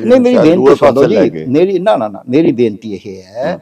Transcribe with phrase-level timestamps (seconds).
[0.00, 3.58] ਨਹੀਂ ਮੇਰੀ ਬੇਨਤੀ ਸੁਣੋ ਜੀ। ਮੇਰੀ ਨਾ ਨਾ ਨਾ ਮੇਰੀ ਬੇਨਤੀ ਇਹ ਹੈ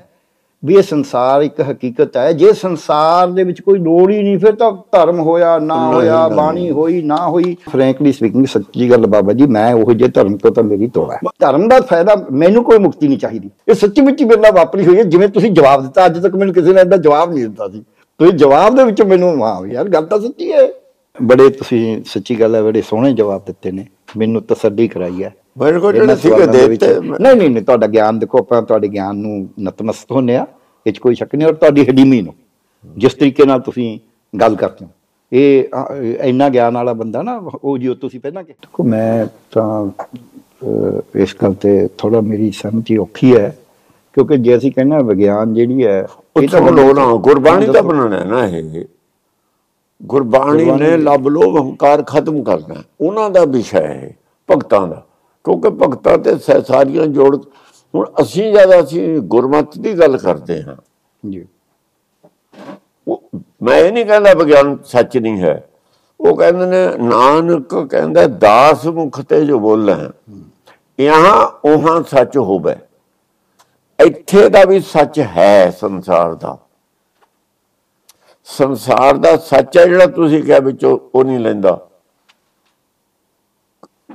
[0.62, 4.54] ਵੀ ਇਹ ਸੰਸਾਰ ਇੱਕ ਹਕੀਕਤ ਹੈ। ਜੇ ਸੰਸਾਰ ਦੇ ਵਿੱਚ ਕੋਈ ਲੋੜ ਹੀ ਨਹੀਂ ਫਿਰ
[4.54, 9.46] ਤਾਂ ਧਰਮ ਹੋਇਆ ਨਾ ਹੋਇਆ। ਬਾਣੀ ਹੋਈ ਨਾ ਹੋਈ। ਫ੍ਰੈਂਕਲੀ ਸਪੀਕਿੰਗ ਸੱਚੀ ਗੱਲ ਬਾਬਾ ਜੀ
[9.46, 13.08] ਮੈਂ ਉਹ ਜੇ ਧਰਮ ਤੋਂ ਤਾਂ ਮੇਰੀ ਤੋੜਾ ਹੈ। ਧਰਮ ਦਾ ਫਾਇਦਾ ਮੈਨੂੰ ਕੋਈ ਮੁਕਤੀ
[13.08, 16.18] ਨਹੀਂ ਚਾਹੀਦੀ। ਇਹ ਸੱਚੀ ਮੁੱਚੀ ਮੇਰੇ ਨਾਲ ਵਾਪਰੀ ਹੋਈ ਹੈ ਜਿਵੇਂ ਤੁਸੀਂ ਜਵਾਬ ਦਿੱਤਾ ਅੱਜ
[16.18, 17.82] ਤੱਕ ਮੈਨੂੰ ਕਿਸੇ ਨੇ ਏਦਾਂ ਜਵਾਬ ਨਹੀਂ ਦਿੱਤਾ ਸੀ।
[18.20, 20.67] ਤੁਸੀਂ ਜਵਾਬ ਦੇ ਵਿੱਚ ਮੈਨੂੰ ਹਾਂ ਵੀ ਯਾਰ ਗੱਲ ਤਾਂ ਸੱਚੀ ਹੈ।
[21.22, 23.86] ਬੜੇ ਤੁਸੀਂ ਸੱਚੀ ਗੱਲ ਹੈ ਬੜੇ ਸੋਹਣੇ ਜਵਾਬ ਦਿੱਤੇ ਨੇ।
[24.16, 28.38] ਮੈਨੂੰ ਤਸੱਲੀ ਕਰਾਈ ਹੈ। ਮੇਰੇ ਕੋਲ ਜਿਹੜੇ ਸੀਗੇ ਦੇਤੇ ਨਹੀਂ ਨਹੀਂ ਨਹੀਂ ਤੁਹਾਡਾ ਗਿਆਨ ਦੇਖੋ
[28.38, 30.46] ਆਪਾਂ ਤੁਹਾਡੇ ਗਿਆਨ ਨੂੰ ਨਤਮਸਤ ਹੁੰਨੇ ਆ
[30.86, 32.34] ਇਹ 'ਚ ਕੋਈ ਸ਼ੱਕ ਨਹੀਂ ਔਰ ਤੁਹਾਡੀ ਹਡੀਮੀ ਨੂੰ।
[32.96, 33.98] ਜਿਸ ਤਰੀਕੇ ਨਾਲ ਤੁਸੀਂ
[34.34, 34.90] ਗੱਲ ਕਰਦੇ ਹੋ।
[35.32, 35.64] ਇਹ
[36.24, 39.90] ਇੰਨਾ ਗਿਆਨ ਵਾਲਾ ਬੰਦਾ ਨਾ ਉਹ ਜੋ ਤੁਸੀਂ ਪਹਿਲਾਂ ਕਿ ਦੇਖੋ ਮੈਂ ਤਾਂ
[41.20, 43.56] ਇਸ ਗੱਲ ਤੇ ਥੋੜਾ ਮੇਰੀ ਸਹਿਮਤੀ ਔਖੀ ਹੈ।
[44.14, 46.06] ਕਿਉਂਕਿ ਜੇ ਅਸੀਂ ਕਹਿੰਦੇ ਹਾਂ ਵਿਗਿਆਨ ਜਿਹੜੀ ਹੈ
[46.42, 48.84] ਇਹ ਤਾਂ ਨਾ ਗੁਰਬਾਣੀ ਦਾ ਬਣਾਣਾ ਹੈ ਨਾ ਇਹ।
[50.02, 54.10] ਗੁਰਬਾਣੀ ਨੇ ਲੱਭ ਲੋਭ ਹੰਕਾਰ ਖਤਮ ਕਰਨਾ। ਉਹਨਾਂ ਦਾ ਵਿਸ਼ਾ ਹੈ ਇਹ,
[54.50, 55.06] ਭਗਤਾਂ ਦਾ।
[55.44, 57.36] ਕਿਉਂਕਿ ਭਗਤਾਂ ਤੇ ਸਾਰੀਆਂ ਜੋੜ
[57.94, 60.76] ਹੁਣ ਅਸੀਂ ਜਦ ਅਸੀਂ ਗੁਰਮਤਿ ਦੀ ਗੱਲ ਕਰਦੇ ਹਾਂ।
[61.30, 61.46] ਜੀ।
[63.62, 65.68] ਮੈਂ ਇਹ ਨਹੀਂ ਕਹਿੰਦਾ ਵਿਗਿਆਨ ਸੱਚ ਨਹੀਂ ਹੈ।
[66.20, 69.94] ਉਹ ਕਹਿੰਦੇ ਨੇ ਨਾਨਕ ਕਹਿੰਦਾ ਦਾਸ ਮੁਖ ਤੇ ਜੋ ਬੋਲੇ
[71.00, 72.76] ਯਹਾਂ ਉਹਾਂ ਸੱਚ ਹੋਵੇ।
[74.06, 76.58] ਇੱਥੇ ਦਾ ਵੀ ਸੱਚ ਹੈ ਸੰਸਾਰ ਦਾ।
[78.48, 81.78] ਸੰਸਾਰ ਦਾ ਸੱਚ ਹੈ ਜਿਹੜਾ ਤੁਸੀਂ ਕਿਹਾ ਵਿੱਚੋਂ ਉਹ ਨਹੀਂ ਲੈਂਦਾ।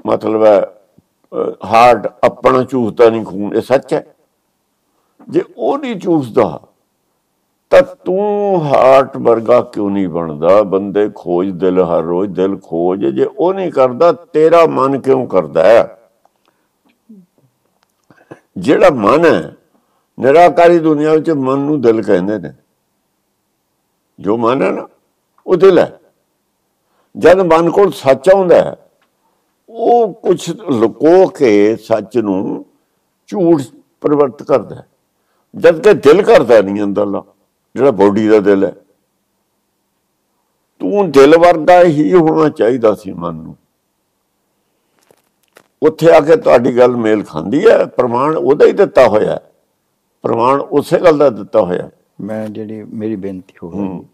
[0.06, 0.62] ਮਤਲਬ ਹੈ
[1.66, 4.03] ਹਾਰਟ ਆਪਣਾ ਚੂਸਦਾ ਨਹੀਂ, ਖੂਨ, ਇਹ ਸੱਚ ਹੈ।
[5.30, 6.59] ਜੇ ਉਹ ਨਹੀਂ ਚੂਸਦਾ,
[7.72, 10.62] ਤਾਂ ਤੂੰ ਹਾਰਟ ਵਰਗਾ ਕਿਉਂ ਨਹੀਂ ਬਣਦਾ?
[10.64, 15.64] ਬੰਦੇ ਖੋਜ, ਦਿਲ ਹਰ ਰੋਜ਼ ਦਿਲ ਖੋਜ, ਜੇ ਉਹ ਨਹੀਂ ਕਰਦਾ, ਤੇਰਾ ਮਨ ਕਿਉਂ ਕਰਦਾ
[15.64, 15.97] ਹੈ?
[18.58, 19.56] ਜਿਹੜਾ ਮਨ ਹੈ,
[20.18, 22.53] ਨਿਰਾਕਾਰੀ ਦੁਨੀਆ ਵਿੱਚ ਮਨ ਨੂੰ ਦਿਲ ਕਹਿੰਦੇ ਨੇ।
[24.19, 24.88] ਜੋ ਮਨ ਹੈ ਨਾ
[25.47, 26.00] ਉਹ ਦਿਲ ਹੈ
[27.16, 28.75] ਜਦ ਮਨ ਕੋਲ ਸੱਚ ਆਉਂਦਾ ਹੈ,
[29.69, 32.66] ਉਹ ਕੁਝ ਲੁਕੋ ਕੇ ਸੱਚ ਨੂੰ
[33.28, 33.61] ਝੂਠ
[34.02, 34.88] ਪਰਿਵਰਤ ਕਰਦਾ ਹੈ।
[35.56, 37.23] ਜਦ ਕਿ ਦਿਲ ਕਰਦਾ ਨਹੀਂ ਅੰਦਰਲਾ,
[37.75, 38.73] ਜਿਹੜਾ ਬੋਡੀ ਦਾ ਦਿਲ ਹੈ।
[40.80, 43.56] ਤੂੰ ਦਿਲ ਵਰਗਾ ਹੀ ਹੋਣਾ ਚਾਹੀਦਾ ਸੀ ਮਨ ਨੂੰ।
[45.81, 49.51] ਉੱਥੇ ਆ ਕੇ ਤੁਹਾਡੀ ਗੱਲ ਮੇਲ ਖਾਂਦੀ ਹੈ, ਪ੍ਰਮਾਣ ਉਹਦਾ ਹੀ ਦਿੱਤਾ ਹੋਇਆ ਹੈ।
[50.22, 54.06] ਪ੍ਰਮਾਣ ਉਸੇ ਗੱਲ ਦਾ ਦਿੱਤਾ ਹੋਇਆ ਹੈ। ਮੈਂ ਜਿਹੜੀ ਮੇਰੀ ਬੇਨਤੀ ਹੋਊਗੀ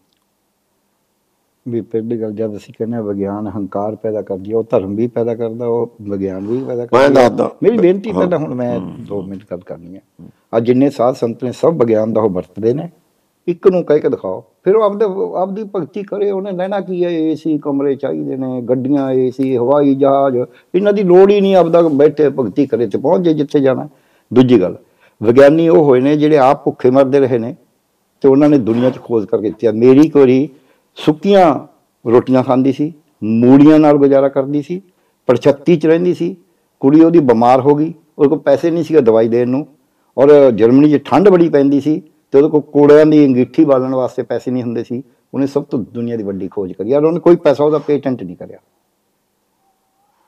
[1.65, 5.35] ਵੀ ਪਹਿਲੀ ਗੱਲ ਜਦ ਅਸੀਂ ਕਹਿੰਦੇ ਵਿਗਿਆਨ ਹੰਕਾਰ ਪੈਦਾ ਕਰਦੀ ਹੈ ਉਹ ਧਰਮ ਵੀ ਪੈਦਾ
[5.35, 8.79] ਕਰਦਾ ਉਹ ਵਿਗਿਆਨ ਵੀ ਪੈਦਾ ਕਰਦਾ। ਮੇਰੀ ਬੇਨਤੀ ਪਹਿਲਾਂ ਹੁਣ ਮੈਂ
[9.09, 10.01] 2 ਮਿੰਟ ਗੱਲ ਕਰਨੀ ਹੈ
[10.53, 12.89] ਆ ਜਿੰਨੇ ਸਾਧ ਸੰਤ ਨੇ ਸਭ ਵਿਗਿਆਨ ਦਾ ਉਹ ਵਰਤਦੇ ਨੇ।
[13.47, 15.05] ਇੱਕ ਨੂੰ ਕਹਿ ਕੇ ਦਿਖਾਓ। ਫਿਰ ਉਹ ਆਪਦੇ
[15.37, 20.37] ਆਪਦੀ ਭਗਤੀ ਕਰੇ ਉਹਨੇ ਲੈਣਾ ਕੀ ਹੈ ਏਸੀ ਕਮਰੇ ਚਾਹੀਦੇ ਨੇ ਗੱਡੀਆਂ ਏਸੀ ਹਵਾਈ ਜਹਾਜ਼।
[20.37, 23.87] ਇਹਨਾਂ ਦੀ ਲੋੜ ਹੀ ਨਹੀਂ ਆਪਦਾ ਬੈਠੇ ਭਗਤੀ ਕਰੇ ਤੇ ਪਹੁੰਚ ਜੇ ਜਿੱਥੇ ਜਾਣਾ।
[24.31, 24.75] ਦੂਜੀ ਗੱਲ
[25.21, 27.55] ਵਿਗਿਆਨੀ ਉਹ ਹੋਏ ਨੇ ਜਿਹੜੇ ਆਪ ਭੁੱਖੇ ਮਰਦੇ ਰਹੇ ਨੇ।
[28.23, 30.47] ਤੇ ਉਹਨਾਂ ਨੇ ਦੁਨੀਆ 'ਚ ਖੋਜ ਕਰਕੇ ਦਿੱਤੀ ਆ। ਮੇਰੀ ਕੋਰੀ
[30.97, 31.53] ਸੁੱਕੀਆਂ
[32.05, 32.91] ਰੋਟੀਆਂ ਖਾਂਦੀ ਸੀ
[33.23, 34.81] ਮੂੜੀਆਂ ਨਾਲ ਗੁਜ਼ਾਰਾ ਕਰਦੀ ਸੀ,
[35.29, 36.35] ਪਰਛੱਤੀ 'ਚ ਰਹਿੰਦੀ ਸੀ,
[36.81, 39.65] ਕੁੜੀ ਉਹਦੀ ਬਿਮਾਰ ਹੋ ਗਈ, ਉਹਦੇ ਕੋਲ ਪੈਸੇ ਨਹੀਂ ਸੀਗਾ ਦਵਾਈ ਦੇਣ ਨੂੰ,
[40.17, 42.01] ਔਰ ਜਰਮਨੀ 'ਚ ਠੰਡ ਬੜੀ ਪੈਂਦੀ ਸੀ
[42.33, 45.03] ਤੇ ਉਹਦੇ ਕੋਲ ਕੋੜਿਆਂ ਦੀ ਅੰਗੀਠੀ ਬਾਲਣ ਵਾਸਤੇ ਪੈਸੇ ਨਹੀਂ ਹੁੰਦੇ ਸੀ,
[45.33, 48.35] ਉਹਨੇ ਸਭ ਤੋਂ ਦੁਨੀਆ ਦੀ ਵੱਡੀ ਖੋਜ ਕਰੀ। ਔਰ ਉਹਨੇ ਕੋਈ ਪੈਸਾ ਉਹਦਾ ਪੇਟੈਂਟ ਨਹੀਂ
[48.35, 48.59] ਕਰਿਆ।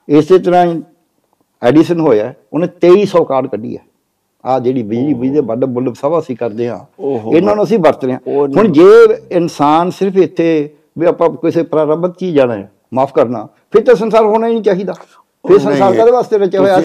[0.08, 0.82] ਇਸੇ ਤਰ੍ਹਾਂ ਹੀ
[1.62, 3.84] ਐਡੀਸਨ ਹੋਇਆ, ਉਹਨੇ 2300 ਕਾਰਡ ਕੱਢੀ ਹੈ
[4.46, 6.80] ਆ ਜਿਹੜੀ ਬਿਜਲੀ ਬਿਜਲੀ ਦੇ ਵੱਡ ਬੁੱਲ ਸਭ ਅਸੀਂ ਕਰਦੇ ਆ।
[7.34, 10.48] ਇਹਨਾਂ ਨੂੰ ਅਸੀਂ ਵਰਤ ਰਹੇ ਉਹ ਹਾਂ ਨਹੀਂ। ਹੁਣ ਜੇ ਇਨਸਾਨ ਸਿਰਫ ਇੱਥੇ
[10.98, 14.54] ਵੀ ਆਪਾਂ ਕਿਸੇ ਪ੍ਰਾਰੰਭਤ ਚ ਹੀ ਜਾਣਾ ਹੈ ਮਾਫ ਕਰਨਾ ਫਿਰ ਤਾਂ ਸੰਸਾਰ ਹੋਣਾ ਹੀ
[14.54, 14.94] ਨਹੀਂ ਚਾਹੀਦਾ
[15.46, 16.76] ਫਿਰ ਸੰਸਾਰ ਕਾਹਦੇ ਵਾਸਤੇ ਰਚਿਆ ਹੋਇਆ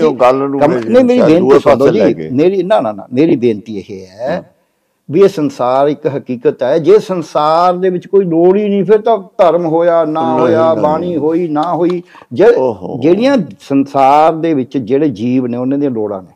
[0.68, 4.52] ਮੇਰੀ ਨਹੀਂ ਮੇਰੀ ਬੇਨਤੀ ਸੁਣੋ ਜੀ। ਮੇਰੀ ਨਾ ਨਾ ਨਾ ਮੇਰੀ ਬੇਨਤੀ ਇਹ ਹੈ
[5.08, 9.00] ਵੀ ਇਹ ਸੰਸਾਰ ਇੱਕ ਹਕੀਕਤ ਹੈ ਜੇ ਸੰਸਾਰ ਦੇ ਵਿੱਚ ਕੋਈ ਲੋੜ ਹੀ ਨਹੀਂ ਫਿਰ
[9.00, 12.02] ਤਾਂ ਧਰਮ ਹੋਇਆ ਨਾ ਹੋਇਆ। ਬਾਣੀ ਹੋਈ ਨਾ ਹੋਈ।
[13.00, 16.28] ਜਿਹੜੀਆਂ ਸੰਸਾਰ ਦੇ ਵਿੱਚ ਜਿਹੜੇ ਜੀਵ ਨੇ ਉਹਨਾਂ ਦੀਆਂ ਲੋੜਾਂ ਨੇ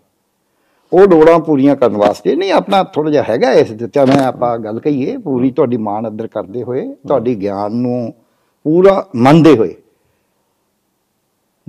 [0.93, 4.59] ਉਹ ਲੋੜਾਂ ਪੂਰੀਆਂ ਕਰਨ ਵਾਸਤੇ ਨਹੀਂ ਆਪਣਾ ਥੋੜਾ ਜਿਹਾ ਹੈਗਾ ਇਸ ਦੇ ਉੱਤੇ। ਮੈਂ ਆਪਾਂ
[4.59, 8.15] ਗੱਲ ਕਹੀਏ ਪੂਰੀ ਤੁਹਾਡੀ ਮਾਣ ਅਦਰ ਕਰਦੇ ਹੋਏ ਤੁਹਾਡੀ ਗਿਆਨ ਨੂੰ
[8.65, 9.75] ਪੂਰਾ ਮੰਨਦੇ ਹੋਏ।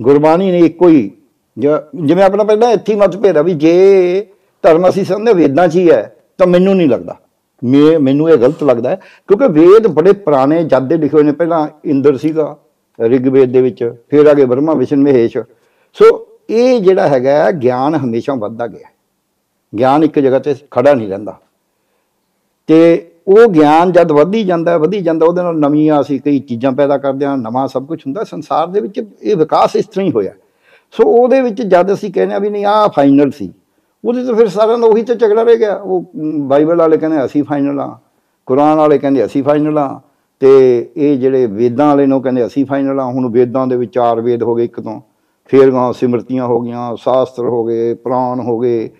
[0.02, 1.10] ਗੁਰਬਾਣੀ ਨੇ ਇੱਕੋ ਹੀ
[1.58, 4.26] ਜ- ਜਿਵੇਂ ਆਪਣਾ ਪਹਿਲਾਂ ਇੱਥੇ ਹੀ ਮਤਭੇਦ ਆ ਵੀ ਜੇ
[4.62, 7.16] ਧਰਮ ਅਸੀਂ ਸਮਝਦੇ ਵੇਦਾਂ 'ਚ ਹੀ ਹੈ ਤਾਂ ਮੈਨੂੰ ਨਹੀਂ ਲੱਗਦਾ।
[7.64, 11.32] ਮੈਂ ਮੈਨੂੰ ਇਹ ਗਲਤ ਲੱਗਦਾ ਹੈ ਕਿਉਂਕਿ ਵੇਦ ਬੜੇ ਪੁਰਾਣੇ ਜਦ ਦੇ ਲਿਖੇ ਹੋਏ ਨੇ।
[11.32, 12.56] ਪਹਿਲਾਂ ਇੰਦਰ ਸੀਗਾ
[13.00, 15.38] ਰਿਗਵੇਦ ਦੇ ਵਿੱਚ ਫਿਰ ਆਗੇ ਬ੍ਰਹਮਾ ਵਿਸ਼ਨ ਮਹੇਸ਼।
[15.92, 18.91] ਸੋ ਇਹ ਜਿਹੜਾ ਹੈਗਾ ਹੈ, ਗਿਆਨ ਹਮੇਸ਼ਾ ਵੱਧਦਾ ਗਿਆ। ਹੈ।
[19.78, 21.38] ਗਿਆਨ ਇੱਕ ਜਗ੍ਹਾ ਤੇ ਖੜਾ ਨਹੀਂ ਰਹਿੰਦਾ।
[22.66, 26.98] ਤੇ ਉਹ ਗਿਆਨ ਜਦ ਵਧੀ ਜਾਂਦਾ ਵਧੀ ਜਾਂਦਾ ਉਹਦੇ ਨਾਲ ਨਵੀਆਂ ਅਸੀਂ ਕਈ ਚੀਜ਼ਾਂ ਪੈਦਾ
[26.98, 30.32] ਕਰਦੇ ਹਾਂ ਨਵਾਂ ਸਭ ਕੁਝ ਹੁੰਦਾ ਸੰਸਾਰ ਦੇ ਵਿੱਚ ਇਹ ਵਿਕਾਸ ਇਸ ਤਰ੍ਹਾਂ ਹੀ ਹੋਇਆ।
[30.90, 33.52] ਸੋ ਉਹਦੇ ਵਿੱਚ ਜਦ ਅਸੀਂ ਕਹਿੰਦੇ ਆ ਵੀ ਨਹੀਂ ਆਹ ਫਾਈਨਲ ਸੀ
[34.04, 37.24] ਉਹਦੇ ਤੋਂ ਫਿਰ ਸਾਰਿਆਂ ਦਾ ਉਹੀ ਤੇ ਝਗੜਾ ਰਹਿ ਗਿਆ। ਉਹ ਮ, ਬਾਈਬਲ ਵਾਲੇ ਕਹਿੰਦੇ
[37.24, 37.98] ਅਸੀਂ ਫਾਈਨਲ ਆ
[38.46, 40.00] ਕੁਰਾਨ ਵਾਲੇ ਕਹਿੰਦੇ ਅਸੀਂ ਫਾਈਨਲ ਆ
[40.40, 40.50] ਤੇ
[40.96, 44.20] ਇਹ ਜਿਹੜੇ ਵੇਦਾਂ ਵਾਲੇ ਨੇ ਉਹ ਕਹਿੰਦੇ ਅਸੀਂ ਫਾਈਨਲ ਆ ਹੁਣ ਵੇਦਾਂ ਦੇ ਵਿੱਚ ਚਾਰ
[44.20, 45.00] ਵੇਦ ਹੋ ਗਏ ਇੱਕ ਤੋਂ
[45.46, 48.90] ਫੇਰ ਗਾਂ ਸਿਮਰਤੀਆਂ ਹੋ ਗਈਆਂ ਸ਼ਾਸਤਰ ਹੋ ਗਏ ਪੁਰਾਣ ਹੋ ਗਏ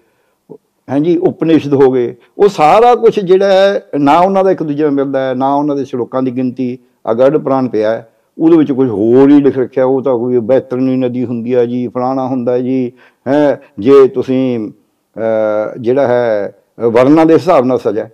[0.89, 4.91] ਹਾਂਜੀ ਉਪਨਿਸ਼ਦ ਹੋ ਗਏ। ਉਹ ਸਾਰਾ ਕੁਝ ਜਿਹੜਾ ਹੈ ਨਾ ਉਹਨਾਂ ਦਾ ਇੱਕ ਦੂਜੇ ਨਾਲ
[4.93, 8.09] ਮਿਲਦਾ ਹੈ ਨਾ ਉਹਨਾਂ ਦੇ ਸ਼ਲੋਕਾਂ ਦੀ ਗਿਣਤੀ ਅਗੜ ਪ੍ਰਾਨ ਪਿਆ ਹੈ।
[8.39, 11.87] ਉਹਦੇ ਵਿੱਚ ਕੁਝ ਹੋਰ ਹੀ ਲਿਖ ਰੱਖਿਆ ਉਹ ਤਾਂ ਕੋਈ ਬੈਤਰਨੀ ਨਦੀ ਹੁੰਦੀ ਹੈ ਜੀ
[11.89, 12.93] ਫਲਾਣਾ ਹੁੰਦਾ ਹੈ ਜੀ
[13.27, 14.71] ਹੈ ਜੇ ਤੁਸੀਂ
[15.17, 18.11] ਅਹ, ਜਿਹੜਾ ਹੈ ਵਰਨਾਂ ਦੇ ਹਿਸਾਬ ਨਾਲ ਸਜ਼ਾ ਹੈ,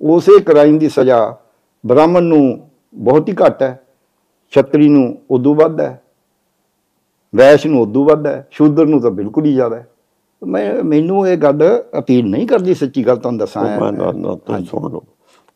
[0.00, 1.36] ਉਸੇ ਕ੍ਰਾਈਮ ਦੀ ਸਜ਼ਾ
[1.84, 3.78] ਬ੍ਰਾਹਮਣ ਨੂੰ ਬਹੁਤ ਹੀ ਘੱਟ ਹੈ
[4.52, 6.00] ਛਤਰੀ ਨੂੰ ਉਦੋਂ ਵੱਧ ਹੈ
[7.32, 9.86] ਵੈਸ਼ ਨੂੰ ਉਦੋਂ ਵੱਧ ਹੈ ਸ਼ੂਦਰ ਨੂੰ ਤਾਂ ਬਿਲਕੁਲ ਹੀ ਜ਼ਿਆਦਾ ਹੈ।
[10.42, 11.62] ਮੈਂ ਮੈਨੂੰ ਇਹ ਗੱਲ
[11.98, 15.02] ਅਪੀਲ ਨਹੀਂ ਕਰਦੀ ਸੱਚੀ ਗੱਲ ਤੁਹਾਨੂੰ ਦੱਸਾਂ ਮੈਂ ਨਾ ਨਾ ਤੁਸੀਂ ਸੁਣ ਲਓ।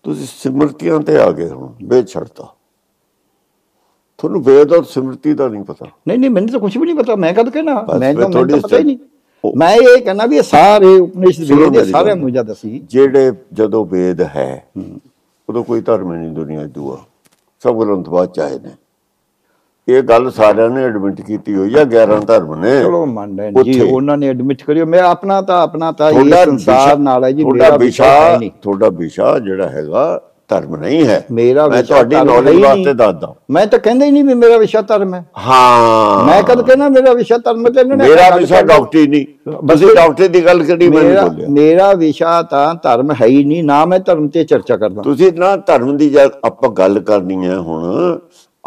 [0.04, 2.46] ਤੁਸੀਂ ਸਿਮਰਤੀਆਂ ਤੇ ਆ ਗਏ ਹੁਣ ਛੱਡਤਾ
[4.18, 7.16] ਤੁਹਾਨੂੰ ਵੇਦ ਔਰ ਸਿਮਰਤੀ ਦਾ ਨਹੀਂ ਪਤਾ। ਨਹੀਂ ਨਹੀਂ ਮੈਨੂੰ ਤਾਂ ਕੁਝ ਵੀ ਨਹੀਂ ਪਤਾ
[7.16, 7.74] ਮੈਂ ਕਦ ਕਹਿਣਾ?
[8.00, 8.98] ਮੈਂ ਤਾਂ ਮੈਨੂੰ ਪਤਾ ਹੀ ਨਹੀਂ।
[9.56, 14.20] ਮੈਂ ਇਹ ਕਹਿਣਾ ਵੀ ਇਹ ਸਾਰੇ ਉਪਨਿਸ਼ਦ ਵੇਦ ਗੱਲ। ਨੂੰ। ਜਦ ਅਸੀਂ ਜਿਹੜੇ ਜਦੋਂ ਵੇਦ
[14.36, 14.66] ਹੈ
[15.48, 16.98] ਉਦੋਂ ਕੋਈ ਧਰਮ ਨਹੀਂ ਦੁਨੀਆ ਦੂਆ।
[17.62, 18.70] ਸਭ ਗ੍ਰੰਥ ਬਾਅਦ ਚ ਆਏ ਨੇ।
[19.88, 23.80] ਇਹ ਗੱਲ ਸਾਰਿਆਂ ਨੇ ਐਡਮਿਟ ਕੀਤੀ ਹੋਈ ਆ 11 ਧਰਮ ਨੇ। ਚਲੋ ਮੰਨ ਲੈਣ ਜੀ।
[23.80, 27.64] ਉਹਨਾਂ ਨੇ ਐਡਮਿਟ ਕਰਿਓ ਮੈਂ ਆਪਣਾ ਤਾਂ ਆਪਣਾ ਤਾਂ ਇਹ ਸੰਸਾਰ ਨਾਲ ਹੈ ਜੀ ਤੁਹਾਡਾ
[27.64, 32.60] ਮੇਰਾ ਵਿਸ਼ਾ ਨਹੀਂ। ਤੁਹਾਡਾ ਵਿਸ਼ਾ ਜਿਹੜਾ ਹੈਗਾ ਧਰਮ ਨਹੀਂ ਹੈ। ਮੇਰਾ ਮੈਂ ਵਿਸ਼ਾ ਤੁਹਾਡੀ ਨੌਲੇਜ
[32.62, 36.42] ਵਾਸਤੇ ਨਹੀਂ। ਦੱਸਦਾ। ਮੈਂ ਤਾਂ ਕਹਿੰਦਾ ਹੀ ਨਹੀਂ ਵੀ ਮੇਰਾ ਵਿਸ਼ਾ ਧਰਮ ਹੈ। ਹਾਂ। ਮੈਂ
[36.42, 39.26] ਕਦ ਕਹਿਣਾ ਮੇਰਾ ਵਿਸ਼ਾ ਧਰਮ ਤੇ ਇਹਨਾਂ ਨੇ ਮੇਰਾ ਵਿਸ਼ਾ। ਡਾਕਟਰੀ ਨਹੀਂ।
[39.68, 43.64] ਤੁਸੀਂ ਡਾਕਟਰੀ ਦੀ ਗੱਲ ਕਰੀ ਮੈਂ ਨਹੀਂ ਬੋਲਿਆ ਮੇਰਾ ਵਿਸ਼ਾ ਤਾਂ ਧਰਮ ਹੈ ਹੀ ਨਹੀਂ
[43.64, 48.18] ਨਾ ਮੈਂ ਧਰਮ ਤੇ ਚਰਚਾ ਕਰਦਾ। ਤੁਸੀਂ ਨਾ ਧਰਮ ਦੀ ਆਪਾਂ ਗੱਲ ਕਰਨੀ ਹੈ ਹੁਣ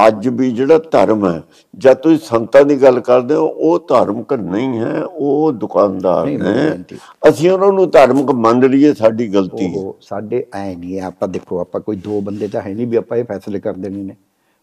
[0.08, 1.42] ਅੱਜ ਵੀ ਜਿਹੜਾ ਧਰਮ ਹੈ
[1.78, 6.84] ਜਦ ਤੁਸੀਂ ਸੰਤਾਂ ਦੀ ਗੱਲ ਕਰਦੇ ਹੋ ਉਹ ਧਾਰਮਿਕ ਨਹੀਂ ਹੈ ਉਹ ਦੁਕਾਨਦਾਰ ਨੇ।
[7.30, 11.82] ਅਸੀਂ ਉਹਨਾਂ ਨੂੰ ਧਾਰਮਿਕ ਮੰਨ ਲਈਏ ਸਾਡੀ ਗਲਤੀ ਹੈ। ਸਾਡੇ ਐ ਨਹੀਂ ਆਪਾਂ ਦੇਖੋ ਆਪਾਂ
[11.82, 14.16] ਕੋਈ ਦੋ ਬੰਦੇ ਤਾਂ ਹੈ ਨਹੀਂ ਵੀ ਆਪਾਂ ਇਹ ਫੈਸਲੇ ਕਰ ਦੇਣੇ ਨੇ।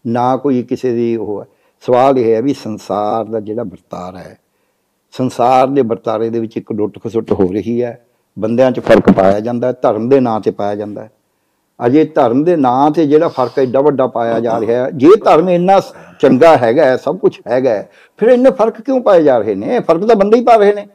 [0.07, 1.47] ਨਾ ਕੋਈ ਕਿਸੇ ਦੀ ਉਹ ਹੈ।
[1.83, 4.37] ਸਵਾਲ ਇਹ ਹੈ ਵੀ ਸੰਸਾਰ ਦਾ ਜਿਹੜਾ ਵਰਤਾਰਾ ਹੈ
[5.11, 8.05] ਸੰਸਾਰ ਦੇ ਵਰਤਾਰੇ ਦੇ ਵਿੱਚ ਇੱਕ ਲੁੱਟ ਖਸੁੱਟ ਹੋ ਰਹੀ ਹੈ।
[8.39, 11.07] ਬੰਦਿਆਂ 'ਚ ਫ਼ਰਕ ਪਾਇਆ ਜਾਂਦਾ ਧਰਮ ਦੇ ਨਾਂ ਤੇ ਪਾਇਆ ਜਾਂਦਾ
[11.85, 15.49] ਅਜੇ ਧਰਮ ਦੇ ਨਾਂ ਤੇ ਜਿਹੜਾ ਫ਼ਰਕ ਐਡਾ ਵੱਡਾ ਪਾਇਆ ਜਾ ਰਿਹਾ ਹੈ ਜੇ ਧਰਮ
[15.49, 15.79] ਇੰਨਾ
[16.21, 17.83] ਚੰਗਾ ਹੈਗਾ ਸਭ ਕੁਝ ਹੈਗਾ
[18.17, 19.79] ਫਿਰ ਇੰਨੇ ਫ਼ਰਕ ਕਿਉਂ ਪਾਏ ਜਾ ਰਹੇ ਨੇ?
[19.79, 20.87] ਫ਼ਰਕ ਤਾਂ ਬੰਦੇ ਹੀ ਪਾ ਰਹੇ ਨੇ।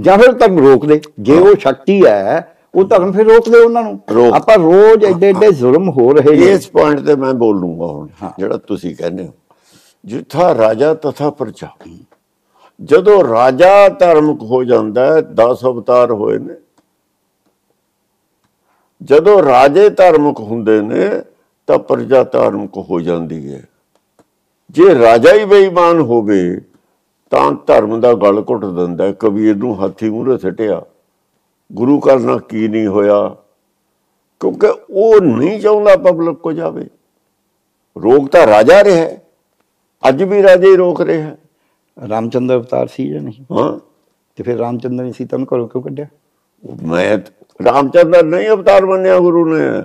[0.00, 3.82] ਜਾਂ ਫਿਰ ਧਰਮ ਰੋਕ ਦੇ ਜੇ ਉਹ ਸ਼ਕਤੀ ਹੈ ਉਹ ਧਰਮ ਫਿਰ ਰੋਕ ਦੇ ਉਹਨਾਂ
[3.82, 4.00] ਨੂੰ।
[4.34, 8.30] ਆਪਾਂ ਰੋਜ਼ ਐਡੇ ਐਡੇ ਜ਼ੁਲਮ ਹੋ ਰਹੇ ਨੇ। ਇਸ ਪੁਆਇੰਟ ਤੇ ਮੈਂ ਬੋਲੂੰਗਾ ਹੁਣ ਹਾਂ।
[8.38, 9.32] ਜਿਹੜਾ ਤੁਸੀਂ ਕਹਿੰਦੇ ਹੋ।
[10.04, 11.68] ਜਿੱਥਾ ਰਾਜਾ ਤਥਾ ਪ੍ਰਜਾ।
[12.80, 16.54] ਜਦੋਂ ਰਾਜਾ ਧਾਰਮਿਕ ਹੋ ਜਾਂਦਾ ਹੈ 10 ਅਵਤਾਰ ਹੋਏ ਨੇ
[19.02, 21.10] ਜਦੋਂ ਰਾਜੇ ਧਾਰਮਿਕ ਹੁੰਦੇ ਨੇ
[21.66, 23.62] ਤਾਂ ਪ੍ਰਜਾ ਧਾਰਮਿਕ ਹੋ ਜਾਂਦੀ ਹੈ।
[24.70, 26.60] ਜੇ ਰਾਜਾ ਹੀ ਬੇਈਮਾਨ ਹੋਵੇ
[27.30, 30.82] ਤਾਂ ਧਰਮ ਦਾ ਗਲ ਘੁੱਟ ਦਿੰਦਾ। ਕਬੀਰ ਨੂੰ ਹਾਥੀ ਮੂਹਰੇ ਸਟਿਆ।
[31.72, 33.36] ਗੁਰੂ ਘਰ ਨਾਲ ਕੀ ਨਹੀਂ ਹੋਇਆ?
[34.40, 36.84] ਕਿਉਂਕਿ ਉਹ ਨਹੀਂ ਚਾਹੁੰਦਾ ਪਬਲਿਕ ਕੋ ਜਾਵੇ।
[38.02, 39.08] ਰੋਕ ਤਾਂ ਰਾਜਾ ਰਿਹਾ।
[40.08, 41.36] ਅੱਜ ਵੀ ਰਾਜਾ ਹੀ ਰੋਕ ਰਿਹਾ।
[42.08, 43.44] ਰਾਮਚੰਦਰ ਅਵਤਾਰ ਸੀ ਜਾਂ ਨਹੀਂ?
[43.54, 43.78] ਹਾਂ।
[44.36, 46.06] ਤੇ ਫਿਰ ਰਾਮਚੰਦਰ ਨੇ ਸੀਤਾ ਨੂੰ ਘਰੋਂ ਕਿਉਂ ਕੱਢਿਆ?
[46.82, 47.18] ਮੈਂ
[47.64, 49.82] ਰਾਮਚੰਦਰ ਨਹੀਂ ਅਵਤਾਰ ਮੰਨਿਆ ਗੁਰੂ ਨੇ।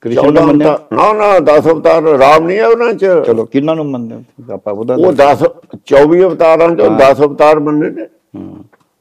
[0.00, 0.78] ਕ੍ਰਿਸ਼ਨ ਨੂੰ ਮੰਨਿਆ?
[0.92, 4.52] ਨਾ ਨਾ 10 ਅਵਤਾਰ ਰਾਮ ਨਹੀਂ ਹੈ ਉਹਨਾਂ ਚ। ਚਲੋ ਕਿੰਨਾਂ ਨੂੰ ਮੰਨਦੇ?
[4.52, 5.44] ਆਪਾਂ ਉਹਦਾ ਉਹ 10
[5.86, 8.06] 24 ਅਵਤਾਰਾਂ ਚੋਂ 10 ਅਵਤਾਰ ਮੰਨੇ ਨੇ।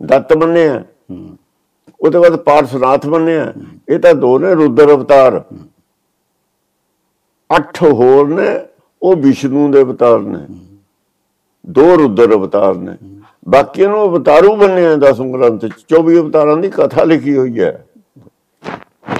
[0.02, 1.38] ਦੱਤ ਮੰਨੇ ਆ। ਹੂੰ,
[2.02, 3.54] ਉਹਦੇ ਬਾਅਦ ਪਾਰਸਨਾਥ ਮੰਨੇ ਆ।
[3.90, 5.44] ਇਹ ਤਾਂ ਦੋ ਨੇ ਰੁਦਰ ਅਵਤਾਰ।
[7.58, 8.60] ਅੱਠ ਹੋਰ ਨੇ
[9.02, 10.46] ਉਹ ਵਿਸ਼ਨੂੰ ਦੇ ਅਵਤਾਰ ਨੇ।
[11.70, 12.98] ਦੋ ਰੁਦਰ ਅਵਤਾਰ ਨੇ।
[13.50, 17.86] ਬਾਕੀਆਂ ਨੂੰ ਅਵਤਾਰੂ ਮੰਨਿਆ ਦਸਮ ਗ੍ਰੰਥ ਚ। 24 ਅਵਤਾਰਾਂ ਦੀ ਕਥਾ ਲਿਖੀ ਹੋਈ ਹੈ।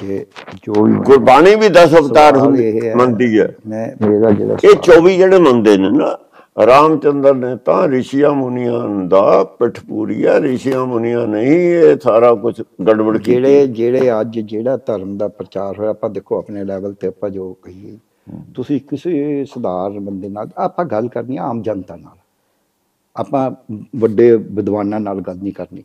[0.02, 0.26] ਕਿ
[0.64, 5.40] ਜੋ ਵੀ ਗੁਰਬਾਣੀ ਵੀ 10 ਅਵਤਾਰ ਹੁੰਦੀ। ਮੰਨਦੀ ਹੈ। ਮੈਂ ਮੇਰਾ ਜਿਹੜਾ ਇਹ 24 ਜਿਹੜੇ
[5.40, 6.18] ਮੰਨਦੇ ਨੇ ਨਾ
[6.66, 12.62] ਰਾਮਚੰਦਰ ਨੇ ਤਾਂ ਰਿਸ਼ੀਆਂ ਮੁਨੀਆਂ ਦਾ ਪਿੱਠ ਪੂਰੀ ਹੈ ਰਿਸ਼ੀਆਂ ਮੁਨੀਆਂ ਨਹੀਂ ਇਹ ਸਾਰਾ ਕੁਝ
[12.88, 17.30] ਗੜਬੜ ਜਿਹੜੇ ਜਿਹੜੇ ਅੱਜ ਜਿਹੜਾ ਧਰਮ ਦਾ ਪ੍ਰਚਾਰ ਹੋਇਆ ਆਪਾਂ ਦੇਖੋ ਆਪਣੇ ਲੈਵਲ ਤੇ ਆਪਾਂ
[17.30, 17.98] ਜੋ ਕਹੀਏ
[18.56, 22.18] ਤੁਸੀਂ ਕਿਸੇ ਸਧਾਰਨ ਬੰਦੇ ਨਾਲ ਆਪਾਂ ਗੱਲ ਕਰਨੀ ਆਮ ਜਨਤਾ ਨਾਲ।
[23.16, 23.52] ਆਪਾਂ
[23.96, 25.84] ਵੱਡੇ ਵਿਦਵਾਨਾਂ ਨਾਲ ਗੱਲ ਨਹੀਂ ਕਰਨੀ।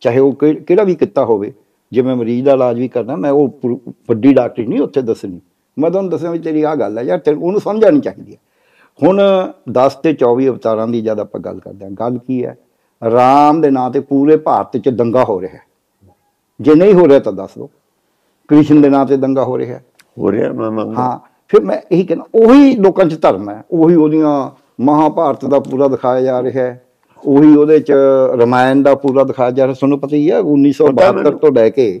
[0.00, 1.52] ਚਾਹੇ ਉਹ ਕਿਹੜਾ ਵੀ ਕਿੱਤਾ ਹੋਵੇ
[1.94, 3.48] ਜੇ ਮੈਂ ਮਰੀਜ਼ ਦਾ ਇਲਾਜ ਵੀ ਕਰਨਾ ਮੈਂ ਉਹ
[4.08, 5.40] ਵੱਡੀ ਡਾਕਟਰੀ ਨਹੀਂ ਉੱਥੇ ਦੱਸਣੀ।
[5.76, 8.38] ਮੈਂ ਤੁਹਾਨੂੰ ਦੱਸਾਂ ਵੀ ਤੇਰੀ ਆ ਗੱਲ ਹੈ ਯਾਰ ਤੈਨੂੰ ਉਹਨੂੰ ਸਮਝਾਣੀ ਚਾਹੀਦੀ ਹੈ
[9.00, 9.20] ਹੁਣ
[9.72, 12.56] 10 ਤੇ 24 ਅਵਤਾਰਾਂ ਦੀ ਜਦ ਆਪਾਂ ਗੱਲ ਕਰਦੇ ਹਾਂ ਗੱਲ ਕੀ ਹੈ
[13.02, 15.62] ਰਾਮ ਦੇ ਨਾਂ ਤੇ ਪੂਰੇ ਭਾਰਤ 'ਚ ਦੰਗਾ ਹੋ ਰਿਹਾ ਹੈ।
[16.60, 17.68] ਜੇ ਨਹੀਂ ਹੋ ਰਿਹਾ ਤਾਂ ਦੱਸ ਦਿਓ
[18.48, 19.82] ਕ੍ਰਿਸ਼ਨ ਦੇ ਨਾਂ ਤੇ ਦੰਗਾ ਹੋ ਰਿਹਾ ਹੈ।
[20.18, 21.18] ਹੋ ਰਿਹਾ ਮੈਂ ਮੰਨਦਾ ਹਾਂ
[21.50, 26.20] ਫਿਰ ਮੈਂ ਇਹੀ ਕਹਿੰਦਾ ਉਹੀ ਲੋਕਾਂ 'ਚ ਧਰਮ ਹੈ ਉਹੀ ਉਹਦੀਆਂ ਮਹਾਭਾਰਤ ਦਾ ਪੂਰਾ ਦਿਖਾਇਆ
[26.20, 26.80] ਜਾ ਰਿਹਾ ਹੈ।
[27.22, 27.92] ਉਹੀ ਉਹਦੇ 'ਚ
[28.40, 32.00] ਰਮਾਇਣ ਦਾ ਪੂਰਾ ਦਿਖਾਇਆ ਜਾ ਰਿਹਾ। ਤੁਹਾਨੂੰ ਪਤਾ ਹੀ ਹੈ 1972 ਤੋਂ ਲੈ ਕੇ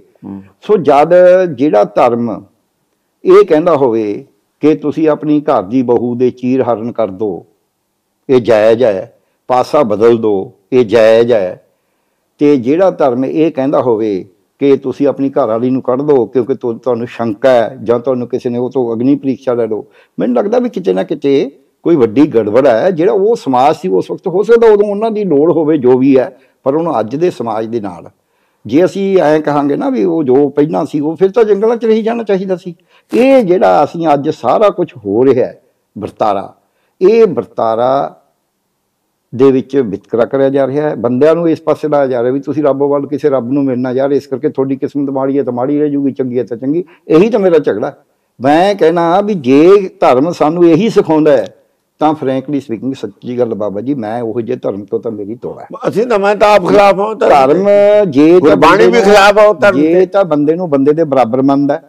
[0.62, 1.14] ਸੋ ਜਦ
[1.56, 2.30] ਜਿਹੜਾ ਧਰਮ
[3.24, 4.24] ਇਹ ਕਹਿੰਦਾ ਹੋਵੇ
[4.62, 7.46] ਕਿ ਤੁਸੀਂ ਆਪਣੀ ਘਰ ਦੀ ਬਹੂ ਦੇ ਚੀਰ ਹਰਨ ਕਰ ਦੋ
[8.28, 9.12] ਇਹ ਜਾਇਜ਼ ਹੈ
[9.48, 11.60] ਪਾਸਾ ਬਦਲ ਦੋ ਇਹ ਜਾਇਜ਼ ਹੈ।
[12.40, 14.24] ਤੇ ਜਿਹੜਾ ਧਰਮ ਇਹ ਕਹਿੰਦਾ ਹੋਵੇ
[14.60, 18.50] ਕਿ ਤੁਸੀਂ ਆਪਣੀ ਘਰ ਵਾਲੀ ਨੂੰ ਕੱਢ ਦਿਓ ਕਿਉਂਕਿ ਤੁਹਾਨੂੰ ਸ਼ੰਕਾ ਹੈ ਜਾਂ ਤੁਹਾਨੂੰ ਕਿਸੇ
[18.50, 19.84] ਨੇ ਉਹ ਤੋਂ ਅਗਨੀ ਪ੍ਰੀਖਿਆ ਲੈ ਲਓ।
[20.18, 21.50] ਮੈਨੂੰ ਲੱਗਦਾ ਵੀ ਕਿਤੇ ਨਾ ਕਿਤੇ
[21.84, 25.24] ਕੋਈ ਵੱਡੀ ਗੜਬੜ ਹੈ, ਜਿਹੜਾ ਉਹ ਸਮਾਜ ਸੀ ਉਸ ਵਕਤ, ਹੋ ਸਕਦਾ ਉਦੋਂ ਉਹਨਾਂ ਦੀ
[25.24, 26.30] ਲੋੜ ਹੋਵੇ ਜੋ ਵੀ ਹੈ,
[26.64, 28.10] ਪਰ ਉਹਨੂੰ ਅੱਜ ਦੇ ਸਮਾਜ ਦੇ ਨਾਲ।
[28.64, 31.84] ਜੇ ਅਸੀਂ ਐਂ ਕਹਾਂਗੇ ਨਾ ਵੀ ਉਹ ਜੋ ਪਹਿਲਾਂ ਸੀ, ਉਹ ਫਿਰ ਤਾਂ ਜੰਗਲਾਂ 'ਚ
[31.84, 32.74] ਰਹੀ ਜਾਣਾ ਚਾਹੀਦਾ ਸੀ।
[33.12, 35.60] ਇਹ ਜਿਹੜਾ ਅਸੀਂ ਅੱਜ ਸਾਰਾ ਕੁਝ ਹੋ ਰਿਹਾ ਹੈ,
[35.96, 36.52] ਵਰਤਾਰਾ,
[37.00, 38.20] ਇਹ ਵਰਤਾਰਾ
[39.32, 42.40] ਦੇ ਵਿੱਚ ਵਿਤਕਰਾ ਕਰਿਆ ਜਾ ਰਿਹਾ ਹੈ। ਬੰਦਿਆਂ ਨੂੰ ਇਸ ਪਾਸੇ ਲਾਇਆ ਜਾ ਰਿਹਾ ਵੀ
[42.40, 45.52] ਤੁਸੀਂ ਰੱਬ ਵੱਲ ਕਿਸੇ ਰੱਬ ਨੂੰ ਮਿਲਣਾ ਯਾਰ, ਇਸ ਕਰਕੇ ਤੁਹਾਡੀ ਕਿਸਮਤ ਮਾੜੀ ਹੈ ਤਾਂ
[45.52, 47.96] ਮਾੜੀ ਰਹਿ ਜੂਗੀ, ਚੰਗੀ ਹੈ ਤਾਂ ਚੰਗੀ। ਇਹੀ ਤਾਂ ਮੇਰਾ ਝਗੜਾ ਹੈ।
[48.40, 51.46] ਮੈਂ ਕਹਿਣਾ ਵੀ ਜੇ ਧਰਮ ਸਾਨੂੰ ਇਹੀ ਸਿਖਾਉਂਦਾ ਹੈ
[52.00, 55.66] ਤਾਂ ਫ੍ਰੈਂਕਲੀ ਸਪੀਕਿੰਗ ਸੱਚੀ ਗੱਲ ਬਾਬਾ ਜੀ ਮੈਂ ਉਹ ਜੇ ਧਰਮ ਤੋਂ ਤਾਂ ਮੇਰੀ ਤੋੜਾ
[55.88, 57.68] ਅਸੀਂ ਤਾਂ ਮੈਂ ਤਾਂ ਆਪ ਖਿਲਾਫ ਹਾਂ ਧਰਮ
[58.10, 61.80] ਜੇ ਤਾਂ ਬੰਦੇ ਵੀ ਖਿਲਾਫ ਆ ਧਰਮ ਜੇ ਤੇ। ਬੰਦੇ ਨੂੰ ਬੰਦੇ ਦੇ ਬਰਾਬਰ ਮੰਨਦਾ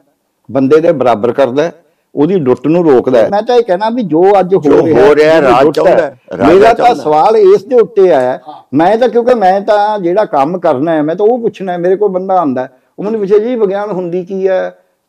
[0.50, 1.72] ਬੰਦੇ ਦੇ ਬਰਾਬਰ ਕਰਦਾ
[2.16, 5.42] ਉਹਦੀ ਲੁੱਟ ਨੂੰ ਰੋਕਦਾ। ਮੈਂ ਤਾਂ ਇਹ ਕਹਿਣਾ ਵੀ ਜੋ ਅੱਜ ਹੋ ਰਿਹਾ ਹੋ ਰਿਹਾ
[5.42, 6.12] ਰਾਜ ਚਾਹੁੰਦਾ
[6.44, 8.38] ਮੇਰਾ ਤਾਂ। ਸਵਾਲ ਇਸ ਦੇ ਉੱਤੇ ਆਇਆ
[8.74, 11.96] ਮੈਂ ਤਾਂ ਕਿਉਂਕਿ ਮੈਂ ਤਾਂ ਜਿਹੜਾ ਕੰਮ ਕਰਨਾ ਹੈ ਮੈਂ ਤਾਂ ਉਹ ਪੁੱਛਣਾ ਹੈ ਮੇਰੇ
[11.96, 12.68] ਕੋਲ ਬੰਦਾ ਆਂਦਾ
[13.00, 14.62] ਉਹ ਮੈਨੂੰ ਪੁੱਛੇ ਜੀ ਵਿਗਿਆਨ ਹੁੰਦੀ ਕੀ ਹੈ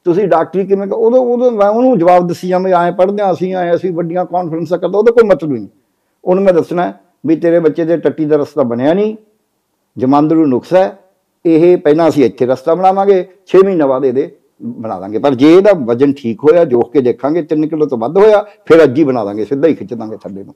[0.07, 3.55] ਤੁਸੀਂ ਡਾਕਟਰੀ ਕਿਵੇਂ ਉਦੋਂ ਉਦੋਂ ਮੈਂ ਉਹਨੂੰ ਜਵਾਬ ਦੱਸੀ ਜਾਂ ਮੈਂ ਐਂ ਪੜ੍ਹਦੇ ਹਾਂ ਅਸੀਂ
[3.55, 5.67] ਆਏ ਅਸੀਂ ਵੱਡੀਆਂ ਕਾਨਫਰੰਸਾਂ ਕਰਦਾ। ਉਹਦਾ ਕੋਈ ਮਤਲਬ ਨਹੀਂ।
[6.25, 6.93] ਉਹਨੂੰ ਮੈਂ ਦੱਸਣਾ
[7.27, 9.17] ਵੀ ਤੇਰੇ ਬੱਚੇ ਦੇ ਟੱਟੀ ਦਾ ਰਸਤਾ ਬਣਿਆ ਨਹੀਂ
[9.97, 10.99] ਜਮਾਂਦਰੂ ਨੁਕਸਾ ਹੈ
[11.45, 13.19] ਇਹ ਪਹਿਲਾਂ ਅਸੀਂ ਇੱਥੇ ਰਸਤਾ ਬਣਾਵਾਂਗੇ
[13.53, 14.31] 6 ਮਹੀਨੇ ਬਾਅਦ ਇਹਦੇ
[14.63, 18.19] ਬਣਾ ਦਾਂਗੇ। ਪਰ ਜੇ ਇਹਦਾ ਵਜਨ ਠੀਕ ਹੋਇਆ ਜੋਖ ਕੇ ਦੇਖਾਂਗੇ 3 ਕਿਲੋ ਤੋਂ ਵੱਧ
[18.19, 20.55] ਹੋਇਆ ਫਿਰ ਅੱਜ ਹੀ ਬਣਾ ਦਾਂਗੇ ਸਿੱਧਾ ਹੀ ਖਿੱਚ ਦਾਂਗੇ ਥੱਲੇ ਨੂੰ।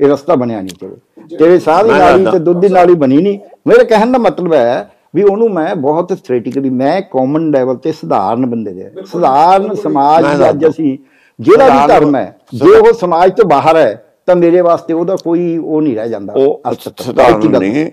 [0.00, 3.38] ਇਹ ਰਸਤਾ ਬਣਿਆ ਨਹੀਂ ਤੇਰੇ। ਤੇਰੇ ਸਾਹ ਦੀ ਨਾਲੀ। ਤੇ ਦੁੱਧ ਦੀ ਨਾਲੀ ਬਣੀ ਨਹੀਂ।
[3.66, 8.46] ਮੇਰੇ ਕਹਿਣ ਦਾ ਮਤਲਬ ਹੈ ਵੀ ਉਹਨੂੰ ਮੈਂ ਬਹੁਤ ਥਿਓਰੀਟਿਕਲੀ ਮੈਂ ਕਾਮਨ ਲੈਵਲ ਤੇ ਸਧਾਰਨ
[8.46, 10.96] ਬੰਦੇ ਦੇ ਸਧਾਰਨ ਸਮਾਜ ਦਾ ਅੱਜ। ਅਸੀਂ
[11.38, 13.92] ਜਿਹੜਾ ਵੀ ਧਰਮ ਹੈ ਜੇ ਉਹ ਸਮਾਜ ਤੋਂ ਬਾਹਰ ਹੈ
[14.26, 17.86] ਤਾਂ ਮੇਰੇ ਵਾਸਤੇ ਉਹਦਾ ਕੋਈ ਉਹ ਨਹੀਂ ਰਹਿ ਜਾਂਦਾ। ਉਹ ਸਧਾਰਨ ਨਹੀਂ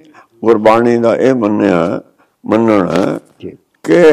[0.44, 2.02] ਗੁਰਬਾਣੀ ਦਾ ਇਹ ਮੰਨਿਆ
[2.44, 3.52] ਮੰਨਣਾ ਜੀ।
[3.86, 4.04] ਕਿ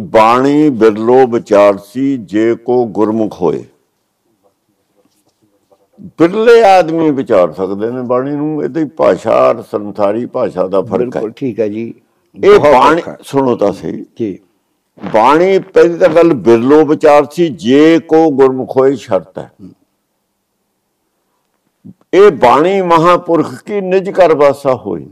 [0.00, 3.64] ਬਾਣੀ ਬਿਰਲੋ ਵਿਚਾਰਸੀ ਜੇ ਕੋ ਗੁਰਮੁਖ ਹੋਏ।
[6.18, 11.32] ਬਿਰਲੇ ਆਦਮੀ ਵਿਚਾਰ ਸਕਦੇ ਨੇ ਬਾਣੀ ਨੂੰ ਇਹਦੀ ਭਾਸ਼ਾ ਸੰਸਾਰੀ ਭਾਸ਼ਾ ਦਾ ਫ਼ਰਕ ਹੈ। ਬਿਲਕੁਲ
[11.36, 11.92] ਠੀਕ ਹੈ ਜੀ।
[12.44, 14.38] ਇਹ ਬਾਣੀ ਹੈ। ਸੁਣੋ ਤਾਂ ਸਹੀ। ਜੀ।
[15.14, 19.52] ਬਾਣੀ ਪਹਿਲੀ ਤਾਂ ਗੱਲ ਬਿਰਲੋ ਵਿਚਾਰਸੀ ਜੇ ਕੋ ਗੁਰਮੁਖ ਹੋਏ ਸ਼ਰਤ ਹੈ।
[22.14, 25.06] ਇਹ ਬਾਣੀ ਮਹਾਪੁਰਖ ਕੀ ਨਿਜ ਕਰ ਵਾਸਾ ਹੋਈ।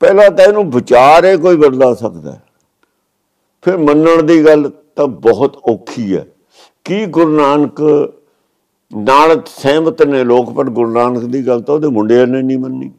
[0.00, 2.42] ਪਹਿਲਾਂ ਤਾਂ ਇਹਨੂੰ ਵਿਚਾਰੇ ਕੋਈ ਬਦਲਾ ਸਕਦਾ। ਹੈ।
[3.62, 6.26] ਫਿਰ ਮੰਨਣ ਦੀ ਗੱਲ ਤਾਂ ਬਹੁਤ ਔਖੀ ਹੈ।
[6.84, 7.80] ਕੀ ਗੁਰੂ ਨਾਨਕ
[8.96, 12.92] ਨਾਲ ਸਹਿਮਤ ਨੇ ਲੋਕ ਪਰ ਗੁਰੂ ਨਾਨਕ ਦੀ ਗੱਲ ਤਾਂ ਉਹਦੇ ਮੁੰਡਿਆਂ ਨੇ ਨਹੀਂ ਮੰਨੀ।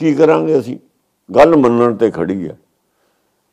[0.00, 0.78] ਕੀ ਕਰਾਂਗੇ ਅਸੀਂ?
[1.30, 2.56] ਗੱਲ ਮੰਨਣ ਤੇ ਖੜੀ ਹੈ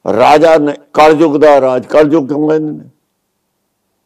[0.06, 2.90] ਰਾਜਾ ਨੇ ਕਲਯੁਗ ਦਾ ਰਾਜ ਕਲਯੁਗ ਕਿਉਂ ਕਹਿੰਦੇ ਨੇ?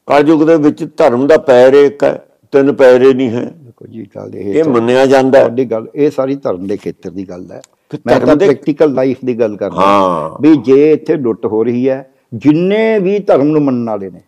[0.07, 2.13] ਕਲਯੁਗ ਦੇ ਵਿੱਚ ਧਰਮ ਦਾ ਪੈਰ ਇੱਕ ਹੈ
[2.53, 6.36] ਤਿੰਨ ਪੈਰੇ ਨਹੀਂ ਹੈ। ਦੇਖੋ ਜੀ ਗੱਲ ਇਹ ਇਹ ਮੰਨਿਆ ਜਾਂਦਾ ਤੁਹਾਡੀ ਗੱਲ ਇਹ ਸਾਰੀ
[6.36, 7.62] ਧਰਮ ਦੇ ਖੇਤਰ ਦੀ ਗੱਲ ਹੈ।
[8.05, 12.03] ਮੈਂ ਤਾਂ ਪ੍ਰੈਕਟੀਕਲ ਲਾਈਫ ਦੀ ਗੱਲ ਕਰਦਾ ਹਾਂ। ਵੀ ਜੇ ਇੱਥੇ ਲੁੱਟ ਹੋ ਰਹੀ ਹੈ
[12.36, 14.21] ਜਿੰਨੇ ਵੀ ਧਰਮ ਨੂੰ ਮੰਨਣ ਵਾਲੇ ਨੇ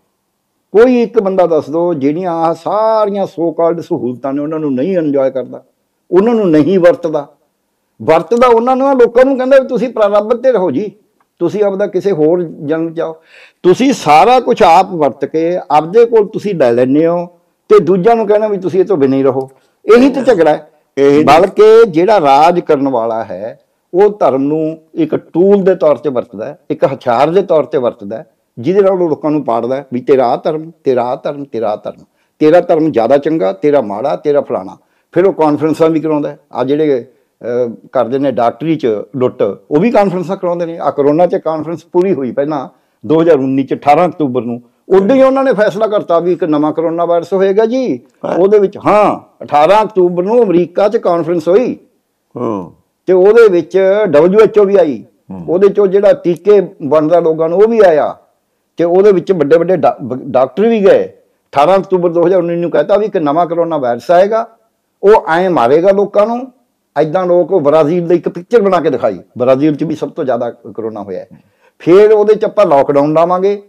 [0.74, 4.98] ਕੋਈ ਇੱਕ ਬੰਦਾ ਦੱਸ ਦੋ ਜਿਹੜੀਆਂ ਆਹ ਸਾਰੀਆਂ ਸੋ ਕਾਲਡ ਸਹੂਲਤਾਂ ਨੇ ਉਹਨਾਂ ਨੂੰ ਨਹੀਂ
[4.98, 5.64] ਇੰਜੋਏ ਕਰਦਾ
[6.12, 7.28] ਉਹਨਾਂ ਨੂੰ ਨਹੀਂ ਵਰਤਦਾ।
[8.00, 10.92] ਵਰਤਦਾ ਉਹਨਾਂ ਨੂੰ ਲੋਕਾਂ ਨੂੰ ਕਹਿੰਦਾ ਤੁਸੀਂ ਪ੍ਰਾਰੰਭ ਤੇ ਰਹੋ ਜੀ।
[11.42, 13.16] ਤੁਸੀਂ ਆਪਦਾ ਕਿਸੇ ਹੋਰ ਜਨਮ ਚਾਓ
[13.64, 17.26] ਤੁਸੀਂ ਸਾਰਾ ਕੁਝ ਆਪ ਵਰਤ ਕੇ ਆਪਦੇ ਕੋਲ ਤੁਸੀਂ ਲੈ ਲੈਂਦੇ ਹੋ
[17.70, 19.50] ਤੇ ਦੂਜਿਆਂ ਨੂੰ ਕਹਿਣਾ ਵੀ ਤੁਸੀਂ ਇਹ ਤੋਂ ਬਿਨਾਂ ਹੀ ਰਹੋ।
[19.86, 20.70] ਇਹੀ ਤੇ ਝਗੜਾ ਹੈ।
[21.26, 23.60] ਬਲਕਿ ਜਿਹੜਾ ਰਾਜ ਕਰਨ ਵਾਲਾ ਹੈ
[23.94, 27.78] ਉਹ ਧਰਮ ਨੂੰ ਇੱਕ ਟੂਲ ਦੇ ਤੌਰ ਤੇ ਵਰਤਦਾ ਹੈ ਇੱਕ ਹਥਿਆਰ ਦੇ ਤੌਰ ਤੇ
[27.78, 28.26] ਵਰਤਦਾ ਹੈ
[28.58, 32.04] ਜਿਹਦੇ ਨਾਲ ਉਹ ਲੋਕਾਂ ਨੂੰ ਪਾੜਦਾ ਹੈ ਵੀ ਤੇਰਾ ਧਰਮ ਤੇਰਾ ਧਰਮ ਤੇਰਾ ਧਰਮ।
[32.42, 34.78] ਤੇਰਾ ਧਰਮ ਜ਼ਿਆਦਾ ਚੰਗਾ ਤੇਰਾ ਮਾੜਾ ਤੇਰਾ ਫਲਾਣਾ।
[35.14, 37.06] ਫਿਰ ਉਹ ਕਾਨਫਰੰਸਾਂ ਵੀ ਕਰਾਉਂਦਾ ਆ ਜਿਹੜੇ
[37.92, 42.14] ਕਰਦੇ ਨੇ ਡਾਕਟਰੀ ਚ ਲੁੱਟ। ਉਹ ਵੀ ਕਾਨਫਰੰਸਾਂ ਕਰਾਉਂਦੇ ਨੇ। ਆ ਕਰੋਨਾ ਚ ਕਾਨਫਰੰਸ ਪੂਰੀ
[42.14, 42.70] ਹੋਈ ਪਹਿਲਾਂ
[43.06, 47.06] 2019 ਚ 18 ਅਕਤੂਬਰ ਨੂੰ। ਉਦੋਂ ਹੀ ਉਹਨਾਂ ਨੇ ਫੈਸਲਾ ਕਰਤਾ ਵੀ ਇੱਕ ਨਵਾਂ ਕਰੋਨਾ
[47.06, 48.00] ਵਾਇਰਸ ਹੋਏਗਾ ਜੀ।
[48.40, 51.78] ਉਹਦੇ ਵਿੱਚ ਹਾਂ 18 ਅਕਤੂਬਰ ਨੂੰ ਅਮਰੀਕਾ ਚ ਕਾਨਫਰੰਸ ਹੋਈ।
[52.38, 52.72] ਹਾਂ।
[53.06, 53.78] ਤੇ ਉਹਦੇ ਵਿੱਚ
[54.18, 55.04] WHO ਵੀ ਆਈ।
[55.48, 58.18] ਉਹਦੇ ਚੋਂ ਜਿਹੜਾ ਟੀਕੇ ਬਣਦਾ ਲੋਕਾਂ ਨੂੰ ਉਹ ਵੀ ਆਇਆ।
[58.78, 59.78] ਤੇ ਉਹਦੇ ਵਿੱਚ ਵੱਡੇ ਵੱਡੇ
[60.14, 61.04] ਡਾਕਟਰ ਵੀ ਗਏ।
[61.52, 64.48] 18 ਅਕਤੂਬਰ 2019 ਨੂੰ ਕਹਤਾ ਵੀ ਇੱਕ ਨਵਾਂ ਕਰੋਨਾ ਵਾਇਰਸ ਆਏਗਾ।
[65.04, 66.52] ਉਹ ਐਂ ਮਾਰੇਗਾ ਲੋਕਾਂ ਨੂੰ।
[66.98, 70.50] ਐਦਾਂ ਲੋਕ ਬ੍ਰਾਜ਼ੀਲ ਦੀ ਇੱਕ ਪਿਕਚਰ ਬਣਾ ਕੇ ਦਿਖਾਈ। ਬ੍ਰਾਜ਼ੀਲ 'ਚ ਵੀ ਸਭ ਤੋਂ ਜ਼ਿਆਦਾ
[70.50, 71.26] ਕਰੋਨਾ ਹੋਇਆ।
[71.80, 73.62] ਫਿਰ ਉਹਦੇ 'ਚ ਆਪਾਂ ਲਾਕਡਾਊਨ ਲਾਵਾਂਗੇ।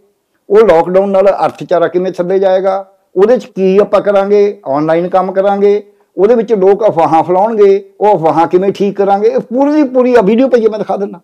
[0.49, 2.85] ਉਹ ਲਾਕਡਾਊਨ ਨਾਲ ਅਰਥਚਾਰਾ ਕਿਵੇਂ ਥੱਲੇ ਜਾਏਗਾ?
[3.15, 4.61] ਉਹਦੇ 'ਚ ਕੀ ਆਪਾਂ ਕਰਾਂਗੇ?
[4.65, 5.83] ਆਨਲਾਈਨ ਕੰਮ ਕਰਾਂਗੇ।
[6.17, 9.27] ਉਹਦੇ ਵਿੱਚ ਲੋਕ ਅਫਵਾਹਾਂ ਫੈਲਾਉਣਗੇ। ਉਹ ਅਫਵਾਹਾਂ ਕਿਵੇਂ ਠੀਕ ਕਰਾਂਗੇ?
[9.27, 11.19] ਇਹ ਪੂਰੀ ਦੀ ਪੂਰੀ ਵੀਡੀਓ ਪਈ ਹੈ ਮੈਂ ਦਿਖਾ ਦਿੰਦਾ।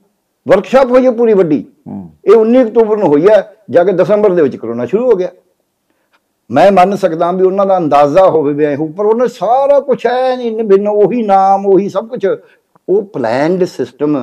[0.48, 1.66] ਵਰਕਸ਼ਾਪ ਹੋਈ ਪੂਰੀ ਵੱਡੀ।
[2.26, 5.30] ਇਹ 19 ਅਕਤੂਬਰ ਨੂੰ ਹੋਈ ਹੈ ਜਾ ਕੇ ਦਸੰਬਰ ਦੇ ਵਿੱਚ ਕਰੋਨਾ ਸ਼ੁਰੂ ਹੋ ਗਿਆ।
[6.52, 10.36] ਮੈਂ ਮੰਨ ਸਕਦਾ ਵੀ ਉਹਨਾਂ ਦਾ ਅੰਦਾਜ਼ਾ ਹੋਵੇ ਵੀ ਇਹ ਪਰ ਉਹਨਾਂ ਸਾਰਾ ਕੁਝ ਹੈ
[10.36, 12.28] ਨਹੀਂ ਬਿਨ ਉਹੀ ਨਾਮ, ਉਹੀ ਸਭ ਕੁਝ
[12.90, 14.18] ਉਹ ਪਲਾਨਡ ਸਿਸਟਮ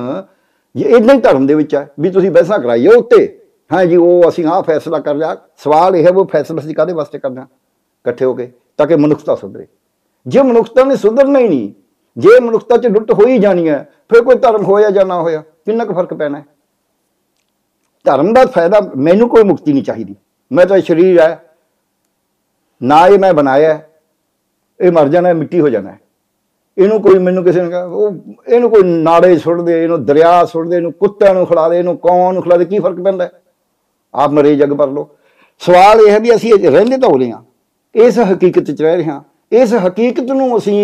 [0.75, 3.39] ਇਹ ਇੰਨੇ ਹੀ ਧਰਮ ਦੇ ਵਿੱਚ ਹੈ ਵੀ ਤੁਸੀਂ ਬਹਿਸਾਂ ਕਰਾਈਏ ਉੱਤੇ।
[3.73, 6.93] ਹਾਂ ਜੀ, ਉਹ ਅਸੀਂ ਆਹ ਫੈਸਲਾ ਕਰ ਲਿਆ। ਸਵਾਲ ਇਹ ਹੈ ਉਹ ਫੈਸਲਾ ਅਸੀਂ ਕਾਦੇ
[6.93, 7.41] ਵਾਸਤੇ ਕਰਨਾ?
[7.41, 9.67] ਇਕੱਠੇ ਹੋ ਕੇ, ਤਾਂ ਕਿ ਮਨੁੱਖਤਾ ਸੁਧਰੇ।
[10.27, 11.71] ਜੇ ਮਨੁੱਖਤਾ ਨੇ ਸੁਧਰਨਾ ਹੀ ਨਹੀਂ,
[12.17, 15.85] ਜੇ ਮਨੁੱਖਤਾ 'ਚ ਲੁੱਟ ਹੋਈ ਜਾਣੀ ਹੈ, ਫਿਰ ਕੋਈ ਧਰਮ ਹੋਇਆ ਜਾਂ ਨਾ ਹੋਇਆ, ਕਿੰਨਾ
[15.85, 16.45] ਕੁ ਫ਼ਰਕ ਪੈਣਾ ਹੈ?
[18.05, 20.15] ਧਰਮ ਦਾ ਫਾਇਦਾ ਮੈਨੂੰ ਕੋਈ ਮੁਕਤੀ ਨਹੀਂ ਚਾਹੀਦੀ।
[20.51, 21.48] ਮੈਂ ਤਾਂ ਇਹ ਸਰੀਰ ਹੈ
[22.81, 23.87] ਨਾ ਇਹ ਮੈਂ ਬਣਾਇਆ ਹੈ,
[24.79, 25.99] ਇਹ ਮਰ ਜਾਣਾ ਹੈ, ਮਿੱਟੀ ਹੋ ਜਾਣਾ ਹੈ।
[26.77, 28.11] ਇਹਨੂੰ ਕੋਈ ਮੈਨੂੰ ਕਿਸੇ ਨੇ ਕਹਾ ਉਹ
[28.47, 31.97] ਇਹਨੂੰ ਕੋਈ ਨਾੜੇ ਸੁੱਟ ਦੇ ਇਹਨੂੰ ਦਰਿਆ ਸੁੱਟ ਦੇ ਇਹਨੂੰ ਕੁੱਤਿਆਂ ਨੂੰ ਖਿਲਾ ਦੇ ਇਹਨੂੰ
[31.97, 33.31] ਕੌਣ ਨੂੰ ਖਿਲਾ ਦੇ ਕੀ ਫ਼ਰਕ ਪੈਂਦਾ ਹੈ?
[34.13, 35.07] ਆਪ ਮਰੇ ਜਗ ਪਰ ਲੋ
[35.61, 37.41] ਸਵਾਲ ਇਹ ਹੈ ਵੀ ਅਸੀਂ ਇਹ ਰਹਿੰਦੇ ਤਾਂ ਹੋ ਰਹੇ ਹਾਂ
[37.95, 39.21] ਇਸ ਹਕੀਕਤ 'ਚ ਰਹਿ ਰਹੇ ਹਾਂ
[39.51, 40.79] ਇਸ ਹਕੀਕਤ ਨੂੰ ਅਸੀਂ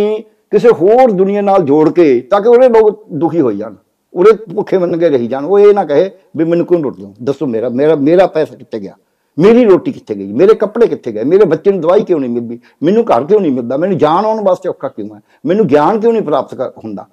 [0.52, 3.76] ਕਿਸੇ ਹੋਰ ਦੁਨੀਆ ਨਾਲ ਜੋੜ ਕੇ ਤਾਂ ਕਿ ਉਹਦੇ ਲੋਕ ਦੁਖੀ ਹੋਈ ਜਾਣ
[4.14, 7.14] ਉਹਦੇ ਭੁੱਖੇ ਮੰਨ ਕੇ ਰਹੀ ਜਾਣ ਉਹ ਇਹ ਨਾ ਕਹੇ ਵੀ ਮੈਨੂੰ ਕੋਈ ਲੁੱਟ ਦੋ
[7.22, 8.94] ਦੱਸੋ ਮੇਰਾ ਮੇਰਾ ਮੇਰਾ ਪੈਸਾ ਕਿੱਥੇ ਗਿਆ
[9.40, 10.32] ਮੇਰੀ ਰੋਟੀ ਕਿੱਥੇ ਗਈ?
[10.32, 11.24] ਮੇਰੇ ਕੱਪੜੇ ਕਿੱਥੇ ਗਏ?
[11.24, 12.60] ਮੇਰੇ ਬੱਚੇ ਨੂੰ ਦਵਾਈ ਕਿਉਂ ਨਹੀਂ ਮਿਲਦੀ?
[12.84, 13.78] ਮੈਨੂੰ ਘਰ ਕਿਉਂ ਨਹੀਂ ਮਿਲਦਾ?
[13.78, 15.22] ਮੈਨੂੰ ਜਾਣ ਆਉਣ ਵਾਸਤੇ ਔਖਾ ਕਿਉਂ ਹੈ?
[15.46, 17.08] ਮੈਨੂੰ ਗਿਆਨ ਕਿਉਂ ਨਹੀਂ ਪ੍ਰਾਪਤ ਕਰ- ਹੁੰਦਾ?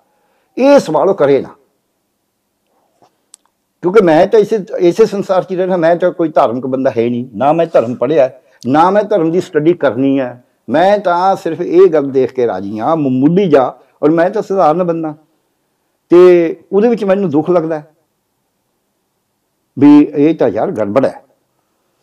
[0.59, 1.49] ਇਹ ਸਵਾਲ ਉਹ ਕਰੇ ਨਾ।
[3.83, 7.11] ਕਿਉਂਕਿ ਮੈਂ ਤਾਂ ਇਸੇ ਇਸੇ ਸੰਸਾਰ 'ਚ ਹੀ ਰਹਿਣਾ ਮੈਂ ਤਾਂ ਕੋਈ ਧਾਰਮਿਕ ਬੰਦਾ ਹੈ
[7.11, 11.37] ਨਹੀਂ। ਨਾ ਮੈਂ ਧਰਮ ਪੜ੍ਹਿਆ ਹੈ, ਨਾ ਮੈਂ ਧਰਮ ਦੀ ਸਟੱਡੀ ਕਰਨੀ ਹੈ। ਮੈਂ ਤਾਂ
[11.37, 15.15] ਸਿਰਫ ਇਹ ਗੱਲ ਦੇਖ ਕੇ ਰਾਜੀ ਹਾਂ ਮਾਮੂਲੀ ਜਾ ਔਰ ਮੈਂ ਤਾਂ ਸਧਾਰਨ ਬੰਦਾ।
[16.11, 17.89] ਤੇ ਉਹਦੇ ਵਿੱਚ ਮੈਨੂੰ ਦੁੱਖ ਲੱਗਦਾ ਹੈ।
[19.79, 21.23] ਵੀ ਇਹ ਤਾਂ ਯਾਰ ਗੜਬੜ ਹੈ।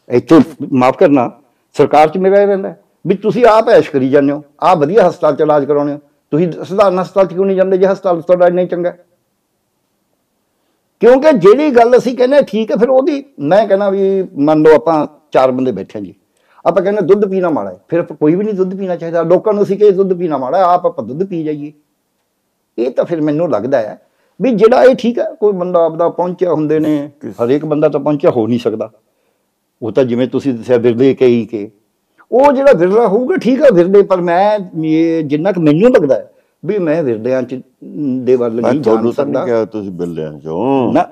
[0.10, 0.40] ਇੱਥੇ
[0.74, 1.30] ਮਾਫ ਕਰਨਾ
[1.76, 2.74] ਸਰਕਾਰ 'ਚ ਮੇਰਾ ਇਹ ਰਹਿੰਦਾ
[3.06, 6.00] ਵੀ ਤੁਸੀਂ ਆਪ ਐਸ਼ ਕਰੀ ਜਾਂਦੇ ਹੋ ਆਪ ਵਧੀਆ ਹਸਪਤਾਲ 'ਚ ਇਲਾਜ ਕਰਾਉਣੇ ਹੋ
[6.32, 8.94] ਤੁਸੀਂ ਸਧਾਰਨ ਹਸਪਤਾਲ 'ਚ ਕਿਉਂ ਨਹੀਂ ਜਾਂਦੇ ਜੇ ਹਸਪਤਾਲ ਤੁਹਾਡਾ ਇੰਨਾ ਚੰਗਾ?
[11.02, 15.06] ਕਿਉਂਕਿ ਜਿਹੜੀ ਗੱਲ ਅਸੀਂ ਕਹਿੰਦੇ ਠੀਕ ਹੈ ਫਿਰ ਉਹਦੀ ਮੈਂ ਕਹਿੰਦਾ ਵੀ ਮੰਨ ਲਓ ਆਪਾਂ
[15.32, 16.14] ਚਾਰ ਬੰਦੇ ਬੈਠੇ ਜੀ
[16.66, 19.64] ਆਪਾਂ ਕਹਿੰਦੇ ਦੁੱਧ ਪੀਣਾ ਮਾੜਾ ਹੈ ਫਿਰ ਕੋਈ ਵੀ ਨਹੀਂ ਦੁੱਧ ਪੀਣਾ ਚਾਹੀਦਾ ਲੋਕਾਂ ਨੂੰ
[19.64, 21.72] ਅਸੀਂ ਕਹੇ ਦੁੱਧ ਪੀਣਾ ਮਾੜਾ ਆਪ ਆਪਾਂ ਦੁੱਧ ਪੀ ਜਾਈਏ
[22.78, 23.98] ਇਹ ਤਾਂ ਫਿਰ ਮੈਨੂੰ ਲੱਗਦਾ ਹੈ
[24.40, 26.98] ਵੀ ਜਿਹੜਾ ਇਹ ਠੀਕ ਹੈ ਕੋਈ ਬੰਦਾ ਆਪਦਾ ਪਹੁੰਚਿਆ ਹੁੰਦੇ ਨੇ
[27.40, 28.90] ਹਰੇਕ ਬੰਦਾ ਤਾਂ ਪਹੁੰਚਿਆ ਹੋ ਨਹੀਂ ਸਕਦਾ
[29.82, 31.70] ਉਹ ਤਾਂ ਜਿਵੇਂ ਤੁਸੀਂ ਦੱਸਿਆ ਵਿਰਲੇ ਕਈ ਕੇ।
[32.32, 34.60] ਉਹ ਜਿਹੜਾ ਵਿਰਲਾ ਹੋਊਗਾ ਠੀਕ ਹੈ ਵਿਰਲੇ ਪਰ ਮੈਂ
[35.24, 36.30] ਜਿੰਨਾ ਕਿ ਮੈਨੂੰ ਲੱਗਦਾ ਹੈ
[36.64, 37.60] ਵੀ ਮੈਂ ਵਿਰਲਿਆਂ ਚ
[38.26, 41.06] ਦੇ ਵੱਲ ਨਹੀਂ ਜਾ ਸਕਦਾ। ਕਿਹਾ ਤੁਸੀਂ ਬਿੱਲਿਆਂ ਚੋਂ। ਨਾ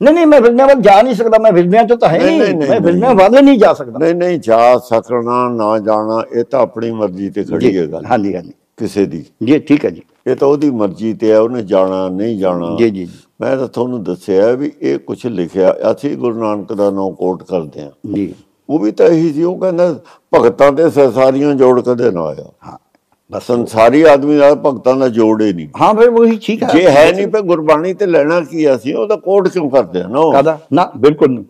[0.00, 2.80] ਨਹੀਂ ਨਹੀਂ ਮੈਂ ਵਿਰਲਿਆਂ ਵੱਲ ਜਾ ਨਹੀਂ ਸਕਦਾ ਮੈਂ ਵਿਰਲਿਆਂ ਚ ਤਾਂ ਹੈ ਨਹੀਂ, ਮੈਂ
[2.80, 7.30] ਵਿਰਲਿਆਂ ਵੱਲ ਨਹੀਂ ਜਾ ਸਕਦਾ। ਨਹੀਂ ਨਹੀਂ ਜਾ ਸਕਣਾ ਨਾ ਜਾਣਾ ਇਹ ਤਾਂ ਆਪਣੀ ਮਰਜ਼ੀ
[7.30, 10.70] ਤੇ ਖੜੀ ਹੈ ਗੱਲ। ਹਾਂਜੀ ਹਾਂਜੀ। ਕਿਸੇ ਦੀ। ਜੀ ਠੀਕ ਹੈ ਜੀ। ਇਹ ਤਾਂ ਉਹਦੀ
[10.70, 13.08] ਮਰਜ਼ੀ ਤੇ ਹੈ ਉਹਨੇ ਜਾਣਾ ਨਹੀਂ ਜਾਣਾ। ਜੀ ਜੀ।
[13.40, 17.82] ਮੈਂ ਤਾਂ ਤੁਹਾਨੂੰ ਦੱਸਿਆ ਵੀ ਇਹ ਕੁਝ ਲਿਖਿਆ ਅਸੀਂ ਗੁਰੂ ਨਾਨਕ ਦਾ ਨਾਮ ਕੋਟ ਕਰਦੇ
[17.82, 18.34] ਹਾਂ। ਜੀ।
[18.68, 19.94] ਉਹ ਵੀ ਤਾਂ ਇਹੀ ਸੀ ਉਹ ਕਹਿੰਦਾ
[20.34, 22.78] ਭਗਤਾਂ ਤੇ ਸੰਸਾਰੀਆਂ ਜੋੜ ਕਦੇ ਨਾ ਆਇਆ। ਹਾਂ
[23.32, 26.88] ਬਸ। ਸੰਸਾਰੀ ਆਦਮੀ ਨਾਲ ਭਗਤਾਂ ਦਾ ਜੋੜ ਹੀ ਨਹੀਂ। ਹਾਂ ਫਿਰ ਉਹੀ ਠੀਕ ਹੈ। ਜੇ
[26.90, 30.08] ਹੈ ਨਹੀਂ ਪੇ ਗੁਰਬਾਣੀ ਤੇ ਲੈਣਾ ਕੀ ਆ ਅਸੀਂ ਉਹਦਾ ਕੋਟ ਕਿਉਂ ਕਰਦੇ ਆ?
[30.08, 30.20] ਨਾ?
[30.32, 31.44] ਕਾਦਾ ਨਾ ਬਿਲਕੁਲ ਨਹੀਂ।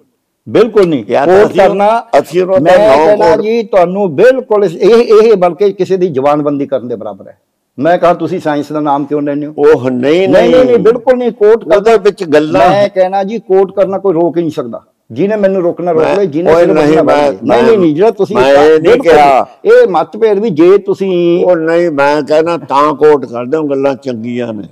[0.48, 6.08] ਬਿਲਕੁਲ ਨਹੀਂ। ਕੋਟ ਕਰਨਾ ਅਸੀਂ ਉਹਦਾ ਨਾਮ ਜੀ ਤੁਹਾਨੂੰ ਬਿਲਕੁਲ ਇਹ ਇਹ ਬਲਕਿ ਕਿਸੇ ਦੀ
[6.08, 7.38] ਜ਼ਬਾਨਬੰਦੀ ਕਰਨ ਦੇ ਬਰਾਬਰ ਹੈ।
[7.78, 9.52] ਮੈਂ ਕਹਾ ਤੁਸੀਂ ਸਾਇੰਸ ਦਾ ਨਾਮ ਕਿਉਂ ਲੈਂਦੇ ਹੋ?
[9.58, 13.74] ਉਹ ਨਹੀਂ ਨਹੀਂ ਨਹੀਂ। ਨਹੀਂ ਬਿਲਕੁਲ ਨਹੀਂ ਕੋਟ ਉਹਦੇ ਵਿੱਚ ਗੱਲਾਂ ਮੈਂ ਕਹਿਣਾ ਜੀ ਕੋਟ
[13.76, 16.96] ਕਰਨਾ ਕੋਈ ਰੋਕ ਹੀ ਨਹੀਂ ਸਕਦਾ। ਜਿਹਨੇ ਮੈਨੂੰ ਰੋਕਣਾ ਰੋਕ ਲੈ ਜਿਹਨੇ ਨਹੀਂ,
[17.42, 21.90] ਨਹੀਂ ਨਹੀਂ ਜਿਹੜਾ ਤੁਸੀਂ ਮੈਂ ਇਹ ਨਹੀਂ ਕਿਹਾ। ਇਹ ਮਤਭੇਦ ਵੀ ਜੇ ਤੁਸੀਂ ਉਹ ਨਹੀਂ
[21.90, 24.68] ਮੈਂ ਕਹਿੰਦਾ ਤਾਂ ਕੋਟ ਕਰਦੇ ਹਾਂ ਗੱਲਾਂ ਚੰਗੀਆਂ ਨੇ।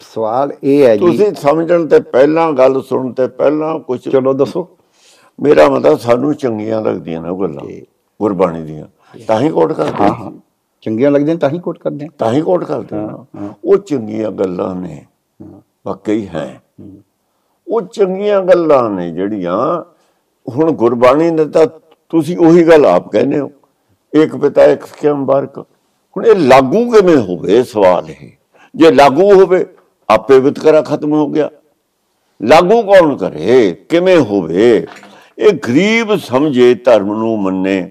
[0.00, 4.68] ਸਵਾਲ ਇਹ ਹੈ ਜੀ ਤੁਸੀਂ ਸਮਝਣ ਤੇ ਪਹਿਲਾਂ ਗੱਲ ਸੁਣਨ ਤੇ ਪਹਿਲਾਂ ਕੁਝ ਚਲੋ ਦੱਸੋ।
[5.38, 7.66] ਮੇਰਾ ਮਤਲਬ ਸਾਨੂੰ ਚੰਗੀਆਂ ਲੱਗਦੀਆਂ ਨੇ ਉਹ ਗੱਲਾਂ।
[8.20, 8.86] ਗੁਰਬਾਣੀ ਦੀਆਂ।
[9.28, 10.30] ਤਾਂ ਹੀ ਕੋਟ ਕਰਦੇ ਹਾਂ
[10.80, 14.74] ਚੰਗੀਆਂ ਲੱਗਦੀਆਂ ਤਾਂ ਹੀ ਕੋਟ ਕਰਦੇ ਹਾਂ ਤਾਂ ਹੀ ਕੋਟ ਕਰਦੇ ਹਾਂ ਉਹ ਚੰਗੀਆਂ ਗੱਲਾਂ
[14.74, 15.04] ਨੇ
[15.86, 16.62] ਵਾਕਈ ਹੈ।
[17.68, 19.56] ਉਹ ਚੰਗੀਆਂ ਗੱਲਾਂ ਨੇ ਜਿਹੜੀਆਂ
[20.48, 21.66] ਹੁਣ ਗੁਰਬਾਣੀ ਨੇ ਤਾਂ
[22.08, 23.50] ਤੁਸੀਂ ਉਹੀ ਗੱਲ ਆਪ ਕਹਿੰਦੇ ਹੋ।
[24.12, 28.30] ਇੱਕ ਪਿਤਾ ਇੱਕ ਸਿੱਖਿਆ ਬਾਰਕ ਹੁਣ ਇਹ ਲਾਗੂ ਕਿਵੇਂ ਹੋਵੇ ਸਵਾਲ ਇਹ?
[28.74, 29.64] ਜੇ ਲਾਗੂ ਹੋਵੇ
[30.08, 31.50] ਆਪੇ ਵਿਤਕਰਾ ਖਤਮ ਹੋ ਗਿਆ।
[32.40, 33.72] ਲਾਗੂ ਕੌਣ ਕਰੇ?
[33.88, 34.86] ਕਿਵੇਂ ਹੋਵੇ?
[35.38, 37.90] ਇਹ ਗਰੀਬ ਸਮਝੇ ਧਰਮ ਨੂੰ ਮੰਨੇ।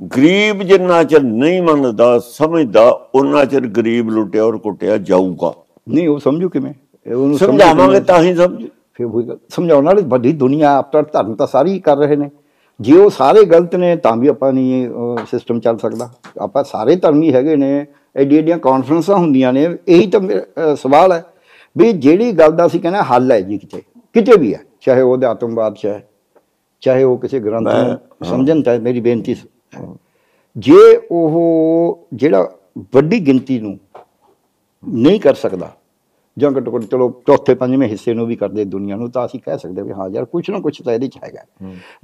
[0.00, 2.82] ਗਰੀਬ ਜਿੰਨਾ ਚਿਰ ਨਹੀਂ ਮੰਨਦਾ ਸਮਝਦਾ
[3.14, 5.52] ਉਹਨਾਂ ਚਿਰ ਗਰੀਬ ਲੁੱਟਿਆ ਔਰ ਕੁੱਟਿਆ ਜਾਊਗਾ।
[5.88, 6.72] ਨਹੀਂ ਉਹ ਸਮਝੂ ਕਿਵੇਂ?
[7.06, 8.00] ਉਹਨੂੰ ਸਮਝੂ ਸਮਝਾਵਾਂਗੇ?
[8.00, 12.16] ਤਾਂ ਹੀ ਸਮਝ ਫਿਰ ਉਹੀ ਸਮਝਾਉਣ ਵਾਲੀ ਵੱਡੀ ਦੁਨੀਆ ਆਪਣਾ ਧਰਮ ਤਾਂ ਸਾਰੀ ਕਰ ਰਹੇ
[12.16, 12.30] ਨੇ।
[12.80, 14.88] ਜੇ ਉਹ ਸਾਰੇ ਗਲਤ ਨੇ ਤਾਂ ਵੀ ਆਪਾਂ ਨਹੀਂ
[15.30, 16.10] ਸਿਸਟਮ ਚੱਲ ਸਕਦਾ।
[16.40, 17.86] ਆਪਾਂ ਸਾਰੇ ਧਰਮੀ ਹੈਗੇ ਨੇ
[18.16, 20.20] ਐਡੀ ਐਡੀਆਂ ਕਾਨਫਰੰਸਾਂ ਹੁੰਦੀਆਂ ਨੇ ਇਹੀ ਤਾਂ
[20.76, 21.22] ਸਵਾਲ ਹੈ।
[21.76, 23.82] ਵੀ ਜਿਹੜੀ ਗੱਲ ਦਾ ਅਸੀਂ ਕਹਿੰਦੇ ਹੱਲ ਹੈ ਜੀ ਕਿਤੇ।
[24.14, 26.02] ਕਿਤੇ ਵੀ ਹੈ ਚਾਹੇ ਉਹ ਆਤਮਵਾਦ ਚ ਹੈ
[26.82, 29.34] ਚਾਹੇ ਉਹ ਕਿਸੇ ਗ੍ਰੰਥ ਨੂੰ ਸਮਝਣ ਤਾਂ ਮੇਰੀ ਬੇਨਤੀ
[30.56, 30.78] ਜੇ
[31.10, 32.48] ਉਹ ਜਿਹੜਾ
[32.94, 33.78] ਵੱਡੀ ਗਿਣਤੀ ਨੂੰ
[34.84, 35.70] ਨਹੀਂ ਕਰ ਸਕਦਾ
[36.36, 39.58] ਜਾਂ ਘੱਟੋ ਘੱਟ ਚਲੋ ਚੌਥੇ ਪੰਜਵੇਂ ਹਿੱਸੇ ਨੂੰ ਵੀ ਕਰਦੇ ਦੁਨੀਆ ਨੂੰ ਤਾਂ ਅਸੀਂ ਕਹਿ
[39.58, 41.42] ਸਕਦੇ ਵੀ ਹਾਂ ਯਾਰ ਕੁਛ ਨਾ ਕੁਛ ਤਾਂ ਇਹਦੇ ਚ ਹੈਗਾ।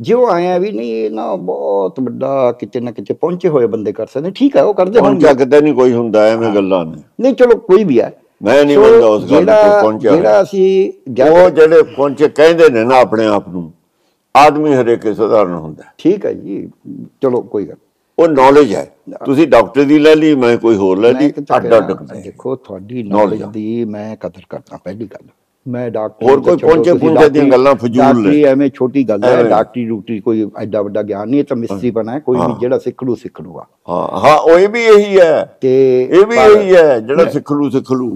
[0.00, 3.66] ਜੇ ਉਹ ਆਏ ਆ ਵੀ ਨਹੀਂ ਇਹ ਨਾ ਬਹੁਤ ਵੱਡਾ ਕਿਤੇ ਨਾ ਕਿਤੇ ਪਹੁੰਚੇ ਹੋਏ
[3.66, 7.02] ਬੰਦੇ ਕਰ ਸਕਦੇ ਠੀਕ ਹੈ ਉਹ ਕਰਦੇ ਹੁਣ ਜਗਦਾ ਨਹੀਂ ਕੋਈ ਹੁੰਦਾ ਐਵੇਂ ਗੱਲਾਂ ਨੇ।
[7.20, 10.92] ਨਹੀਂ ਚਲੋ ਕੋਈ ਵੀ ਹੈ ਮੈਂ ਨਹੀਂ ਮੰਨਦਾ ਉਸ ਗੱਲ ਤੇ ਪਹੁੰਚਿਆ ਜਿਹੜਾ। ਅਸੀਂ
[11.24, 13.70] ਉਹ ਜਿਹੜੇ ਪਹੁੰਚੇ ਕਹਿੰਦੇ ਨੇ ਨਾ ਆਪਣੇ ਆਪ ਨੂੰ
[14.36, 16.68] ਆਦਮੀ ਹਰੇਕ ਸਧਾਰਨ ਹੁੰਦਾ। ਠੀਕ ਹੈ ਜੀ
[17.22, 17.76] ਚਲੋ ਕੋਈ ਗੱਲ
[18.18, 18.84] ਉਹ ਨੌਲੇਜ ਹੈ
[19.24, 21.66] ਤੁਸੀਂ ਡਾਕਟਰ ਦੀ ਲੈ ਲਈ ਮੈਂ ਕੋਈ ਹੋਰ ਲੈ ਲਈ ਅੱਡ
[22.12, 25.26] ਨੇ। ਦੇਖੋ ਤੁਹਾਡੀ ਨੌਲੇਜ। ਦੀ ਮੈਂ ਕਦਰ ਕਰਦਾ ਪਹਿਲੀ ਗੱਲ
[25.66, 29.84] ਮੈਂ ਡਾਕਟਰ ਹੋਰ ਕੋਈ ਪਹੁੰਚੇ ਪੁੰਚੇ ਦੀਆਂ ਗੱਲਾਂ ਫਜ਼ੂਲ ਨੇ। ਐਵੇਂ ਛੋਟੀ ਗੱਲ ਹੈ। ਡਾਕਟਰੀ
[29.86, 33.14] ਡੂਕਟਰੀ ਕੋਈ ਐਡਾ ਵੱਡਾ ਗਿਆਨ ਨਹੀਂ ਇਹ ਤਾਂ ਮਿਸਤਰੀ ਬਣਾ ਕੋਈ ਵੀ। ਜਿਹੜਾ ਸਿੱਖ ਲੂ
[33.14, 35.72] ਸਿੱਖ ਲੂਗਾ ਹਾਂ ਹਾਂ ਉਹ ਇਹ ਵੀ ਇਹੀ ਹੈ ਤੇ
[36.02, 38.10] ਇਹ ਵੀ ਇਹੀ ਹੈ ਜਿਹੜਾ ਸਿੱਖ ਲੂ ਸਿੱਖ ਲੂ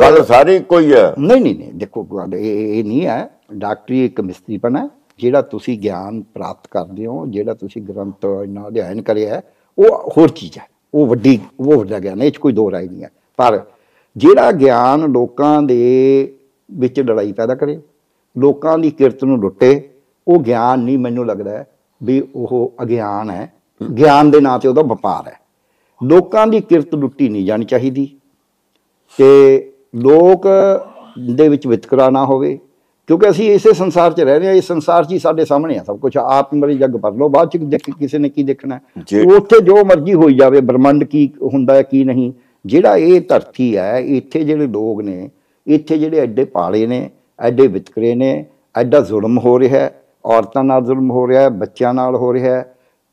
[0.00, 3.18] ਗੱਲ ਸਾਰੀ ਇੱਕੋ ਹੀ ਨਹੀਂ ਨਹੀਂ ਨਹੀਂ ਦੇਖੋ ਇਹ ਨਹੀਂ ਹੈ
[3.54, 9.02] ਡਾਕਟਰੀ ਇੱਕ ਮਿਸਤਰੀ ਬਣਾ ਜਿਹੜਾ ਤੁਸੀਂ ਗਿਆਨ ਪ੍ਰਾਪਤ ਕਰਦੇ ਹੋ ਜਿਹੜਾ ਤੁਸੀਂ ਗ੍ਰੰਥ ਇੰਨਾ ਅਧਿਐਨ
[9.02, 9.42] ਕਰਿਆ ਹੈ,
[9.78, 12.88] ਉਹ ਹੋਰ ਚੀਜ਼ ਹੈ। ਉਹ ਵੱਡੀ ਉਹ ਵੱਡਾ ਗਿਆਨ ਹੈ ਇਹ 'ਚ ਕੋਈ ਦੋ ਰਾਏ
[12.88, 13.64] ਨਹੀਂ ਹੈ। ਪਰ
[14.16, 16.34] ਜਿਹੜਾ ਗਿਆਨ ਲੋਕਾਂ ਦੇ
[16.70, 17.80] ਵਿੱਚ ਲੜਾਈ ਪੈਦਾ ਕਰੇ
[18.38, 19.88] ਲੋਕਾਂ ਦੀ ਕਿਰਤ ਨੂੰ ਲੁੱਟੇ
[20.28, 21.66] ਉਹ ਗਿਆਨ ਨਹੀਂ ਮੈਨੂੰ ਲੱਗਦਾ ਹੈ
[22.02, 23.52] ਵੀ ਉਹ ਅਗਿਆਨ ਹੈ।
[23.98, 25.40] ਗਿਆਨ ਦੇ ਨਾਂ ਤੇ ਉਹਦਾ ਵਪਾਰ ਹੈ।
[26.04, 28.16] ਲੋਕਾਂ ਦੀ ਕਿਰਤ ਲੁੱਟੀ ਨਹੀਂ ਜਾਣੀ ਚਾਹੀਦੀ।
[29.18, 30.46] ਤੇ ਲੋਕ
[31.32, 32.58] ਦੇ ਵਿੱਚ ਵਿਤਕਰਾ ਨਾ ਹੋਵੇ
[33.08, 35.82] ਕਿਉਂਕਿ ਅਸੀਂ ਇਸੇ ਸੰਸਾਰ 'ਚ ਰਹਿ ਰਹੇ ਹਾਂ ਇਸ ਸੰਸਾਰ 'ਚ ਹੀ ਸਾਡੇ ਸਾਹਮਣੇ ਆ
[35.84, 38.78] ਸਭ ਕੁਝ ਆਪ ਮਰੀ ਜੱਗ ਭਰ ਲਓ ਬਾਅਦ 'ਚ ਦੇਖ ਕਿਸੇ ਨੇ ਕੀ ਦੇਖਣਾ?
[39.36, 42.32] ਉੱਥੇ ਜੋ ਮਰਜ਼ੀ ਹੋਈ ਜਾਵੇ ਬ੍ਰਹਮੰਡ ਕੀ ਹੁੰਦਾ ਹੈ ਕੀ ਨਹੀਂ।
[42.64, 45.28] ਜਿਹੜਾ ਇਹ ਧਰਤੀ ਹੈ ਇੱਥੇ ਜਿਹੜੇ ਲੋਕ ਨੇ
[45.66, 49.90] ਇੱਥੇ ਜਿਹੜੇ ਐਡੇ ਪਾਲੇ ਨੇ ਐਡੇ ਵਿਤਕਰੇ ਨੇ ਐਡਾ ਜ਼ੁਲਮ ਹੋ ਰਿਹਾ ਹੈ
[50.24, 52.64] ਔਰਤਾਂ ਨਾਲ ਜ਼ੁਲਮ ਹੋ ਰਿਹਾ ਹੈ ਬੱਚਿਆਂ ਨਾਲ ਹੋ ਰਿਹਾ ਹੈ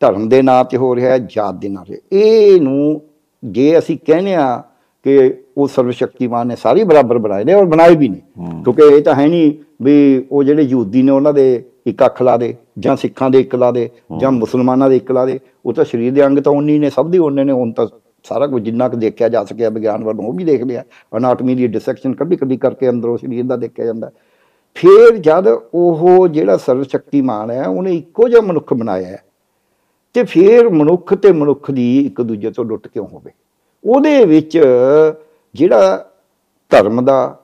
[0.01, 3.01] ਧਰਮ ਦੇ ਨਾਂ ਤੇ ਹੋ ਰਿਹਾ ਹੈ ਜਾਤ ਦੇ ਨਾਂ ਤੇ। ਇਹ ਨੂੰ
[3.43, 4.63] ਜੇ ਅਸੀਂ ਕਹਿੰਦੇ ਆ
[5.05, 8.21] ਕਿ ਉਹ ਸਰਵ ਸ਼ਕਤੀਮਾਨ ਨੇ ਸਾਰੇ ਬਰਾਬਰ ਬਣਾਏ ਨੇ ਔਰ ਬਣਾਏ ਵੀ ਨੇ।
[8.63, 12.37] ਕਿਉਂਕਿ ਇਹ ਤਾਂ ਹੈ ਨਹੀਂ ਵੀ ਉਹ ਜਿਹੜੇ ਯਹੂਦੀ ਨੇ ਉਹਨਾਂ ਦੇ ਇੱਕ ਅੱਖ ਲਾ
[12.37, 13.89] ਦੇ ਜਾਂ ਸਿੱਖਾਂ ਦੇ ਇੱਕ ਲਾ ਦੇ
[14.19, 17.09] ਜਾਂ ਮੁਸਲਮਾਨਾਂ ਦੇ ਇੱਕ ਲਾ ਦੇ ਉਹ ਤਾਂ ਸਰੀਰ ਦੇ ਅੰਗ ਤਾਂ ਉਨੀ ਨੇ ਸਭ
[17.09, 17.87] ਦੇ ਉਹਨੇ ਨੇ ਹੁਣ ਤਾਂ
[18.23, 20.83] ਸਾਰਾ ਕੁਝ ਜਿੰਨਾ ਕੁ ਦੇਖਿਆ ਜਾ ਸਕਿਆ ਵਿਗਿਆਨ ਵੱਲੋਂ ਉਹ ਵੀ ਦੇਖ ਲਿਆ
[21.17, 24.11] ਅਨਾਟਮੀ ਦੀ ਡਿਸੈਕਸ਼ਨ ਕੱਢੀ ਕੱਢੀ ਕਰਕੇ ਅੰਦਰੋਂ ਸਰੀਰ ਦਾ ਦੇਖਿਆ ਜਾਂਦਾ।
[24.75, 29.23] ਫਿਰ ਜਦ ਉਹ ਜਿਹੜਾ ਸਰਵ ਸ਼ਕਤੀਮਾਨ ਹੈ ਉਹਨੇ ਇੱਕੋ ਜਿਹਾ ਮਨੁੱਖ ਬਣਾਇਆ ਹੈ
[30.13, 33.31] ਤੇ ਫਿਰ ਮਨੁੱਖ ਤੇ ਮਨੁੱਖ ਦੀ ਇੱਕ ਦੂਜੇ ਤੋਂ ਲੁੱਟ ਕਿਉਂ ਹੋਵੇ?
[33.85, 34.59] ਉਹਦੇ ਵਿੱਚ
[35.55, 36.11] ਜਿਹੜਾ
[36.69, 37.39] ਧਰਮ ਦਾ,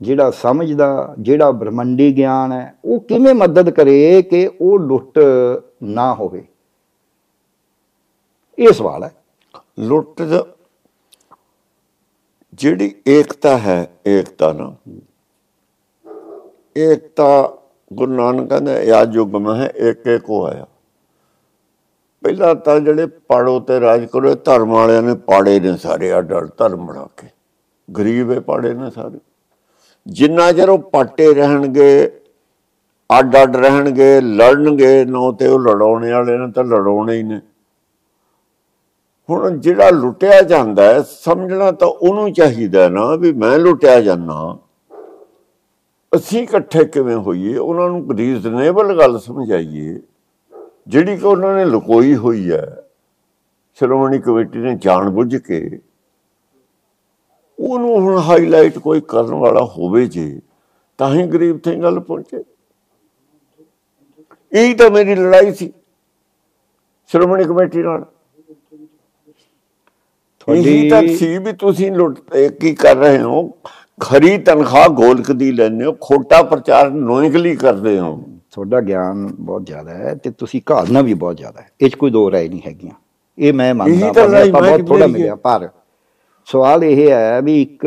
[0.00, 5.18] ਜਿਹੜਾ ਸਮਝ ਦਾ, ਜਿਹੜਾ ਬ੍ਰਹਮੰਡੀ ਗਿਆਨ ਹੈ, ਉਹ ਕਿਵੇਂ ਮਦਦ ਕਰੇ ਕਿ ਉਹ ਲੁੱਟ
[5.82, 6.46] ਨਾ ਹੋਵੇ?
[8.58, 9.12] ਇਹ ਸਵਾਲ ਹੈ।
[9.78, 10.66] ਲੁੱਟ ਦਾ-
[12.54, 14.76] ਜਿਹੜੀ ਏਕਤਾ ਹੈ, ਏਕਤਾ ਨਾ।
[16.78, 17.58] ਏਕਤਾ
[17.92, 20.66] ਗੁਰੂ ਨਾਨਕ ਕਹਿੰਦਾ ਯਾਦ ਯੁਗ ਮੈਂ ਹੈ ਏਕ ਏਕ ਹੋਇਆ
[22.24, 26.36] ਪਹਿਲਾਂ ਤਾਂ ਜਿਹੜੇ ਪਾੜੋ ਤੇ ਰਾਜ ਕਰੋ, ਇਹ ਧਰਮ ਵਾਲਿਆਂ ਨੇ ਪਾੜੇ ਨੇ ਸਾਰੇ ਅੱਡ
[26.36, 27.26] ਅੱਡ ਧਰਮ ਬਣਾ ਕੇ।
[27.96, 29.18] ਗਰੀਬ ਇਹ ਪਾੜੇ ਨੇ ਸਾਰੇ।
[30.06, 32.20] ਜਿੰਨਾ ਚਿਰ ਉਹ ਪਾਟੇ ਰਹਿਣਗੇ
[33.18, 37.40] ਅੱਡ ਅੱਡ ਰਹਿਣਗੇ, ਲੜਨਗੇ, ਨਾ ਤੇ ਉਹ ਲੜਾਉਣੇ ਵਾਲੇ ਨੇ ਤਾਂ ਲੜਾਉਣੇ ਹੀ ਨੇ।
[39.30, 44.58] ਹੁਣ ਜਿਹੜਾ ਲੁੱਟਿਆ ਜਾਂਦਾ ਹੈ, ਸਮਝਣਾ ਤਾਂ ਉਹਨੂੰ ਚਾਹੀਦਾ ਨਾ ਵੀ ਮੈਂ ਲੁੱਟਿਆ ਜਾਂਦਾ।
[46.16, 47.56] ਅਸੀਂ ਇਕੱਠੇ ਕਿਵੇਂ ਹੋਈਏ?
[47.56, 50.00] ਉਹਨਾਂ ਨੂੰ ਰੀਜ਼ਨੇਬਲ ਗੱਲ ਸਮਝਾਈਏ।
[50.88, 52.82] ਜਿਹੜੀ ਕਿ ਉਹਨਾਂ ਨੇ ਲੁਕੋਈ ਹੋਈ ਹੈ,
[53.74, 55.80] ਸ਼੍ਰੋਮਣੀ ਕਮੇਟੀ ਨੇ ਜਾਣਬੁੱਝ ਕੇ
[57.58, 60.40] ਉਹਨੂੰ ਹੁਣ ਹਾਈਲਾਈਟ ਕੋਈ ਕਰਨ ਵਾਲਾ ਹੋਵੇ ਜੇ
[60.98, 62.42] ਤਾਂ ਹੀ ਗਰੀਬ ਤੇ ਗੱਲ ਪਹੁੰਚੇ।
[64.52, 65.72] ਇਹ ਤਾਂ ਮੇਰੀ ਲੜਾਈ ਸੀ
[67.10, 68.04] ਸ਼੍ਰੋਮਣੀ ਕਮੇਟੀ ਨਾਲ।
[70.48, 72.20] ਇਹੀ ਤਾਂ ਸੀ ਵੀ ਤੁਸੀਂ ਲੁੱਟ
[72.60, 73.50] ਕੀ ਕਰ ਰਹੇ ਹੋ?
[74.00, 78.16] ਖਰੀ ਤਨਖਾਹ ਗੋਲਕ ਦੀ ਲੈਂਦੇ ਹੋ ਖੋਟਾ ਪ੍ਰਚਾਰ ਨੋਇਕਲੀ ਕਰਦੇ ਹੋ।
[78.52, 82.10] ਤੁਹਾਡਾ ਗਿਆਨ ਬਹੁਤ ਜ਼ਿਆਦਾ ਹੈ ਤੇ ਤੁਸੀਂ ਘਾਲਣਾ ਵੀ ਬਹੁਤ ਜ਼ਿਆਦਾ ਹੈ। ਇਹ 'ਚ ਕੋਈ
[82.10, 82.94] ਦੋ ਰਾਏ ਨਹੀਂ ਹੈਗੀਆਂ।
[83.38, 85.68] ਇਹ ਮੈਂ ਮੰਨਦਾ ਬਹੁਤ ਥੋੜਾ ਮਿਲਿਆ ਪਰ
[86.48, 87.86] ਸਵਾਲ ਇਹ ਹੈ ਵੀ ਇੱਕ,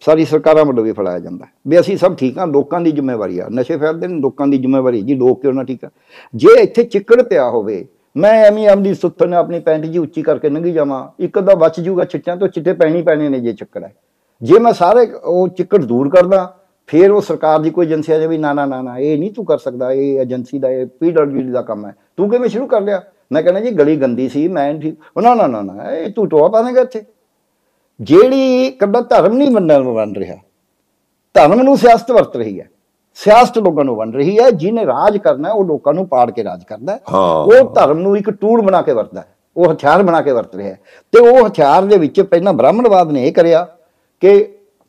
[0.00, 3.38] ਸਾਰੀ ਸਰਕਾਰਾਂ ਵੱਲੋਂ ਵੀ ਫੜਾਇਆ ਜਾਂਦਾ ਹੈ। ਵੀ ਅਸੀਂ ਸਭ ਠੀਕ ਹਾਂ, ਲੋਕਾਂ ਦੀ ਜ਼ਿੰਮੇਵਾਰੀ
[3.38, 5.90] ਆ। ਨਸ਼ੇ ਫੈਲਦੇ ਨੇ, ਲੋਕਾਂ ਦੀ ਜ਼ਿੰਮੇਵਾਰੀ ਜੀ, ਲੋਕ ਕਿਉਂ ਨਾ ਠੀਕ ਆ?
[6.34, 7.84] ਜੇ ਇੱਥੇ ਚਿੱਕੜ ਪਿਆ ਹੋਵੇ,
[8.16, 11.80] ਮੈਂ ਐਵੇਂ ਆਪਣੀ ਸੁੱਤ ਨੇ ਆਪਣੀ ਪੈਂਟ ਜੀ ਉੱਚੀ ਕਰਕੇ ਲੰਘੀ ਜਾਵਾਂ, ਇੱਕ ਅੱਧਾ ਬਚ
[11.80, 13.92] ਜੂਗਾ ਚਿੱਟਿਆਂ ਤੋਂ, ਚਿੱਟੇ ਪੈਣੀ ਪੈਣੇ ਨੇ ਜੇ ਚੱਕਰ ਹੈ।
[14.42, 16.56] ਜੇ ਮੈਂ ਸਾਰੇ ਉਹ ਚਿੱਕੜ ਦੂਰ ਕਰਦਾ,
[16.88, 19.44] ਫਿਰ ਉਹ ਸਰਕਾਰ ਦੀ ਕੋਈ ਏਜੰਸੀ ਆ ਜਾਵੇ ਨਾ ਨਾ ਨਾ ਨਾ, ਇਹ ਨਹੀਂ ਤੂੰ
[19.44, 23.02] ਕਰ ਸਕਦਾ, ਇਹ ਏਜੰਸੀ ਦਾ, ਇਹ ਪੀਡਬਲਯੂਡੀ ਦਾ ਕੰਮ ਹੈ। ਤੂੰ ਕਿਵੇਂ ਸ਼ੁਰੂ ਕਰ ਲਿਆ?
[23.30, 26.28] ਮੈਂ ਕਹਿੰਦਾ ਜੀ ਗਲੀ ਗੰਦੀ ਸੀ ਮੈਂ ਠੀਕ। ਉਹ ਨਾ ਨਾ ਨਾ ਨਾ ਇਹ ਤੂੰ
[26.28, 27.04] ਟੋਆ ਪਾਵੇਂਗਾ ਇੱਥੇ।
[28.00, 30.36] ਜਿਹੜੀ ਕੱਦਾ ਧਰਮ ਨਹੀਂ ਮੰਨਣ ਬਣ ਰਿਹਾ
[31.34, 32.68] ਧਰਮ ਨੂੰ ਸਿਆਸਤ ਵਰਤ ਰਹੀ ਹੈ।
[33.18, 36.62] ਸਿਆਸਤ ਲੋਕਾਂ ਨੂੰ ਬਣ ਰਹੀ ਹੈ ਜਿਹਨੇ ਰਾਜ ਕਰਨਾ ਉਹ ਲੋਕਾਂ ਨੂੰ ਪਾੜ ਕੇ ਰਾਜ
[36.64, 36.98] ਕਰਦਾ।
[37.44, 40.74] ਉਹ ਧਰਮ ਨੂੰ ਇੱਕ ਟੂਲ ਬਣਾ ਕੇ ਵਰਤਦਾ ਹੈ। ਉਹ ਹਥਿਆਰ ਬਣਾ ਕੇ ਵਰਤ ਰਿਹਾ
[41.12, 43.66] ਤੇ ਉਹ ਹਥਿਆਰ ਦੇ ਵਿੱਚ ਪਹਿਲਾਂ ਬ੍ਰਾਹਮਣਵਾਦ ਨੇ ਇਹ ਕਰਿਆ
[44.22, 44.32] ਕਿ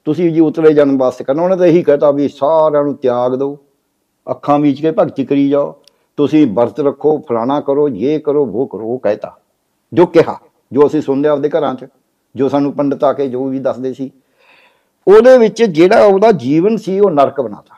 [0.07, 3.57] ਤੁਸੀਂ ਜੀ ਉਤਲੇ ਜਨਮ ਵਾਸਤੇ ਕਰਨਾ ਉਹਨੇ ਤਾਂ ਇਹੀ ਕਹਤਾ ਵੀ ਸਾਰਿਆਂ ਨੂੰ ਤਿਆਗ ਦਿਓ।
[4.27, 5.78] ਅੱਖਾਂ ਮੀਚ ਕੇ ਭਗਤੀ ਕਰੀ ਜਾਓ।
[6.19, 9.37] ਤੁਸੀਂ ਵਰਤ ਰੱਖੋ, ਫਲਾਣਾ ਕਰੋ ਇਹ ਕਰੋ ਉਹ ਕਰੋ, ਉਹ ਕਹਿਤਾ।
[9.93, 10.39] ਜੋ ਕਿਹਾ,
[10.71, 11.85] ਜੋ ਅਸੀਂ ਸੁਣਦੇ ਆਪਦੇ ਘਰਾਂ 'ਚ,
[12.35, 14.11] ਜੋ ਸਾਨੂੰ ਪੰਡਤ ਆ ਕੇ ਜੋ ਵੀ ਦੱਸਦੇ ਸੀ।
[15.07, 17.75] ਉਹਦੇ ਵਿੱਚ ਜਿਹੜਾ ਉਹਦਾ ਜੀਵਨ ਸੀ, ਉਹ ਨਰਕ ਬਣਾਤਾ।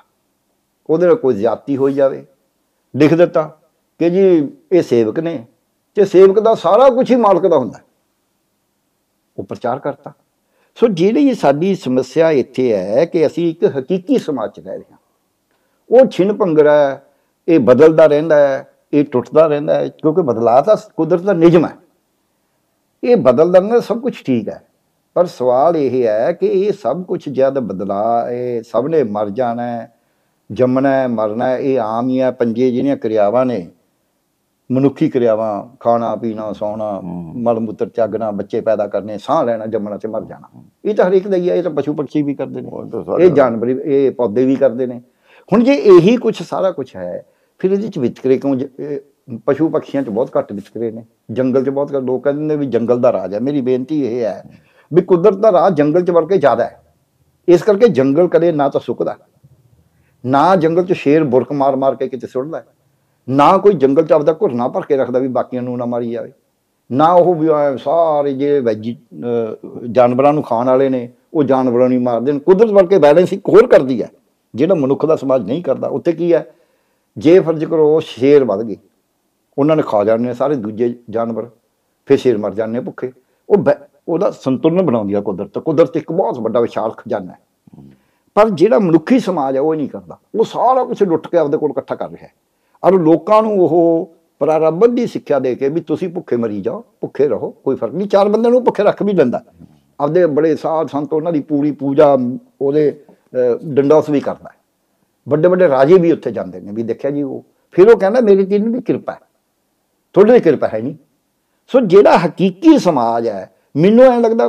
[0.89, 2.25] ਉਹਦੇ ਨਾਲ ਕੋਈ ਜ਼ਿਆਦਤੀ ਹੋਈ ਜਾਵੇ।
[2.95, 3.57] ਲਿਖ ਦਿੱਤਾ
[3.99, 5.45] ਕਿ ਜੀ, ਇਹ ਸੇਵਕ ਨੇ।
[5.95, 7.83] ਤੇ ਸੇਵਕ ਦਾ ਸਾਰਾ ਕੁਝ ਹੀ ਮਾਲਕ ਦਾ ਹੁੰਦਾ। ਹੈ।
[9.37, 10.13] ਉਹ ਪ੍ਰਚਾਰ ਕਰਤਾ।
[10.75, 14.97] ਸੋ ਜਿਹੜੀ ਸਾਡੀ ਸਮੱਸਿਆ ਇੱਥੇ ਹੈ ਕਿ ਅਸੀਂ ਇੱਕ ਹਕੀਕੀ ਸਮਾਜ 'ਚ ਰਹਿ ਰਹੇ ਹਾਂ।
[15.89, 17.05] ਉਹ ਛਿਨ ਭੰਗੜਾ ਹੈ
[17.47, 21.75] ਇਹ ਬਦਲਦਾ ਰਹਿੰਦਾ ਹੈ ਇਹ ਟੁੱਟਦਾ ਰਹਿੰਦਾ ਹੈ ਕਿਉਂਕਿ ਬਦਲਾਅ ਤਾਂ ਕੁਦਰਤ ਦਾ ਨਿਯਮ ਹੈ।
[23.03, 24.61] ਇਹ ਬਦਲਦਾ ਰਹਿੰਦਾ ਸਭ ਕੁਝ ਠੀਕ ਹੈ।
[25.13, 29.63] ਪਰ ਸਵਾਲ ਇਹ ਹੈ ਕਿ ਇਹ ਸਭ ਕੁਝ ਜਦ ਬਦਲਾ ਇਹ ਸਭ ਨੇ ਮਰ ਜਾਣਾ
[29.63, 29.91] ਹੈ
[30.51, 33.67] ਜੰਮਣਾ ਹੈ ਮਰਨਾ ਹੈ ਇਹ ਆਮ ਹੀ ਹੈ ਪੰਜੇ ਜਿਹੜੀਆਂ ਕਿਰਿਆਵਾਂ ਨੇ
[34.71, 37.01] ਮਨੁੱਖੀ ਕਿਰਿਆਵਾਂ ਖਾਣਾ ਪੀਣਾ ਸੌਣਾ
[37.35, 41.27] ਮਲ ਮੂਤਰ ਚੱਗਣਾ ਬੱਚੇ ਪੈਦਾ ਕਰਨੇ ਸਾਹ ਲੈਣਾ ਜੰਮਣਾ ਤੇ ਮਰ ਜਾਣਾ। ਇਹ ਤਾਂ ਹਰੇਕ
[41.27, 42.69] ਦਾ ਹੀ ਹੈ ਇਹ ਤਾਂ ਪਸ਼ੂ ਪੰਛੀ ਵੀ ਕਰਦੇ ਨੇ।
[43.23, 45.01] ਇਹ ਜਾਨਵਰ ਇਹ ਪੌਦੇ ਵੀ ਕਰਦੇ ਨੇ।
[45.53, 47.25] ਹੁਣ ਜੇ ਇਹੀ ਕੁਝ ਸਾਰਾ ਕੁਝ ਹੈ
[47.59, 48.99] ਫਿਰ ਇਹਦੇ ਚ ਵਿਤਕਰੇ ਕਿਉਂ ਜ- ਇਹ
[49.45, 52.65] ਪਸ਼ੂ ਪਕਸ਼ੀਆਂ ਚ ਬਹੁਤ ਘੱਟ ਵਿਤਕਰੇ ਨੇ। ਜੰਗਲ ਚ ਬਹੁਤ ਘੱਟ ਲੋਕ ਕਹਿੰਦੇ ਨੇ ਵੀ
[52.65, 54.43] ਜੰਗਲ ਦਾ ਰਾਜ ਹੈ। ਮੇਰੀ ਬੇਨਤੀ ਇਹ ਹੈ
[54.93, 56.81] ਵੀ ਕੁਦਰਤ ਦਾ ਰਾਜ ਜੰਗਲ ਚ ਵਰ ਕੇ ਜ਼ਿਆਦਾ ਹੈ।
[57.47, 59.17] ਇਸ ਕਰਕੇ ਜੰਗਲ ਕਦੇ ਨਾ ਤਾਂ ਸੁੱਕਦਾ।
[60.25, 62.65] ਨਾ ਜੰਗਲ ਚ ਸ਼ੇਰ ਬੁਰਕ ਮਾਰ ਮਾਰ ਕੇ ਕਿਤੇ ਸੁੱਟਦਾ। ਹੈ,
[63.29, 66.31] ਨਾ ਕੋਈ ਜੰਗਲ ਚ ਆਪਦਾ ਘੁਰਨਾ ਭਰ ਕੇ ਰੱਖਦਾ ਵੀ ਬਾਕੀਆਂ ਨੂੰ ਨਾ ਮਾਰੀ ਜਾਵੇ।
[66.91, 71.89] ਨਾ ਉਹ ਵੀ ਐਂ ਸਾਰੇ ਜਿਹੜੇ ਵੈਜੀ ਅਹ ਜਾਨਵਰਾਂ ਨੂੰ ਖਾਣ ਵਾਲੇ ਨੇ ਉਹ ਜਾਨਵਰਾਂ
[71.89, 74.09] ਨੂੰ ਹੀ ਮਾਰਦੇ ਨੇ। ਕੁਦਰਤ ਵਰਗੇ ਬੈਲੈਂਸ ਇੱਕ ਹੋਰ ਕਰਦੀ ਹੈ।
[74.55, 76.51] ਜਿਹੜਾ ਮਨੁੱਖ ਦਾ ਸਮਾਜ ਨਹੀਂ ਕਰਦਾ ਉੱਥੇ ਕੀ ਹੈ?
[77.17, 78.75] ਜੇ ਫਰਜ਼ ਕਰੋ ਸ਼ੇਰ ਵੱਧ ਗਏ।
[79.57, 81.49] ਉਹਨਾਂ ਨੇ ਖਾ ਜਾਣੇ ਸਾਰੇ ਦੂਜੇ ਜਾਨਵਰ
[82.05, 83.11] ਫਿਰ ਸ਼ੇਰ ਮਰ ਜਾਂਦੇ ਆ ਭੁੱਖੇ।
[83.49, 87.37] ਉਹ ਬੈ- ਉਹਦਾ ਸੰਤੁਲਨ ਬਣਾਉਂਦੀ ਆ ਕੁਦਰਤ। ਕੁਦਰਤ ਇੱਕ ਬਹੁਤ ਵੱਡਾ ਵਿਸ਼ਾਲ ਖਜ਼ਾਨਾ ਹੈ।
[88.33, 91.71] ਪਰ ਜਿਹੜਾ ਮਨੁੱਖੀ ਸਮਾਜ ਹੈ ਉਹ ਨਹੀਂ ਕਰਦਾ। ਉਹ ਸਾਰਾ ਕੁਝ ਲੁੱਟ ਕੇ ਆਪਦੇ ਕੋਲ
[91.71, 92.31] ਇਕੱਠਾ ਕਰ ਰਿਹਾ ਹੈ।
[92.83, 97.27] ਔਰ ਲੋਕਾਂ ਨੂੰ ਉਹ ਪ੍ਰਾਰੰਭ ਦੀ ਸਿੱਖਿਆ ਦੇ ਕੇ ਵੀ ਤੁਸੀਂ ਭੁੱਖੇ ਮਰੀ ਜਾਓ ਭੁੱਖੇ
[97.27, 99.43] ਰਹੋ ਕੋਈ ਫ਼ਰਕ ਨਹੀਂ। ਚਾਰ ਬੰਦਿਆਂ ਨੂੰ ਭੁੱਖੇ ਰੱਖ ਵੀ ਲੈਂਦਾ।
[99.99, 102.17] ਆਪਦੇ ਬੜੇ ਸਾਧ ਸੰਤ ਉਹਨਾਂ ਦੀ ਪੂਰੀ ਪੂਜਾ
[102.61, 103.10] ਉਹਦੇ ਅਹ,
[103.63, 104.55] ਡੰਡੋਸ ਵੀ ਕਰਦਾ ਹੈ।
[105.27, 107.43] ਵੱਡੇ ਵੱਡੇ ਰਾਜੇ ਵੀ ਉੱਥੇ ਜਾਂਦੇ ਨੇ ਵੀ ਦੇਖਿਆ ਜੀ ਉਹ।
[107.75, 109.19] ਫਿਰ ਉਹ ਕਹਿੰਦਾ ਮੇਰੀ ਤੀਨ ਦੀ ਕਿਰਪਾ ਹੈ।
[110.15, 110.95] ਤੁਹਾਡੀ ਦੀ ਕਿਰਪਾ ਹੈ ਨਹੀਂ।
[111.71, 114.47] ਸੋ ਜਿਹੜਾ ਹਕੀਕੀ ਸਮਾਜ ਹੈ ਮੈਨੂੰ ਐਂ ਲੱਗਦਾ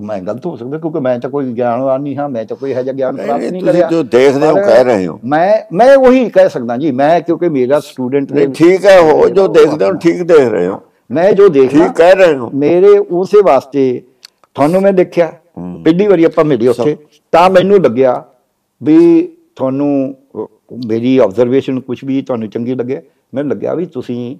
[0.00, 2.82] ਮੈਂ ਗਲਤ ਹੋ ਸਕਦਾ ਕਿਉਂਕਿ ਮੈਂ ਤਾਂ ਕੋਈ ਗਿਆਨਵਾਨ ਨਹੀਂ ਹਾਂ ਮੈਂ ਤਾਂ ਕੋਈ ਇਹੋ
[2.82, 6.28] ਜਿਹਾ ਗਿਆਨ ਪ੍ਰਾਪਤ ਨਹੀਂ ਤੁਸੀਂ ਕਰਿਆ। ਜੋ ਦੇਖਦੇ ਹੋ ਕਹਿ ਰਹੇ ਹੋ। ਮੈਂ ਮੈਂ ਉਹੀ
[6.30, 10.22] ਕਹਿ ਸਕਦਾ ਜੀ ਮੈਂ ਕਿਉਂਕਿ ਮੇਰਾ ਸਟੂਡੈਂਟ ਨਹੀਂ ਠੀਕ ਹੈ ਹੋ ਜੋ ਦੇਖਦੇ ਹੋ ਠੀਕ
[10.22, 14.02] ਦੇਖ ਰਹੇ ਹੋ। ਮੈਂ ਜੋ ਦੇਖਦਾ ਠੀਕ ਕਹਿ ਰਹੇ ਹੋ। ਮੇਰੇ ਉਸੇ ਵਾਸਤੇ
[14.56, 15.32] ਤੁਹਾਨੂੰ ਮੈਂ ਦੇਖਿਆ।
[15.84, 16.96] ਪਹਿਲੀ ਵਾਰੀ ਆਪਾਂ ਮਿਲੇ ਉੱਥੇ
[17.32, 18.24] ਤਾਂ ਮੈਨੂੰ ਲੱਗਿਆ
[18.82, 20.16] ਵੀ ਤੁਹਾਨੂੰ
[20.86, 23.02] ਮੇਰੀ ਆਬਜ਼ਰਵੇਸ਼ਨ ਕੁਝ ਵੀ ਤੁਹਾਨੂੰ ਚੰਗੀ ਲੱਗੇ
[23.34, 24.36] ਮੈਨੂੰ ਲੱਗਿਆ ਵੀ ਤੁਸੀਂ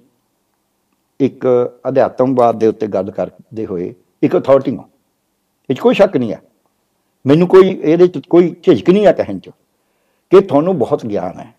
[1.19, 1.47] ਇੱਕ
[1.87, 4.89] ਅਧਿਆਤਮਵਾਦ ਦੇ ਉੱਤੇ ਗੱਲ ਕਰਦੇ ਹੋਏ ਇੱਕ ਅਥਾਰਟੀ ਹੋ।
[5.69, 6.41] ਇਹ ਕੋਈ ਸ਼ੱਕ ਨਹੀਂ ਹੈ
[7.27, 9.49] ਮੈਨੂੰ ਕੋਈ ਇਹਦੇ ਚ ਕੋਈ ਝਿਜਕ ਨਹੀਂ ਆ ਕਹਿਣ ਚ
[10.29, 11.53] ਕਿ ਤੁਹਾਨੂੰ ਬਹੁਤ ਗਿਆਨ ਹੈ।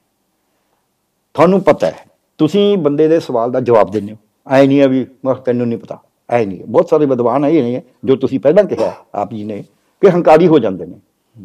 [1.35, 2.07] ਤੁਹਾਨੂੰ ਪਤਾ ਹੈ।
[2.39, 4.19] ਤੁਸੀਂ ਬੰਦੇ ਦੇ ਸਵਾਲ ਦਾ ਜਵਾਬ ਦਿੰਦੇ ਹੋ।
[4.51, 7.63] ਐ ਨਹੀਂ ਹੈ ਵੀ ਮੈਂ ਤੈਨੂੰ ਨਹੀਂ ਪਤਾ। ਐ ਨਹੀਂ। ਹੈ। ਬਹੁਤ ਸਾਰੇ ਵਿਦਵਾਨ ਇਹ
[7.63, 9.65] ਨੇ ਜੋ ਤੁਸੀਂ ਪਹਿਲਾਂ ਕਿਹਾ ਆਪ ਜੀ ਨੇ
[10.03, 10.95] ਕਿ ਹੰਕਾਰੀ ਹੋ ਜਾਂਦੇ ਨੇ।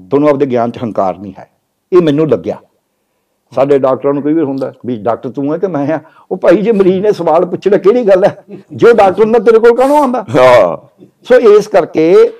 [0.09, 1.49] ਤੁਹਾਨੂੰ ਆਪਦੇ ਗਿਆਨ 'ਚ ਹੰਕਾਰ ਨਹੀਂ ਹੈ।
[1.91, 2.57] ਇਹ ਮੈਨੂੰ ਲੱਗਿਆ।
[3.51, 5.99] ਸਾਡੇ ਡਾਕਟਰਾਂ ਨੂੰ ਕਈ ਵਾਰ ਹੁੰਦਾ ਵੀ ਡਾਕਟਰ ਤੂੰ ਹੈ ਕਿ ਮੈਂ ਆ
[6.31, 8.43] ਉਹ ਭਾਈ ਜੇ ਮਰੀਜ਼ ਨੇ ਸਵਾਲ ਪੁੱਛਣਾ ਕਿਹੜੀ ਗੱਲ ਹੈ?
[8.73, 10.25] ਜੋ ਡਾਕਟਰ ਹੁੰਦਾ ਤੇਰੇ ਕੋਲ ਕਾਹਨੂੰ ਆਉਂਦਾ?
[10.35, 10.77] ਹਾਂ।
[11.23, 12.31] ਸੋ ਇਸ ਕਰਕੇ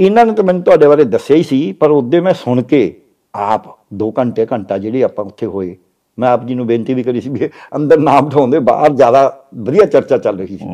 [0.00, 3.00] ਇਹਨਾਂ ਨੇ ਤਾਂ ਮੈਨੂੰ ਤੁਹਾਡੇ ਬਾਰੇ ਦੱਸਿਆ ਹੀ ਸੀ ਪਰ ਉਹਦੇ ਮੈਂ ਸੁਣ ਕੇ
[3.34, 3.62] ਆਪ
[3.94, 5.76] 2 ਘੰਟੇ ਘੰਟਾ ਜਿਹੜੀ ਆਪਾਂ ਉੱਥੇ ਹੋਏ
[6.18, 9.84] ਮੈਂ ਆਪ ਜੀ ਨੂੰ ਬੇਨਤੀ ਵੀ ਕਰੀ ਸੀ ਵੀ ਅੰਦਰ ਨਾ ਬਿਠਾਉਂਦੇ ਬਾਹਰ ਜ਼ਿਆਦਾ ਵਧੀਆ
[9.84, 10.64] ਚਰਚਾ ਚੱਲ ਰਹੀ ਸੀ।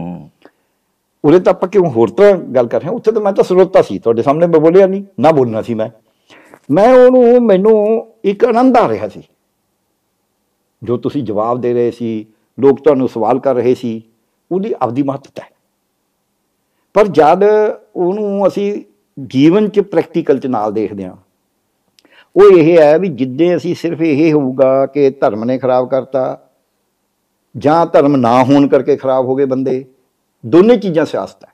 [1.25, 2.95] ਹੂੰ। ਉਰੇ ਤਾਂ ਆਪਾਂ ਕਿਉਂ ਹੋਰ ਤਰ੍ਹਾਂ ਗੱਲ ਕਰ ਰਹੇ ਹਾਂ?
[2.95, 5.89] ਉੱਥੇ ਤਾਂ ਮੈਂ ਤਾਂ ਸਰੋਤਾ ਸੀ, ਤੁਹਾਡੇ ਸਾਹਮਣੇ ਮੈਂ ਬੋਲਿਆ ਨਹੀਂ, ਨਾ ਬੋਲਣਾ ਸੀ ਮੈਂ।
[6.71, 9.23] ਮੈਂ ਉਹਨੂੰ, ਮੈਨੂੰ ਇੱਕ ਆਨੰਦ ਆ ਰਿਹਾ ਸੀ।
[10.83, 12.27] ਜੋ ਤੁਸੀਂ ਜਵਾਬ ਦੇ ਰਹੇ ਸੀ,
[12.59, 14.03] ਲੋਕ ਤੁਹਾਨੂੰ ਸਵਾਲ ਕਰ ਰਹੇ ਸੀ,
[14.51, 15.51] ਉਹਦੀ ਆਪਦੀ ਮਹੱਤਤਾ ਹੈ।
[16.95, 17.43] ਪਰ ਜਦ
[17.97, 18.83] ਉਹਨੂੰ ਅਸੀਂ
[19.19, 21.17] ਜੀਵਨ 'ਚ ਪ੍ਰੈਕਟੀਕਲ 'ਚ ਨਾਲ ਦੇਖਦੇ ਹਾਂ,
[22.37, 26.51] ਉਹ ਇਹ ਹੈ ਵੀ ਜਿੱਦੇ ਅਸੀਂ ਸਿਰਫ ਇਹ ਹੋਊਗਾ ਕਿ ਧਰਮ ਨੇ ਖਰਾਬ ਕਰਤਾ,
[27.57, 29.85] ਜਾਂ ਧਰਮ ਨਾ ਹੋਣ ਕਰਕੇ ਖਰਾਬ ਹੋ ਗਏ ਬੰਦੇ
[30.45, 31.53] ਦੋਨੇ ਚੀਜ਼ਾਂ ਸਿਆਸਤ ਹੈ।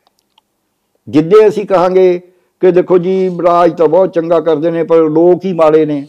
[1.09, 2.21] ਜਿੱਦੇ ਅਸੀਂ ਕਹਾਂਗੇ
[2.63, 6.07] ਕਿ ਦੇਖੋ ਜੀ ਰਾਜ ਤਾਂ ਬਹੁਤ ਚੰਗਾ ਕਰਦੇ ਨੇ ਪਰ ਲੋਕ ਹੀ ਮਾੜੇ ਨੇ।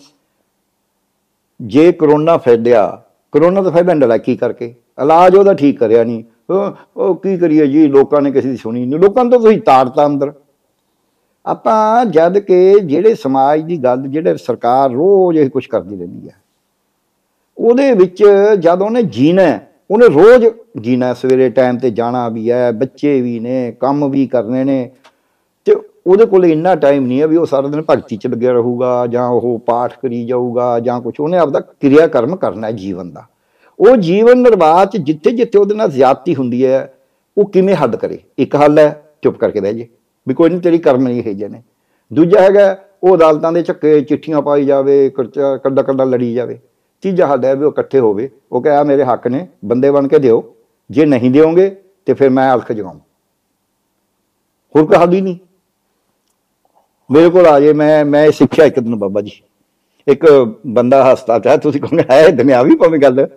[1.59, 2.85] ਜੇ ਕਰੋਨਾ ਫੈਲਿਆ
[3.33, 4.73] ਕਰੋਨਾ ਤਾਂ ਫੈਲਿਆ ਨਲਾਇਕੀ ਕਰਕੇ?
[5.01, 8.85] ਇਲਾਜ ਉਹਦਾ ਠੀਕ ਕਰਿਆ ਨਹੀਂ ਉਹ ਉਹ ਕੀ ਕਰੀਏ ਜੀ ਲੋਕਾਂ ਨੇ ਕਿਸੇ ਦੀ ਸੁਣੀ
[8.85, 10.31] ਨਹੀਂ ਲੋਕਾਂ ਨੂੰ ਤਾਂ ਤੁਸੀਂ ਤਾੜਤਾ ਅੰਦਰ।
[11.45, 16.35] ਆਪਾਂ ਜਦ ਕਿ ਜਿਹੜੇ ਸਮਾਜ ਦੀ ਗੱਲ ਜਿਹੜੇ ਸਰਕਾਰ ਰੋਜ਼ ਇਹ ਕੁਝ ਕਰਦੀ ਰਹਿੰਦੀ ਹੈ
[17.57, 18.23] ਉਹਦੇ ਵਿੱਚ
[18.59, 20.45] ਜਦ ਉਹਨੇ ਜੀਣਾ ਹੈ, ਉਹਨੇ ਰੋਜ਼
[20.81, 24.91] ਜੀਣਾ ਹੈ, ਸਵੇਰੇ ਟਾਈਮ ਤੇ ਜਾਣਾ ਵੀ ਹੈ ਬੱਚੇ ਵੀ ਨੇ ਕੰਮ ਵੀ ਕਰਨੇ ਨੇ
[25.65, 25.75] ਤੇ
[26.07, 29.27] ਉਹਦੇ ਕੋਲ ਇੰਨਾ ਟਾਈਮ ਨਹੀਂ ਹੈ ਵੀ ਉਹ ਸਾਰਾ ਦਿਨ ਭਗਤੀ ਚ ਲੱਗਿਆ ਰਹੂਗਾ ਜਾਂ
[29.27, 33.25] ਉਹ ਪਾਠ ਕਰੀ ਜਾਊਗਾ ਜਾਂ ਕੁਝ ਉਹਨੇ ਆਪਦਾ ਕਿਰਿਆ ਕਰਮ ਕਰਨਾ ਹੈ ਜੀਵਨ ਦਾ।
[33.79, 36.93] ਉਹ ਜੀਵਨ ਨਿਰਵਾਹ ਚ ਜਿੱਥੇ ਜਿੱਥੇ ਉਹਦੇ ਨਾਲ ਜ਼ਿਆਦਤੀ ਹੁੰਦੀ ਹੈ
[37.37, 38.19] ਉਹ ਕਿਵੇਂ ਹੱਲ ਕਰੇ?
[38.37, 39.87] ਇੱਕ ਹੱਲ ਹੈ ਚੁੱਪ ਕਰਕੇ ਬਹਿ ਜੇ।
[40.27, 41.63] ਵੀ ਕੋਈ ਨਹੀਂ ਤੇਰੀ ਕਰਮ ਨਹੀਂ ਹੈ ਨੇ।
[42.13, 46.59] ਦੂਜਾ ਹੈਗਾ ਉਹ ਅਦਾਲਤਾਂ ਦੇ ਝੱਕੇ ਚਿੱਠੀਆਂ ਪਾਈ ਜਾਵੇ ਕੱਚਾ- ਕੱਡਾ ਕੱਡਾ ਲੜੀ ਜਾਵੇ।
[47.01, 50.07] ਤੀਜਾ ਹੱਲ ਹੈ ਵੀ ਉਹ ਇਕੱਠੇ ਹੋਵੇ ਉਹ ਕਹੇ ਆ ਮੇਰੇ ਹੱਕ ਨੇ, ਬੰਦੇ ਬਣ
[50.07, 50.43] ਕੇ ਦਿਓ।
[50.89, 51.69] ਜੇ ਨਹੀਂ ਦਿਓਗੇ,
[52.05, 52.99] ਤੇ ਫਿਰ ਮੈਂ ਅਲਖ ਜਗਾਉਂ
[54.75, 55.37] ਹੋਰ ਕੋਈ ਹੱਲ ਹੀ ਨਹੀਂ।
[57.09, 59.31] ਮੇਰੇ ਕੋਲ ਆ ਜੇ ਮੈਂ ਮੈਂ ਇਹ ਸਿੱਖਿਆ ਇੱਕ ਦਿਨ ਬਾਬਾ ਜੀ।
[60.07, 60.25] ਇੱਕ
[60.67, 63.27] ਬੰਦਾ ਹਸਤਾ ਚਾਹ ਤੁਸੀਂ ਕਹੋਗੇ ਹੈ ਦੁਨਿਆਵੀ ਭਾਵੇਂ ਗੱਲ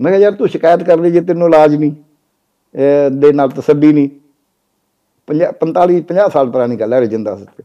[0.00, 1.92] ਮੈਂ ਕਿਹਾ, ਯਾਰ, ਤੂੰ ਸ਼ਿਕਾਇਤ ਕਰ ਲਈ ਜੇ ਤੈਨੂੰ ਇਲਾਜ ਨਹੀਂ।
[2.74, 4.08] ਇਹ ਦੇ ਨਾਲ ਤਸੱਲੀ ਨਹੀਂ।
[5.28, 7.64] 45 50 ਸਾਲ ਪੁਰਾਣੀ ਗੱਲ ਹੈ ਰਜਿੰਦਰ ਹਸਪਤਾਲ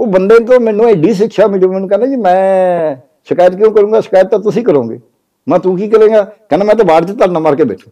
[0.00, 2.96] ਉਹ ਬੰਦੇ ਤੋਂ ਮੈਨੂੰ ਐਡੀ ਸਿੱਖਿਆ ਮਿਲੀ, ਮੈਨੂੰ ਕਹਿੰਦਾ ਜੀ, ਮੈਂ
[3.28, 4.00] ਸ਼ਿਕਾਇਤ ਕਿਉਂ ਕਰੂੰਗਾ?
[4.00, 4.98] ਸ਼ਿਕਾਇਤ ਤਾਂ ਤੁਸੀਂ ਕਰੋਗੇ।
[5.46, 6.22] ਮੈਂ ਤੂੰ ਕੀ ਕਰੇਗਾ?
[6.24, 7.90] ਕਹਿੰਦਾ, ਮੈਂ ਤਾਂ ਬਾਹਰ ਚ ਧਰਨਾ ਮਾਰ ਕੇ ਬੈਠੂ।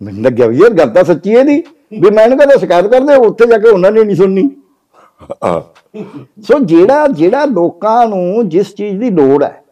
[0.00, 3.14] ਮੈਨੂੰ ਲੱਗਿਆ ਵੀ ਯਾਰ ਗੱਲ ਤਾਂ ਸੱਚੀ ਹੈ ਦੀ ਵੀ ਮੈਂ ਇਹਨੂੰ ਕਹਿੰਦਾ, ਸ਼ਿਕਾਇਤ ਕਰਦੇ
[3.16, 4.50] ਉੱਥੇ ਜਾ ਕੇ ਉਹਨਾਂ ਨੇ ਨਹੀਂ ਸੁਣਨੀ।
[5.44, 5.60] ਹਾਂ
[6.42, 9.62] ਸੋ ਜਿਹੜਾ ਜਿਹੜਾ ਲੋਕਾਂ ਨੂੰ ਜਿਸ ਚੀਜ਼ ਦੀ ਲੋੜ ਹੈ,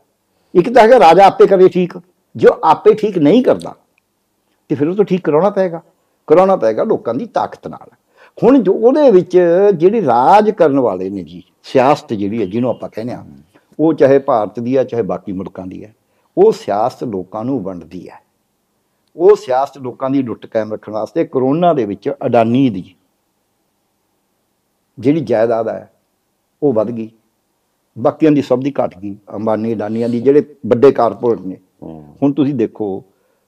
[0.54, 1.98] ਇੱਕ ਤਾਂ ਹੈਗਾ ਰਾਜਾ ਆਪੇ ਕਰੇ ਠੀਕ।
[2.34, 3.74] ਜੋ ਆਪੇ ਠੀਕ ਨਹੀਂ ਕਰਦਾ,
[4.70, 5.80] ਤੇ ਫਿਰ ਉਹ ਤੋਂ ਠੀਕ ਕਰਾਉਣਾ ਪਏਗਾ।
[6.28, 7.90] ਕਰਾਉਣਾ ਪਏਗਾ ਲੋਕਾਂ ਦੀ ਤਾਕਤ ਨਾਲ।
[8.38, 9.36] ਹੁਣ ਜੋ ਉਹਦੇ ਵਿੱਚ
[9.74, 13.24] ਜਿਹੜੀ ਰਾਜ ਕਰਨ ਵਾਲੇ ਨੇ ਜੀ ਸਿਆਸਤ ਜਿਹੜੀ ਹੈ ਜਿਹਨੂੰ ਆਪਾਂ ਕਹਿੰਦੇ ਆ
[13.80, 15.94] ਉਹ ਚਾਹੇ ਭਾਰਤ ਦੀ ਹੈ ਚਾਹੇ ਬਾਕੀ ਮੁਲਕਾਂ ਦੀ ਹੈ
[16.36, 18.20] ਉਹ ਸਿਆਸਤ ਲੋਕਾਂ ਨੂੰ ਵੰਡਦੀ ਹੈ।
[19.16, 22.84] ਉਹ ਸਿਆਸਤ ਲੋਕਾਂ ਦੀ ਲੁੱਟ ਕਾਇਮ ਰੱਖਣ ਵਾਸਤੇ ਕਰੋਨਾ ਦੇ ਵਿੱਚ ਅਡਾਨੀ ਦੀ
[24.98, 25.90] ਜਿਹੜੀ ਜਾਇਦਾਦ ਹੈ
[26.62, 27.10] ਉਹ ਵੱਧ ਗਈ।
[27.96, 31.56] ਬਾਕੀਆਂ ਦੀ ਸਭ ਦੀ ਘਟ ਗਈ ਅੰਬਾਨੀ ਅਡਾਨੀਆਂ ਦੀ ਜਿਹੜੇ ਵੱਡੇ ਕਾਰਪੋਰੇਟ ਨੇ।
[32.22, 33.04] ਹੁਣ ਤੁਸੀਂ ਦੇਖੋ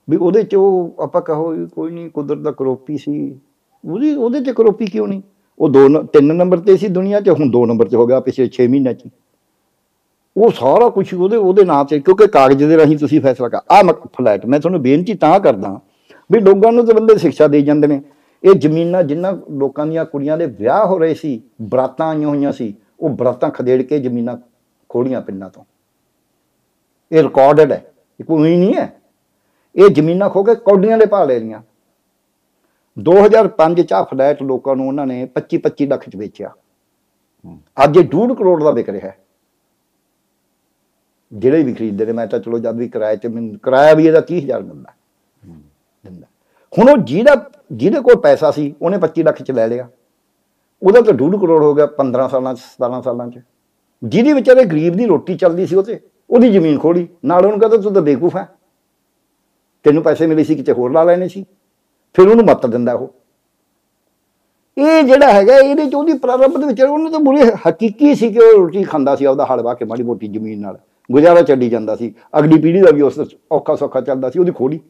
[0.09, 3.41] ਵੀ ਉਹਦੇ ਚ ਉਹ ਆਪਾਂ ਕਹੋ ਕੋਈ ਨਹੀਂ ਕੁਦਰਤ ਦਾ ਕਰੋਪੀ ਸੀ
[3.85, 5.23] ਉਹਦੀ ਉਹਦੇ ਚ ਕਰੋਪੀ ਕਿਉਂ ਨਹੀਂ?
[5.59, 8.21] ਉਹ ਦੋ ਨ- ਤਿੰਨ ਨੰਬਰ ਤੇ ਸੀ ਦੁਨੀਆ 'ਚ ਹੁਣ ਦੋ ਨੰਬਰ 'ਚ ਹੋ ਗਿਆ
[8.21, 9.11] ਪਿਛਲੇ 6 ਮਹੀਨਿਆਂ 'ਚ। ਹੀ।
[10.37, 13.83] ਉਹ ਸਾਰਾ ਕੁਝ ਉਹਦੇ ਉਹਦੇ ਨਾਂ ਤੇ, ਕਿਉਂਕਿ ਕਾਗਜ਼ ਦੇ ਰਾਹੀਂ ਤੁਸੀਂ ਫੈਸਲਾ ਕਰ ਆ
[13.93, 15.81] ਫਲੈਟ ਮੈਂ ਤੁਹਾਨੂੰ ਬੇਨਤੀ ਤਾਂ ਕਰਦਾ
[16.33, 18.03] ਵੀ ਲੋਕਾਂ ਨੂੰ ਤਾਂ ਬੰਦੇ ਸਿੱਖਿਆ ਦੇ ਜਾਂਦੇ ਨੇ।
[18.45, 22.75] ਇਹ ਜ਼ਮੀਨਾਂ ਜਿੰਨਾ ਲੋਕਾਂ ਦੀਆਂ ਕੁੜੀਆਂ ਦੇ ਵਿਆਹ ਹੋ ਰਹੇ ਸੀ, ਬਰਾਤਾਂ ਆਈਆਂ ਹੋਈਆਂ ਸੀ,
[23.01, 24.37] ਉਹ ਬਰਾਤਾਂ ਖਦੇੜ ਕੇ ਜ਼ਮੀਨਾਂ
[24.89, 25.65] ਖੋੜੀਆਂ ਪਿੰਡਾਂ ਤੋਂ।
[27.13, 28.95] ਇਹ ਰਿਕਾਰਡਡ ਹੈ, ਇਹ ਕੋਈ ਨਹੀਂ ਹੈ।
[29.77, 31.63] ਇਹ ਜ਼ਮੀਨਾਂ ਖੋ ਕੇ ਕੌਡੀਆਂ ਦੇ ਭਾਅ ਲੈ ਲਈਆਂ।
[32.99, 36.55] 2005 ਚ ਆਹ ਫਲੈਟ ਲੋਕਾਂ ਨੂੰ ਉਹਨਾਂ ਨੇ 25 25 ਲੱਖ ਚ ਵੇਚਿਆ।
[37.85, 39.19] ਅੱਜ ਇਹ 2 ਕਰੋੜ ਦਾ ਵਿਕ ਰਿਹਾ ਹੈ।
[41.33, 44.21] ਜਿਹੜੇ ਵੀ ਖਰੀਦਦੇ ਨੇ, ਮੈਂ ਤਾਂ ਚਲੋ ਜਦ ਵੀ ਕਿਰਾਏ ਤੇ ਮੈਨੂੰ ਕਿਰਾਇਆ ਵੀ ਇਹਦਾ
[44.21, 44.93] 30000 ਮਿਲਦਾ
[46.05, 46.27] ਦਿੰਦਾ।
[46.79, 49.89] ਹੁਣ ਉਹ ਜਿਹਦਾ, ਜਿਹਦੇ ਕੋਲ ਪੈਸਾ ਸੀ, ਉਹਨੇ 25 ਲੱਖ ਚ ਲੈ ਲਿਆ।
[50.83, 53.41] ਉਹਦਾ ਤਾਂ 2 ਕਰੋੜ ਹੋ ਗਿਆ 15 ਸਾਲਾਂ ਚ 17 ਸਾਲਾਂ ਚ।
[54.05, 57.77] ਜਿਹਦੀ ਵਿਚਾਰੇ ਗਰੀਬ ਦੀ ਰੋਟੀ ਚੱਲਦੀ ਸੀ ਉਹ ਤੇ ਉਹਦੀ ਜ਼ਮੀਨ ਖੋੜੀ ਨਾਲ ਉਹਨੂੰ ਕਹਿੰਦਾ,
[57.77, 58.49] ਤੂੰ ਤਾਂ ਬੇਵਕੂਫ ਹੈ।
[59.85, 61.47] ਤੈਨੂੰ ਪੈਸੇ ਮਿਲੇ ਸੀ, ਕਿਤੇ ਹੋਰ ਲਾ ਲੈਣੇ ਸੀ।
[62.19, 63.15] ਫਿਰ ਉਹਨੂੰ ਮੱਤ ਦਿੰਦਾ ਉਹ।
[64.79, 68.39] ਇਹ ਜਿਹੜਾ ਹੈਗਾ ਇਹਦੇ ਚ ਉਹਦੀ ਪ੍ਰਾਰੰਭ ਦੇ ਵਿੱਚ ਉਹਨੂੰ ਤਾਂ ਬੁਰੀ ਹਕੀਕੀ ਸੀ ਕਿ
[68.39, 70.79] ਉਹ ਰੋਟੀ ਖਾਂਦਾ ਸੀ ਆਪਦਾ ਹਲ ਵਾ ਕੇ ਮਾੜੀ ਮੋਟੀ ਜ਼ਮੀਨ ਨਾਲ।
[71.13, 73.21] ਗੁਜ਼ਾਰਾ ਚੱਲੀ ਜਾਂਦਾ ਸੀ। ਅਗਲੀ ਪੀੜ੍ਹੀ ਦਾ ਵੀ ਉਸ
[73.53, 74.81] ਔਖਾ ਸੌਖਾ ਚੱਲਦਾ ਸੀ ਉਹਦੀ ਖੋੜੀ।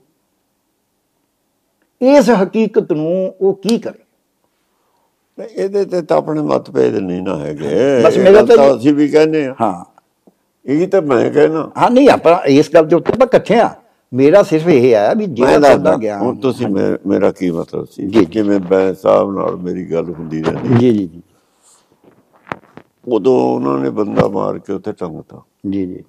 [2.02, 4.04] ਇਸ ਹਕੀਕਤ ਨੂੰ ਉਹ ਕੀ ਕਰੇ?
[5.56, 9.54] ਇਹਦੇ ਤੇ ਤਾਂ ਆਪਣੇ ਮਤਭੇਦ ਨਹੀਂ ਨਾ ਹੈਗੇ। ਬਸ ਮੇਰਾ ਤਾਂ- ਅਸੀਂ ਵੀ ਕਹਿੰਦੇ ਆ
[9.60, 9.84] ਹਾਂ।
[10.66, 13.74] ਇਹ ਤਾਂ ਮੈਂ ਕਹਿਣਾ। ਹਾਂ ਨਹੀਂ ਆਪਾਂ ਇਸ ਗੱਲ ਦੇ ਉੱਤੇ ਆਪਾਂ ਇਕੱਠੇ ਆ
[14.12, 18.58] ਮੇਰਾ ਸਿਰਫ ਇਹ ਹੈ ਵੀ ਜਿਹੜਾ ਤੁਹਾਡਾ ਗਿਆਨ ਹੁਣ ਤੁਸੀਂ ਮੇਰਾ ਕੀ ਮਤਲਬ ਸੀ। ਜਿਵੇਂ
[18.60, 20.78] ਬੈਂ ਸਾਹਿਬ ਨਾਲ ਮੇਰੀ ਗੱਲ ਹੁੰਦੀ ਰਹਿੰਦੀ?
[20.78, 21.22] ਜੀ ਜੀ ਜੀ।
[23.06, 26.02] ਉਦੋਂ ਉਹਨਾਂ ਨੇ ਬੰਦਾ ਮਾਰ ਕੇ ਉੱਥੇ ਟੰਗਤਾ ਜੀ ਜੀ।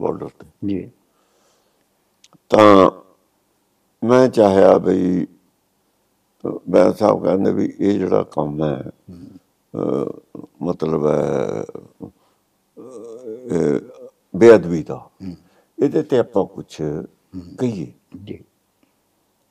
[0.00, 0.90] ਬਾਰਡਰ ਤੇ। ਜੀ।
[2.50, 2.90] ਤਾਂ
[4.02, 5.26] ਮੈਂ ਚਾਹਿਆ ਬਈ
[6.70, 8.90] ਬੈਂ ਸਾਹਿਬ ਕਹਿੰਦੇ ਵੀ ਇਹ ਜਿਹੜਾ ਕੰਮ ਹੈ
[10.62, 11.64] ਮਤਲਬ ਹੈ
[14.34, 15.00] ਬੇਅਦਬੀ ਦਾ।
[15.78, 16.80] ਇਹਦੇ ਤੇ ਆਪਾਂ ਕੁਝ
[17.58, 17.92] ਕਹੀਏ।
[18.24, 18.38] ਜੀ।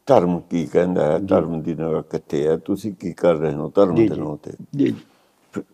[0.07, 1.17] ਧਰਮ ਕੀ ਕਹਿੰਦਾ ਹੈ?
[1.19, 2.55] ਧਰਮ ਦੀ ਨਗਾ ਕਿੱਥੇ ਹੈ?
[2.57, 4.51] ਤੁਸੀਂ ਕੀ ਕਰ ਰਹੇ ਹੋ ਧਰਮ ਦੇ। ਨਾਂ ਤੇ?
[4.75, 4.93] ਜੀ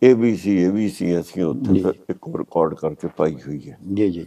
[0.03, 3.77] ਇਹ ਵੀ ਸੀ ਇਹ ਵੀ ਸੀ ਅਸੀਂ ਉੱਥੇ। ਫਿਰ ਇੱਕ ਰਿਕਾਰਡ ਕਰਕੇ ਪਾਈ ਹੋਈ ਹੈ।
[3.93, 4.25] ਜੀ ਜੀ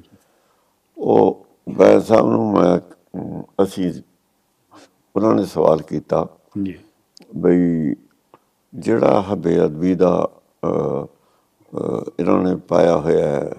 [0.96, 2.78] ਉਹ ਬੈਂ ਸਾਹਿਬ ਨੂੰ ਮੈਂ
[3.62, 3.92] ਅਸੀਂ
[5.16, 6.26] ਉਹਨਾਂ ਨੇ ਸਵਾਲ ਕੀਤਾ।
[6.62, 6.74] ਜੀ।
[7.36, 7.94] ਬਈ
[8.74, 10.12] ਜਿਹੜਾ ਆਹ ਬੇਅਦਬੀ ਦਾ
[12.20, 13.54] ਇਹਨਾਂ ਨੇ ਪਾਇਆ ਹੋਇਆ ਹੈ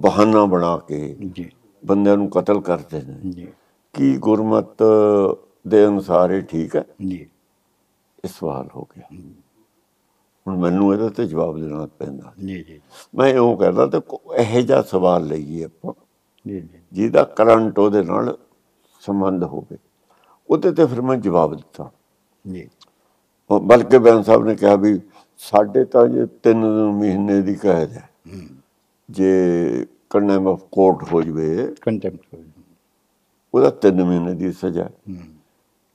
[0.00, 1.50] ਬਹਾਨਾ ਬਣਾ ਕੇ ਜੀ।
[1.82, 3.46] ਬੰਦਿਆਂ ਨੂੰ ਕਤਲ ਕਰਦੇ ਨੇ ਜੀ।
[3.94, 4.82] ਕੀ ਗੁਰਮਤ
[5.68, 6.84] ਦੇ ਅਨੁਸਾਰ ਇਹ ਠੀਕ ਹੈ?
[7.06, 7.28] ਜੀ।
[8.24, 9.06] ਇਹ ਸਵਾਲ ਹੋ ਗਿਆ।
[10.46, 12.80] ਹੁਣ ਮੈਨੂੰ ਇਹਦਾ ਤੇ ਜਵਾਬ ਦੇਣਾ ਪੈਂਦਾ। ਜੀ ਜੀ।
[13.14, 14.00] ਮੈਂ ਇਉਂ ਕਹਿੰਦਾ ਤੇ
[14.34, 15.92] ਇਹੋ ਜਿਹਾ ਸਵਾਲ ਲਈਏ ਆਪਾਂ।
[16.48, 18.38] ਜੀ ਜੀ। ਜਿਹਦਾ ਕਰੰਟ ਉਹਦੇ ਨਾਲ
[19.00, 19.78] ਸੰਬੰਧ ਹੋਵੇ।
[20.50, 21.90] ਉਹਦੇ ਤੇ ਫਿਰ ਮੈਂ ਜਵਾਬ ਦਿੱਤਾ।
[22.52, 22.68] ਜੀ।
[23.50, 25.00] ਉਹ ਬਲਕਿ ਬੈਨ ਸਾਹਿਬ ਨੇ ਕਿਹਾ ਵੀ
[25.38, 28.10] ਸਾਡੇ ਤਾਂ ਜੇ 3 ਮਹੀਨੇ ਦੀ ਕੈਦ ਹੈ।
[29.10, 29.32] ਜੇ
[30.10, 32.36] ਕੰਡੈਮ ਆਫ ਕੋਰਟ ਹੋ ਜਵੇ। ਕੰਟੈਂਪਟ
[33.54, 34.88] ਉਹਦਾ 3 ਮਹੀਨੇ ਦੀ ਸਜ਼ਾ।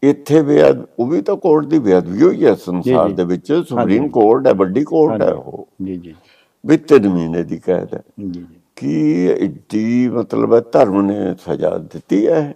[0.03, 4.47] ਇੱਥੇ ਬੇਅਦ ਉਹ ਵੀ ਤਾਂ ਕੋਰਟ ਦੀ ਬੇਅਦਬੀ ਹੋਈ ਹੈ ਸੰਸਾਰ। ਦੇ ਵਿੱਚ ਸੁਪਰੀਮ ਕੋਰਟ
[4.47, 6.15] ਹੈ ਵੱਡੀ ਕੋਰਟ ਹੈ ਉਹ। ਜੀ ਜੀ।
[6.63, 8.45] ਵੀ 3 ਮਹੀਨੇ ਦੀ ਕੈਦ ਹੈ ਜੀ ਜੀ।
[8.75, 12.55] ਕੀ ਇੱਡੀ ਮਤਲਬ ਹੈ ਧਰਮ ਨੇ ਸਜ਼ਾ ਦਿੱਤੀ ਹੈ।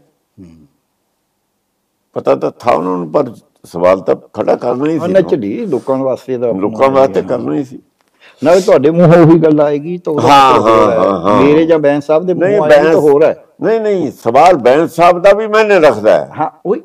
[2.16, 3.34] ਪਤਾ ਤਾਂ ਥਾ ਉਹਨਾਂ ਨੂੰ ਪਰ
[3.66, 7.64] ਸਵਾਲ ਤਾਂ ਖੜਾ ਕਰਨਾ ਹੀ ਸੀ ਨਾ। ਨਚਲੀ ਲੋਕਾਂ ਵਾਸਤੇ ਦਾ ਲੋਕਾਂ ਵਾਸਤੇ ਕਰਨਾ ਹੀ
[7.64, 7.80] ਸੀ।
[8.44, 11.44] ਨਾਲੇ ਤੁਹਾਡੇ ਮੂੰਹੋਂ ਉਹੀ ਗੱਲ ਆਏਗੀ ਤਾਂ ਉਹਦਾ ਹਾਂ, ਮਤਲਬ ਹੋਰ ਹਾਂ, ਹੈ। ਹਾਂ, ਹਾਂ।
[11.44, 14.58] ਮੇਰੇ ਜਾਂ ਬੈਂਸ ਸਾਹਿਬ ਦੇ ਨਹੀਂ ਮੂੰਹੋਂ ਆਏਗੀ ਤਾਂ ਬੈਂਸ ਹੋਰ ਹੈ। ਨਹੀਂ ਨਹੀਂ ਸਵਾਲ
[14.58, 16.82] ਬੈਂਸ ਸਾਹਿਬ ਦਾ ਵੀ ਮੈਨੇ ਰੱਖਦਾ ਹੈ। ਹਾਂ ਉਹੀ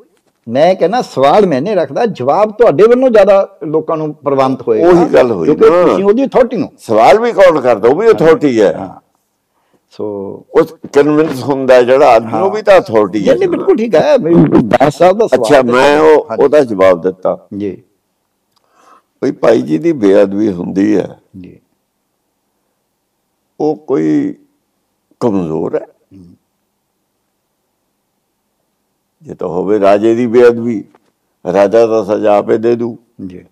[0.49, 5.31] ਮੈਂ ਕਹਿੰਦਾ ਸਵਾਲ ਮੈਨੇ ਰੱਖਦਾ ਜਵਾਬ ਤੁਹਾਡੇ ਵੱਲੋਂ ਜ਼ਿਆਦਾ ਲੋਕਾਂ ਨੂੰ ਪ੍ਰਵਾਨਿਤ ਹੋਏਗਾ। ਉਹੀ ਗੱਲ
[5.31, 8.89] ਹੋਈ ਕਿਉਂਕਿ ਨਾ। ਤੁਸੀਂ ਉਹਦੀ ਅਥਾਰਟੀ ਹੋ ਸਵਾਲ ਵੀ ਕੌਣ ਕਰਦਾ ਉਹ ਵੀ ਅਥਾਰਟੀ ਹੈ।
[9.89, 13.75] ਸੋ ਉਸ ਕਨਵਿੰਸ ਹੁੰਦਾ ਹੈ ਜਿਹੜਾ ਆਦਮੀ ਉਹ ਵੀ ਤਾਂ ਅਥਾਰਟੀ ਹੈ। ਜੀ ਨਹੀਂ, ਬਿਲਕੁਲ
[13.77, 17.83] ਠੀਕ ਹੈ ਵੀ ਬੈਂਸ ਸਾਹਿਬ ਦਾ ਸਵਾਲ ਅੱਛਾ। ਮੈਂ ਉਹ ਉਹਦਾ ਜਵਾਬ ਦਿੱਤਾ। ਜੀ।
[19.23, 21.59] ਵੀ ਭਾਈ ਜੀ ਦੀ ਬੇਅਦਬੀ ਹੁੰਦੀ ਹੈ। ਜੀ।
[23.59, 24.35] ਉਹ ਕੋਈ
[25.19, 25.85] ਕਮਜ਼ੋਰ ਹੈ?
[29.21, 30.83] ਜੇ ਤਾਂ ਹੋਵੇ ਰਾਜੇ ਦੀ ਬੇਅਦਬੀ
[31.53, 33.45] ਰਾਜਾ ਤਾਂ ਸਜ਼ਾ ਆਪੇ ਦੇ ਦੂ। ਜੀ।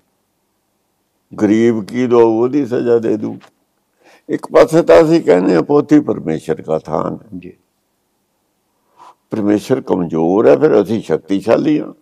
[1.41, 3.39] ਗਰੀਬ ਕੀ ਦੋ ਉਹਦੀ ਸਜ਼ਾ ਦੇ ਦੂ।
[4.29, 7.53] ਇੱਕ ਪਾਸੇ ਤਾਂ ਅਸੀਂ ਕਹਿੰਦੇ ਹਾਂ ਪੋਥੀ ਪਰਮੇਸ਼ਰ ਦਾ ਥਾਨ। ਜੀ।
[9.29, 11.93] ਪਰਮੇਸ਼ਰ ਕਮਜ਼ੋਰ ਹੈ ਫਿਰ ਅਸੀਂ ਸ਼ਕਤੀਸ਼ਾਲੀ ਹਾਂ।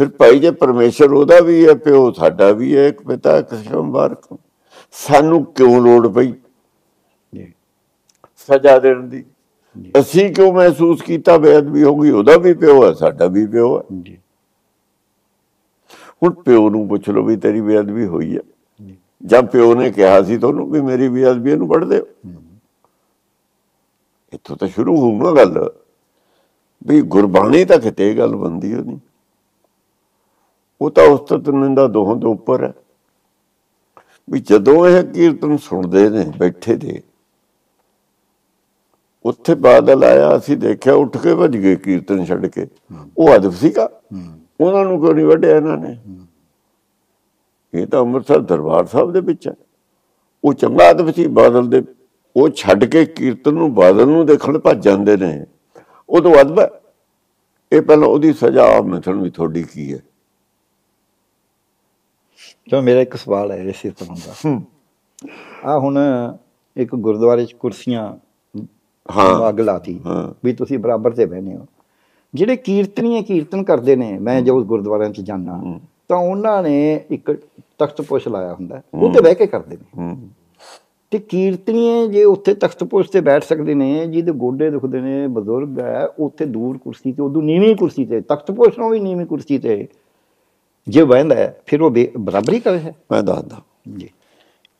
[0.00, 4.38] ਫਿਰ ਭਾਈ ਜੇ ਪਰਮੇਸ਼ਰ ਉਹਦਾ ਵੀ ਹੈ ਪਿਓ ਸਾਡਾ ਵੀ ਹੈ ਇੱਕ ਪਿਤਾ ਇੱਕ ਸੰਭਾਰਕ
[4.92, 6.32] ਸਾਨੂੰ ਕਿਉਂ ਲੋੜ ਪਈ?
[8.36, 9.24] ਸਜ਼ਾ ਦੇਣ ਦੀ।
[10.00, 12.10] ਅਸੀਂ ਕਿਉਂ ਮਹਿਸੂਸ ਕੀਤਾ ਬੇਅਦਬੀ ਹੋ ਗਈ?
[12.10, 14.18] ਉਹਦਾ ਵੀ ਪਿਓ ਹੈ ਸਾਡਾ ਵੀ ਪਿਓ ਹੈ। ਜੀ।
[16.22, 18.42] ਹੁਣ ਪਿਓ ਨੂੰ ਪੁੱਛ ਲਓ ਵੀ ਤੇਰੀ ਬੇਅਦਬੀ ਹੋਈ ਹੈ।
[18.86, 18.96] ਜੀ।
[19.52, 22.30] ਪਿਓ ਨੇ ਕਿਹਾ ਸੀ ਤੁਹਾਨੂੰ ਵੀ ਮੇਰੀ ਬੇਅਦਬੀ ਨੂੰ ਪੜ ਦਿਓ?
[24.32, 25.70] ਇੱਥੋਂ ਤਾਂ ਸ਼ੁਰੂ ਹੋਊ ਨਾ ਗੱਲ।
[26.86, 28.98] ਵੀ ਗੁਰਬਾਣੀ ਤਾਂ ਕਿਤੇ ਗੱਲ ਬੰਦੀ ਹੋ ਨਹੀਂ।
[30.80, 32.72] ਉਹ ਤਾਂ ਉਸਤਤ ਨਿੰਦਾ ਦੋਹਾਂ ਤੋਂ ਉੱਪਰ ਹੈ।
[34.30, 37.02] ਵੀ ਜਦੋਂ ਇਹ ਕੀਰਤਨ ਸੁਣਦੇ ਨੇ, ਬੈਠੇ ਦੇ,
[39.24, 42.66] ਉੱਥੇ ਬਾਦਲ ਆਇਆ, ਅਸੀਂ ਦੇਖਿਆ, ਉੱਠ ਕੇ ਭੱਜ ਗਏ ਕੀਰਤਨ ਛੱਡ ਕੇ।
[43.18, 43.90] ਉਹ ਅਦਬ ਸੀਗਾ।
[44.60, 45.96] ਉਹਨਾਂ ਨੂੰ ਕਿਉਂ ਨਹੀਂ ਵੱਢਿਆ ਇਹਨਾਂ ਨੇ?
[47.74, 49.54] ਇਹ ਤਾਂ ਅੰਮ੍ਰਿਤਸਰ ਦਰਬਾਰ ਸਾਹਿਬ ਦੇ ਵਿੱਚ ਹੈ।
[50.44, 51.82] ਉਹ ਚੰਗਾ ਅਦਬ ਸੀ ਬਾਦਲ ਦੇ।
[52.36, 55.46] ਉਹ ਛੱਡ ਕੇ ਕੀਰਤਨ ਨੂੰ, ਬਾਦਲ ਨੂੰ ਦੇਖਣ ਭੱਜ ਜਾਂਦੇ ਨੇ।
[56.08, 56.70] ਉਦੋਂ ਅਦਬ ਹੈ।
[57.72, 59.98] ਇਹ ਪਹਿਲਾਂ ਉਹਦੀ ਸਜ਼ਾ ਆਪ ਮਿਥਣ ਵੀ ਤੁਹਾਡੀ ਕੀ ਹੈ।
[62.70, 64.60] ਚਲੋ ਮੇਰਾ ਇੱਕ ਸਵਾਲ ਹੈ ਇਸੇ ਤਰ੍ਹਾਂ ਦਾ
[65.64, 65.98] ਆ ਹੁਣ
[66.76, 68.16] ਇੱਕ ਗੁਰਦੁਆਰੇ 'ਚ ਕੁਰਸੀਆਂ
[69.16, 70.00] ਹਾਂ। ਅੱਗ ਲਾਤੀ।
[70.44, 71.66] ਵੀ ਤੁਸੀਂ ਬਰਾਬਰ ਤੇ ਬਹਿਨੇ ਹੋ।
[72.34, 75.60] ਜਿਹੜੇ ਕੀਰਤਨੀਏ ਕੀਰਤਨ ਕਰਦੇ ਨੇ ਮੈਂ ਜੋ ਗੁਰਦੁਆਰਿਆਂ 'ਚ ਜਾਂਦਾ
[76.08, 77.32] ਤਾਂ ਉਹਨਾਂ ਨੇ ਇੱਕ
[77.78, 80.16] ਤਖਤ ਪੁਸ਼ ਲਾਇਆ ਹੁੰਦਾ। ਉਹ ਤੇ ਬਹਿ ਕੇ ਕਰਦੇ ਨੇ।
[81.10, 85.80] ਤੇ ਕੀਰਤਨੀਏ ਜੇ ਉੱਥੇ ਤਖਤ ਪੁਸ਼ ਤੇ ਬੈਠ ਸਕਦੇ ਨੇ ਜਿਹਦੇ ਗੋਡੇ ਦੁਖਦੇ ਨੇ ਬਜ਼ੁਰਗ
[85.80, 89.58] ਹੈ ਉੱਥੇ ਦੂਰ ਕੁਰਸੀ ਤੇ ਉਦੋਂ ਨੀਵੀਂ ਕੁਰਸੀ ਤੇ ਤਖਤ ਪੁਸ਼ ਨੂੰ ਵੀ ਨੀਵੀਂ ਕੁਰਸੀ
[89.58, 89.88] ਤੇ
[90.88, 93.62] ਜੇ ਬਹਿੰਦਾ ਹੈ, ਫਿਰ ਉਹ ਬਰਾਬਰੀ ਕਰੇ ਹੈ। ਮੈਂ ਦੱਸਦਾ।
[93.96, 94.10] ਜੀ।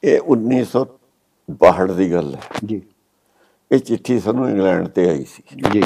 [0.05, 2.83] ਇਹ 1962 ਦੀ ਗੱਲ ਹੈ। ਜੀ।
[3.73, 5.83] ਇਹ ਚਿੱਠੀ ਸਾਨੂੰ ਇੰਗਲੈਂਡ ਤੇ ਆਈ ਸੀ। ਜੀ।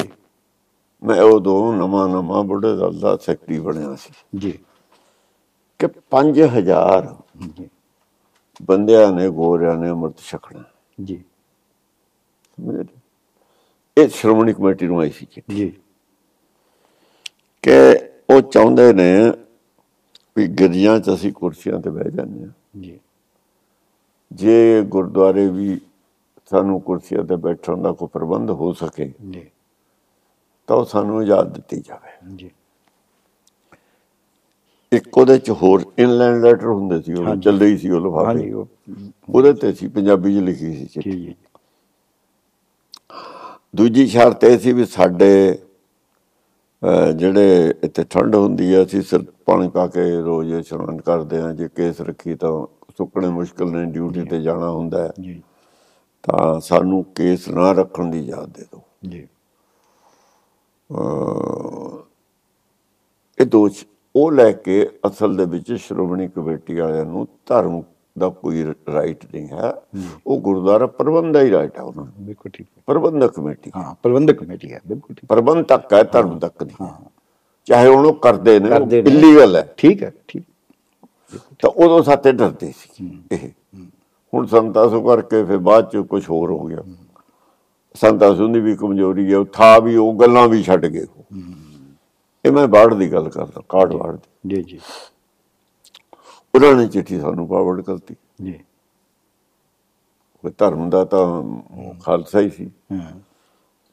[1.03, 4.59] ਮੈਂ ਉਦੋਂ ਨਵਾਂ ਨਵਾਂ ਬੁੱਢੇ ਦਲ ਦਾ ਸੈਕਟਰੀ ਬਣਿਆ ਸੀ। ਜੀ।
[5.79, 7.15] ਕਿ 5000
[7.57, 7.69] ਜੀ।
[8.61, 10.63] ਬੰਦਿਆਂ ਨੇ ਗੋਰਿਆਂ ਨੇ ਅੰਮ੍ਰਿਤ ਛਕਣਾ।
[11.03, 11.23] ਜੀ?
[13.97, 15.73] ਇਹ ਸ਼੍ਰੋਮਣੀ ਕਮੇਟੀ ਨੂੰ ਆਈ ਸੀ ਜੀ।
[17.61, 17.99] ਕਿ
[18.29, 19.33] ਉਹ ਚਾਹੁੰਦੇ ਨੇ
[20.37, 22.99] ਵੀ ਗਿਰਜਾਂ 'ਚ ਅਸੀਂ ਕੁਰਸੀਆਂ ਤੇ ਬਹਿ ਜਾਂਦੇ ਹਾਂ। ਜੀ।
[24.31, 25.81] ਜੇ ਗੁਰਦੁਆਰੇ ਵੀ
[26.51, 29.49] ਸਾਨੂੰ ਕੁਰਸੀਆਂ ਤੇ ਬੈਠਣ ਦਾ ਕੋਈ ਪ੍ਰਬੰਧ ਹੋ ਸਕੇ ਜੀ।
[30.67, 32.51] ਤਾਂ ਉਹ ਸਾਨੂੰ ਇਜਾਜ਼ਤ ਦਿੱਤੀ ਜਾਵੇ। ਜੀ।
[34.91, 38.67] ਇੱਕ ਉਹਦੇ ਚ ਹੋਰ ਇਨਲੈਂਡ ਲੈਟਰ ਹੁੰਦੇ ਸੀ ਉਹ ਚੱਲਦੇ ਹੀ ਸੀ ਉਹ ਲਿਫਾਫੇ। ਉਹ
[39.29, 41.35] ਉਹਦੇ ਤੇ ਸੀ ਪੰਜਾਬੀ ਚ ਲਿਖੀ ਸੀ ਚਿੱਠੀ।
[43.75, 45.59] ਦੂਜੀ ਸ਼ਰਤ ਇਹ ਸੀ ਵੀ ਸਾਡੇ
[47.15, 51.69] ਜਿਹੜੇ ਇੱਥੇ ਠੰਡ ਹੁੰਦੀ ਹੈ ਅਸੀਂ ਸਿਰ ਪਾਣੀ ਪਾ ਕੇ ਰੋਜ਼ ਇਸ਼ਨਾਨ ਕਰਦੇ ਹਾਂ। ਜੇ
[51.75, 52.65] ਕੇਸ ਰੱਖੀ ਤਾਂ
[52.97, 55.43] ਸੁੱਕਣੇ ਮੁਸ਼ਕਲ ਨੇ ਡਿਊਟੀ ਤੇ ਜਾਣਾ ਹੁੰਦਾ ਹੈ। ਜੀ।
[56.23, 59.27] ਤਾਂ ਸਾਨੂੰ ਕੇਸ ਨਾ ਰੱਖਣ ਦੀ ਇਜਾਜ਼ਤ ਦੇ ਦਿਓ। ਜੀ।
[63.41, 67.81] ਇਹ ਦੋ ਚ- ਉਹ ਲੈ ਕੇ ਅਸਲ ਦੇ ਵਿੱਚ ਸ਼੍ਰੋਮਣੀ ਕਮੇਟੀ ਵਾਲਿਆਂ ਨੂੰ ਧਰਮ
[68.15, 68.63] ਦਾ ਕੋਈ
[68.93, 69.73] ਰਾਈਟ ਨਹੀਂ ਹੈ।
[70.27, 73.95] ਉਹ ਗੁਰਦੁਆਰਾ ਪ੍ਰਬੰਧ ਦਾ ਹੀ ਰਾਈਟ ਹੈ ਉਹਨਾਂ ਨੂੰ ਬਿਲਕੁਲ ਠੀਕ। ਹੈ ਪ੍ਰਬੰਧਕ ਕਮੇਟੀ। ਹਾਂ
[74.03, 77.09] ਪ੍ਰਬੰਧਕ ਕਮੇਟੀ ਹੈ ਬਿਲਕੁਲ ਠੀਕ। ਪ੍ਰਬੰਧ ਤੱਕ ਹੈ। ਧਰਮ ਤੱਕ ਨਹੀਂ ਹਾਂ।
[77.67, 80.43] ਚਾਹੇ ਹੁਣ ਉਹ ਕਰਦੇ ਨੇ। ਇਲੀਗਲ ਹੈ। ਠੀਕ ਹੈ ਠੀਕ।
[81.61, 83.49] ਤਾਂ ਉਦੋਂ ਸਾਤੇ ਡਰਦੇ ਸੀ ਇਹ।
[84.33, 86.83] ਹੁਣ ਸੰਤਾਂ ਸੋ ਕਰਕੇ ਫਿਰ ਬਾਅਦ ਚ ਕੁਝ ਹੋਰ ਹੋ ਗਿਆ।
[87.95, 91.05] ਸੰਤਾਂ ਸੋ ਦੀ ਵੀ ਕਮਜ਼ੋਰੀ ਹੈ ਉਹ ਥਾ ਵੀ ਉਹ ਗੱਲਾਂ ਵੀ ਛੱਡ ਗਏ।
[92.45, 94.79] ਇਹ ਮੈਂ ਬਾੜ ਦੀ ਗੱਲ ਕਰਦਾ ਕਾਰਡ ਬਾੜ ਦੀ। ਜੀ ਜੀ।
[96.55, 98.59] ਉਹਨਾਂ ਨੇ ਚਿੱਠੀ ਸਾਨੂੰ ਫਾਰਵਰਡ ਕਰਤੀ। ਜੀ।
[100.45, 101.43] ਉਹ ਧਰਮ ਦਾ ਤਾਂ
[102.01, 103.11] ਖਾਲਸਾ ਹੀ ਸੀ। ਹਾਂ।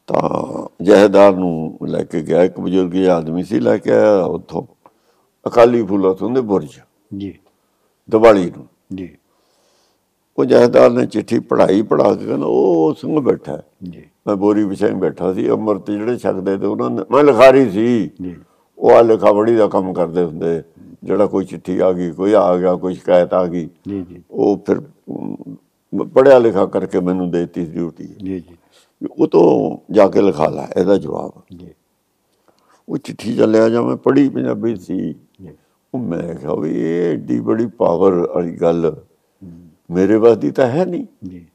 [0.06, 4.62] ਤਾਂ ਜਹੇਦਾਰ ਨੂੰ ਲੈ ਕੇ ਗਿਆ ਇੱਕ ਬਜ਼ੁਰਗ ਜਿਹਾ ਆਦਮੀ ਸੀ ਲੈ ਕੇ ਆਇਆ ਉੱਥੋਂ।
[5.46, 6.80] ਅਕਾਲੀ ਫੂਲਾ ਤੋਂ ਦੇ ਬੁਰਜ।
[7.16, 7.38] ਜੀ।
[8.10, 9.16] ਦੀਵਾਲੀ ਨੂੰ। ਜੀ।
[10.38, 14.94] ਉਹ ਜਹੇਦਾਰ ਨੇ ਚਿੱਠੀ ਪੜਾਈ ਪੜਾ ਕੇ ਕਹਿੰਦਾ ਉਹ ਸਿੰਘ ਬੈਠਾ। ਜੀ। ਮੈਂ ਬੋਰੀ ਵਿਛਾਈ
[14.94, 18.36] ਬੈਠਾ ਸੀ ਅੰਮ੍ਰਿਤ ਜਿਹੜੇ ਛਕਦੇ ਤੇ ਉਹਨਾਂ ਨੇ ਮੈਂ ਲਿਖਾਰੀ ਸੀ। ਜੀ।
[18.78, 20.62] ਉਹ ਆ ਲਿਖਾਵੜੀ ਦਾ ਕੰਮ ਕਰਦੇ ਹੁੰਦੇ।
[21.02, 24.56] ਜਿਹੜਾ ਕੋਈ ਚਿੱਠੀ ਆ ਗਈ ਕੋਈ ਆ ਗਿਆ ਕੋਈ ਸ਼ਿਕਾਇਤ ਆ ਗਈ ਜੀ ਜੀ। ਉਹ
[24.66, 25.54] ਫਿਰ ਅਮ,
[26.04, 28.56] ਪੜ੍ਹਿਆ ਲਿਖਾ ਕਰਕੇ ਮੈਨੂੰ ਦੇਤੀ ਡਿਊਟੀ। ਜੀ ਜੀ।
[29.18, 31.68] ਉਹ ਤੋਂ ਜਾ ਕੇ ਲਿਖਾ ਲਾ ਇਹਦਾ ਜਵਾਬ। ਜੀ।
[32.88, 35.14] ਉਹ ਚਿੱਠੀ ਚੱਲਿਆ ਜਾਂ ਮੈਂ ਪੜ੍ਹੀ ਪੰਜਾਬੀ ਸੀ
[35.94, 38.96] ਉਹ ਮੈਂ ਕਿਹਾ ਵੀ ਇਹ ਏਡੀ ਬੜੀ ਪਾਵਰ ਵਾਲੀ ਗੱਲ
[39.90, 41.46] ਮੇਰੇ ਵੱਸ ਦੀ ਤਾਂ ਹੈ ਨਹੀਂ। ਜੀ।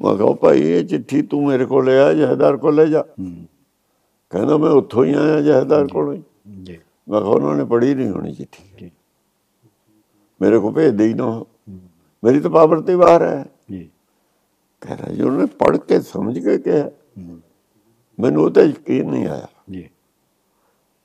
[0.00, 3.02] ਮੈਂ ਕਿਹਾ ਭਾਈ ਇਹ ਚਿੱਠੀ ਤੂੰ ਮੇਰੇ ਕੋਲ ਲੈ ਆ ਜਹੇਦਾਰ ਕੋਲ ਲੈ ਜਾ।
[4.30, 6.16] ਕਹਿੰਦਾ ਮੈਂ ਉੱਥੋਂ ਹੀ ਆਇਆ ਜਹੇਦਾਰ ਕੋਲੋਂ
[7.08, 8.90] ਮੈਂ ਕਿਹਾ ਉਹਨਾਂ ਨੇ ਪੜ੍ਹੀ ਨਹੀਂ ਹੋਣੀ ਚਿੱਠੀ।
[10.40, 11.44] ਮੇਰੇ ਕੋਲ ਭੇਜ ਦੇਈ ਨਾ
[12.24, 13.90] ਮੇਰੀ ਤਾਂ ਪਾਵਰ ਤੇ ਬਾਹਰ ਹੈ। ਜੀ।
[14.80, 16.90] ਕਹਿੰਦਾ ਜੀ ਉਹਨੇ ਪੜ੍ਹ ਕੇ ਸਮਝ ਕੇ ਕਿਹਾ।
[18.20, 19.82] ਮੈਨੂੰ ਉਹ ਤੇ ਯਕੀਨ ਨਹੀਂ ਆਇਆ। ਜੀ।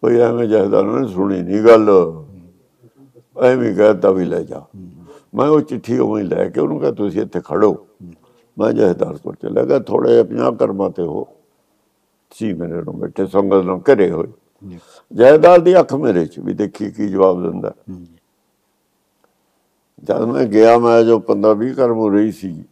[0.01, 1.89] ਕੋਈ ਐਵੇਂ ਜਹੇਦਾਰ ਨੇ ਸੁਣੀ ਨਹੀਂ ਗੱਲ।
[3.41, 4.65] ਐਵੇਂ ਕਹਤਾ ਵੀ ਲੈ ਜਾ।
[5.35, 7.87] ਮੈਂ ਉਹ ਚਿੱਠੀ ਉਵੇਂ ਲੈ ਕੇ ਉਹਨੂੰ ਕਿਹਾ ਤੁਸੀਂ ਇੱਥੇ ਖੜੋ।
[8.59, 11.27] ਮੈਂ ਜਹੇਦਾਰ ਕੋਲ ਚਲਾ ਗਿਆ ਥੋੜੇ 50 ਕਰਮਾਂ ਤੇ ਹੋ।
[12.31, 14.27] ਸੀ ਮੇਰੇ ਨੂੰ ਬੈਠੇ ਸੰਗਤ ਨੂੰ ਘਰੇ ਹੋਏ।
[14.69, 14.79] ਜੀ
[15.13, 17.73] ਜਹੇਦਾਰ ਦੀ ਅੱਖ ਮੇਰੇ 'ਚ ਵੀ ਦੇਖੀ ਕੀ ਜਵਾਬ ਦਿੰਦਾ।
[20.03, 22.63] ਜਦ ਮੈਂ ਗਿਆ ਮੈਂ ਜੋ 15 20 ਕਰਮ ਹੋ ਰਹੀ ਸੀ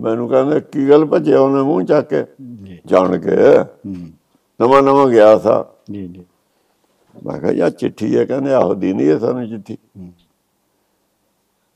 [0.00, 2.24] ਮੈਨੂੰ ਕਹਿੰਦਾ ਕੀ ਗੱਲ ਭੱਜਿਆ ਉਹਨੇ ਮੂੰਹ ਚੱਕ ਕੇ?
[2.86, 3.36] ਜਾਣ ਕੇ।
[4.60, 6.24] ਨਵਾਂ ਨਵਾਂ ਗਿਆ ਸਾ। ਜੀ ਜੀ।
[7.24, 9.76] ਮੈਂ ਕਿਹਾ ਯਾ ਚਿੱਠੀ ਹੈ। ਕਹਿੰਦੇ ਆਹੋ ਦੇਣੀ ਹੈ ਸਾਨੂੰ ਚਿੱਠੀ।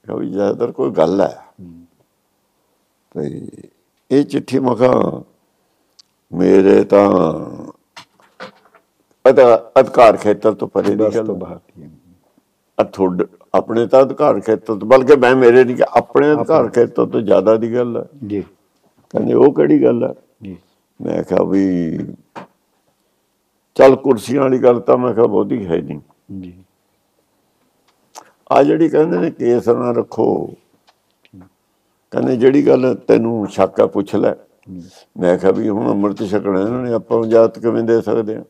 [0.05, 1.45] ਕਿਹਾ ਜ਼ਿਆਦਾਤਰ ਕੋਈ ਗੱਲ ਹੈ।
[3.15, 3.47] ਤੇ
[4.11, 5.23] ਇਹ ਚਿੱਠੀ ਮੈਂ ਕਿਹਾ
[6.33, 7.03] ਮੇਰੇ ਤਾਂ
[9.29, 11.91] ਅਧਿਕਾਰ ਖੇਤਰ ਤੋਂ ਪਰੇ ਦੀ ਗੱਲ ਬਾਹਰ ਦੀ।
[12.81, 17.21] ਆ ਤੁਹਾਡੇ ਆਪਣੇ ਤਾਂ ਅਧਿਕਾਰ ਖੇਤਰ ਤੋਂ ਬਲਕਿ ਮੈਂ ਮੇਰੇ ਨਹੀਂ ਆਪਣੇ ਅਧਿਕਾਰ ਖੇਤਰ ਤੋਂ
[17.21, 18.41] ਜ਼ਿਆਦਾ ਦੀ ਗੱਲ ਹੈ। ਜੀ।
[19.11, 20.15] ਕਹਿੰਦੇ ਉਹ ਕਿਹੜੀ ਗੱਲ ਹੈ?
[20.43, 20.57] ਜੀ।
[21.01, 21.99] ਮੈਂ ਕਿਹਾ ਵੀ
[23.75, 26.01] ਚੱਲ ਕੁਰਸੀਆਂ ਵਾਲੀ ਗੱਲ ਤਾਂ ਮੈਂ ਕਿਹਾ ਬਹੁਤੀ ਹੈ ਨਹੀਂ।
[26.41, 26.53] ਜੀ।
[28.53, 30.55] ਆ ਜਿਹੜੀ ਕਹਿੰਦੇ ਨੇ ਕੇਸ ਨਾ ਰੱਖੋ।
[32.11, 34.35] ਕਹਿੰਦੇ ਜਿਹੜੀ ਗੱਲ ਤੈਨੂੰ ਸ਼ੱਕ ਆ ਪੁੱਛ ਲੈ।
[35.17, 38.43] ਮੈਂ ਕਿਹਾ ਵੀ ਹੁਣ ਅੰਮ੍ਰਿਤ ਛਕਣਾ ਇਹਨਾਂ ਨੇ ਆਪਾਂ ਨੂੰ ਜਾਤ ਕਿਵੇਂ ਦੇ ਸਕਦੇ ਆ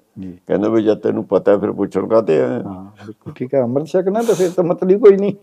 [0.47, 3.33] ਕਹਿੰਦਾ ਵੀ ਜਦ ਤੈਨੂੰ ਪਤਾ ਫਿਰ ਪੁੱਛਣ ਕਾਤੇ ਆ ਹਾਂ?
[3.37, 5.35] ਠੀਕ ਹੈ ਅੰਮ੍ਰਿਤ ਛਕਣਾ ਤਾਂ ਫਿਰ ਤਾਂ ਮਤਲਬ ਹੀ ਕੋਈ ਨਹੀਂ।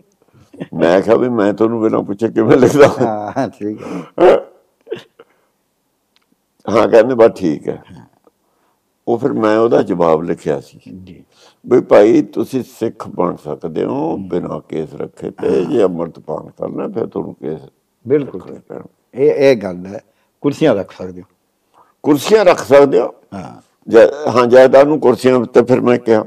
[0.74, 2.88] ਮੈਂ ਕਿਹਾ ਵੀ ਮੈਂ ਤੁਹਾਨੂੰ ਬਿਨਾਂ ਪੁੱਛੇ ਕਿਵੇਂ ਲਿਖਦਾ?
[2.98, 4.36] ਹਾਂ ਠੀਕ ਹੈ।
[6.66, 7.82] ਹਾਂ ਕਹਿੰਦੇ ਬਸ ਠੀਕ ਹੈ।
[9.06, 11.22] ਉਹ ਫਿਰ ਮੈਂ ਉਹਦਾ ਜਵਾਬ ਲਿਖਿਆ ਸੀ। ਜੀ।
[11.64, 16.88] ਵੀ ਭਾਈ ਤੁਸੀਂ ਸਿੱਖ ਬਣ ਸਕਦੇ ਹੋ ਬਿਨਾਂ ਕੇਸ ਰੱਖੇ ਤੇ ਜੇ ਅੰਮ੍ਰਿਤ ਪਾਨ ਕਰਨਾ
[16.88, 17.60] ਫਿਰ ਤੁਹਾਨੂੰ ਕੇਸ
[18.04, 18.42] ਬਿਲਕੁਲ
[19.14, 20.00] ਇਹ ਇਹ ਗੱਲ ਹੈ।
[20.40, 21.26] ਕੁਰਸੀਆਂ ਰੱਖ ਸਕਦੇ ਹੋ।
[22.02, 23.14] ਕੁਰਸੀਆਂ ਰੱਖ ਸਕਦੇ ਹੋ?
[23.34, 26.24] ਹਾਂ। ਜੈ- ਹਾਂ ਜਾਇਦਾਦ ਨੂੰ ਕੁਰਸੀਆਂ ਤੇ ਫਿਰ ਮੈਂ ਕਿਹਾ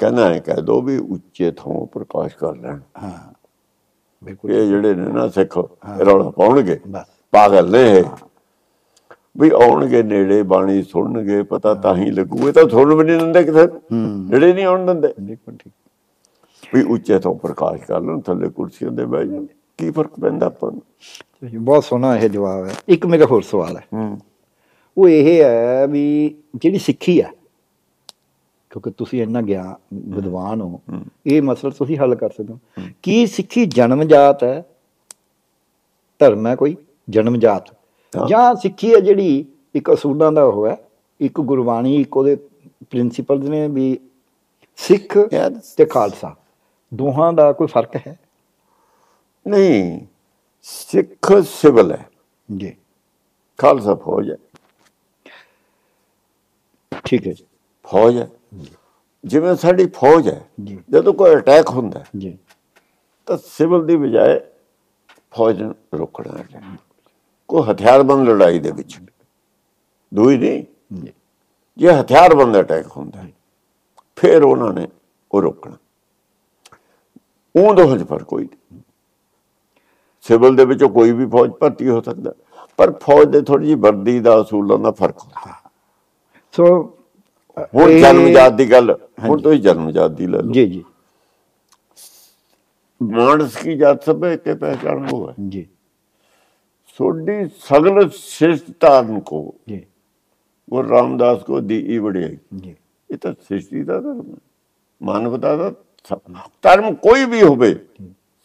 [0.00, 3.32] ਕਹਿੰਦਾ ਹੈ ਕਹਿ ਦੋ ਵੀ ਉੱਚੇ ਥਾਂ ਪ੍ਰਕਾਸ਼ ਕਰ ਲੈਣ। ਹਾਂ।
[4.24, 5.58] ਬਿਲਕੁਲ। ਇਹ ਜਿਹੜੇ ਨੇ ਨਾ ਸਿੱਖ
[6.06, 6.80] ਰੌਲਾ ਪਾਉਣਗੇ।
[7.30, 8.04] ਪਾਗਲ ਨੇ
[9.38, 13.66] ਵੀ ਆਉਣਗੇ ਨੇੜੇ ਬਾਣੀ ਸੁਣਨਗੇ ਪਤਾ ਤਾਂ ਹੀ ਲੱਗੂ। ਇਹ ਤਾਂ ਸੁਣ ਵੀ ਨਹੀਂ ਦਿੰਦੇ
[13.66, 15.72] ਨੂੰ। ਨੇੜੇ ਨਹੀਂ ਆਉਣ ਦਿੰਦੇ। ਬਿਲਕੁਲ ਠੀਕ।
[16.74, 19.46] ਵੀ ਉੱਚੇ ਤੋਂ ਪ੍ਰਕਾਸ਼ ਕਰ ਲੈਣ ਥੱਲੇ ਕੁਰਸੀਆਂ ਦੇ ਬਹਿ ਜਾਣ
[19.78, 20.80] ਕੀ ਫ਼ਰਕ ਪੈਂਦਾ ਆਪਾਂ ਜੀ,
[21.52, 24.16] ਬਹੁਤ ਸੋਹਣਾ ਇਹ ਜਵਾਬ ਹੈ। ਇੱਕ ਮੇਰਾ ਹੋਰ ਸਵਾਲ ਹੈ।
[24.98, 27.30] ਉਹ ਇਹ ਹੈ ਵੀ ਜਿਹੜੀ ਸਿੱਖੀ ਹੈ
[28.70, 30.80] ਕਿਉਂਕਿ ਤੁਸੀਂ ਇੰਨਾ ਗਿਆਨ ਵਿਦਵਾਨ ਹੋ
[31.26, 32.58] ਇਹ ਮਸਲਾ ਤੁਸੀਂ ਹੱਲ ਕਰ ਸਕਦੇ ਹੋ।
[33.02, 34.64] ਕੀ ਸਿੱਖੀ ਜਨਮਜਾਤ ਹੈ?
[36.18, 36.76] ਧਰਮ ਹੈ ਕੋਈ?
[37.10, 37.76] ਜਨਮਜਾਤ।
[38.28, 40.76] ਜਾਂ ਸਿੱਖੀ ਹੈ ਜਿਹੜੀ ਇੱਕ ਅਸੂਲਾਂ ਦਾ ਉਹ ਹੈ
[41.20, 42.36] ਇੱਕ ਗੁਰਬਾਣੀ ਇੱਕ ਉਹਦੇ
[42.90, 43.98] ਪ੍ਰਿੰਸੀਪਲਸ ਨੇ ਵੀ
[44.76, 45.18] ਸਿੱਖ
[45.76, 46.36] ਤੇ ਖਾਲਸਾ।
[46.94, 48.18] ਦੋਹਾਂ ਦਾ ਕੋਈ ਫ਼ਰਕ ਹੈ?
[49.48, 50.00] ਨਹੀਂ।
[50.66, 52.10] ਸਿੱਖ ਸਿਵਲ ਹੈ।
[52.56, 52.76] ਜੀ।
[53.58, 54.36] ਖਾਲਸਾ ਫੌਜ ਹੈ।
[57.04, 57.44] ਠੀਕ ਹੈ ਜੀ।
[57.86, 58.30] ਫੌਜ ਹੈ।
[59.24, 60.48] ਜਿਵੇਂ ਸਾਡੀ ਫੌਜ ਹੈ
[60.90, 62.38] ਜਦੋਂ ਕੋਈ ਅਟੈਕ ਹੁੰਦਾ ਹੈ, ਜੀ।
[63.26, 64.40] ਤਾਂ ਸਿਵਲ ਦੀ ਬਜਾਏ
[65.36, 66.76] ਫੌਜ ਨੂੰ ਰੋਕਣਾ ਹੈ।
[67.48, 68.98] ਕੋਈ ਹਥਿਆਰਬੰਦ ਲੜਾਈ ਦੇ ਵਿੱਚ।
[70.14, 70.64] ਦੂਈ ਨਹੀਂ।
[71.00, 73.32] ਜੀ। ਹਥਿਆਰਬੰਦ ਅਟੈਕ ਹੁੰਦਾ ਹੈ,
[74.16, 74.88] ਫਿਰ ਉਹਨਾਂ ਨੇ
[75.32, 75.76] ਉਹ ਰੋਕਣਾ।
[77.56, 78.80] ਉਹ ਦੋਹਾਂ 'ਚ ਫ਼ਰਕ ਕੋਈ ਨਹੀਂ।
[80.28, 82.32] ਸਿਵਲ ਦੇ ਵਿੱਚੋਂ ਕੋਈ ਵੀ ਫੌਜ ਭਰਤੀ ਹੋ ਸਕਦਾ।
[82.76, 85.52] ਪਰ ਫੌਜ ਦੇ ਥੋੜੀ ਜੀ ਵਰਦੀ ਦਾ ਅਸੂਲਾਂ ਦਾ ਫ਼ਰਕ ਹੁੰਦਾ।
[86.52, 86.64] ਸੋ
[87.74, 90.84] ਹੁਣ ਜਨਮਜਾਤ ਦੀ ਗੱਲ ਹੁਣ ਤੋਂ ਹੀ ਜਨਮਜਾਤ ਦੀ ਲੈ ਲਓ। ਜੀ ਜੀ।
[93.02, 95.66] ਮਾਨਸ ਕੀ ਜਾਤ ਸਭੇ ਤੇ ਪਹਿਚਾਨ ਹੋਵੇ ਜੀ।
[96.98, 99.84] ਸੋਡੀ ਸਗਲ ਸਿਸ਼ਟਾਨ ਕੋ ਜੀ।
[100.68, 102.74] ਉਹ ਰਾਮਦਾਸ ਕੋ ਦੀ ਈ ਵੜਿਆਈ ਜੀ।
[103.10, 104.36] ਇਹ ਤਾਂ ਸ੍ਰਿਸ਼ਟੀ ਦਾ ਧਰਮ ਹੈ।
[105.02, 105.70] ਮਾਨਵਤਾ ਦਾ
[106.62, 107.74] ਧਰਮ। ਕੋਈ ਵੀ ਹੋਵੇ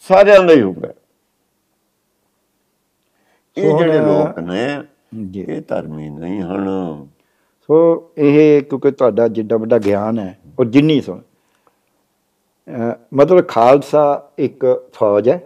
[0.07, 0.93] ਸਾਰਿਆਂ ਦਾ ਹੀ ਹੋਵੇ।
[3.59, 4.65] ਇਹ ਜਿਹੜੇ ਲੋਕ ਨੇ
[5.35, 6.67] ਇਹ ਧਰਮੀ ਨਹੀਂ ਹਨ।
[7.69, 7.77] ਸੋ
[8.17, 11.19] ਇਹ ਕਿਉਂਕਿ ਤੁਹਾਡਾ ਜਿੱਡਾ ਵੱਡਾ ਗਿਆਨ ਹੈ ਔਰ ਜਿੰਨੀ ਸੁਣ।
[13.13, 14.03] ਮਤਲਬ ਖਾਲਸਾ
[14.39, 15.39] ਇੱਕ ਫੌਜ ਹੈ।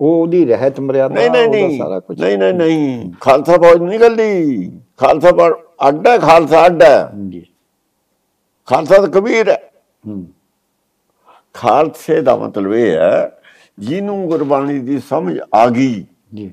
[0.00, 5.30] ਉਹ ਉਹਦੀ ਰਹਿਤ ਮਰਿਆਦਾ ਉਹਦਾ ਸਾਰਾ ਕੁਝ ਨਹੀਂ ਨਹੀਂ ਨਹੀਂ। ਖਾਲਸਾ ਫੌਜ ਨਹੀਂ ਗੱਲੀ ਖਾਲਸਾ
[5.32, 5.52] ਫੌਜ
[5.88, 6.82] ਅੱਡ ਖਾਲਸਾ ਅੱਡ
[7.30, 7.44] ਜੀ
[8.68, 9.58] ਖਾਲਸਾ ਤਾਂ ਕਬੀਰ ਹੈ।
[10.06, 10.26] ਹੂੰ।
[11.54, 13.30] ਖਾਲਸੇ ਦਾ ਮਤਲਬ ਇਹ ਹੈ
[13.78, 16.04] ਜਿਹਨੂੰ ਗੁਰਬਾਣੀ ਦੀ ਸਮਝ ਆ ਗਈ
[16.34, 16.52] ਜੀ।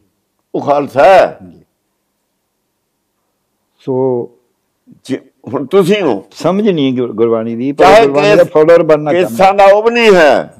[0.56, 1.40] ਉਹ ਖਾਲਸਾ ਹੈ।
[3.80, 4.30] ਸੋ
[5.06, 9.12] ਜੇ- ਹੁਣ ਤੁਸੀਂ ਹੋ। ਸਮਝ ਨਹੀਂ ਗੁਰ- ਗੁਰਬਾਣੀ ਦੀ ਪਰ ਚਾਹੇ ਗੁਰਬਾਣੀ ਦਾ ਫੋਲੋਅਰ ਬਣਨਾ
[9.12, 10.54] ਚਾਹੁੰਦਾ। ਕੇਸਾਂ ਦਾ ਉਹ ਵੀ ਨਹੀਂ ਹੈ।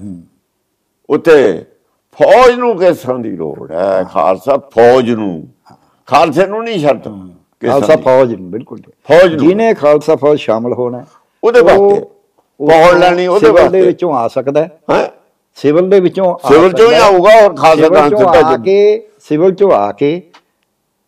[1.10, 1.66] ਉੱਤੇ
[2.12, 5.48] ਫੌਜ ਨੂੰ ਕੇਸਾਂ ਦੀ ਲੋੜ ਹੈ। ਖਾਲਸਾ ਫੌਜ ਨੂੰ।
[6.06, 7.04] ਖਾਲਸੇ ਨੂੰ ਨਹੀਂ ਸ਼ਰਤ
[7.68, 11.06] ਖਾਲਸਾ ਦੀ। ਫੌਜ ਨੂੰ ਬਿਲਕੁਲ ਫੌਜ ਨੂੰ। ਜਿਹਨੇ ਖਾਲਸਾ ਫੌਜ ਸ਼ਾਮਲ ਹੋਣਾ ਹੈ,
[11.44, 12.06] ਉਹਦੇ ਉਹ- ਵਾਸਤੇ।
[12.60, 15.12] ਉਹ ਪਹੁੰਚ ਲੈਣੀ ਉਹਦੇ ਸਿਵਲ ਦੇ ਵਾਸਤੇ। ਵਿੱਚੋਂ ਆ ਸਕਦਾ ਹੈ। ਹੈ?
[15.56, 19.02] ਸਿਵਲ ਦੇ ਵਿੱਚੋਂ ਸਿਵਲ ਚੋਂ ਹੀ। ਆਊਗਾ ਔਰ ਖਾਲਸਾ ਸਿਵਲ ਤਾਂ ਚੋਂ ਸਿੱਧਾ ਆ ਜੀ।
[19.26, 20.22] ਸਿਵਲ ਚੋਂ ਆ ਕੇ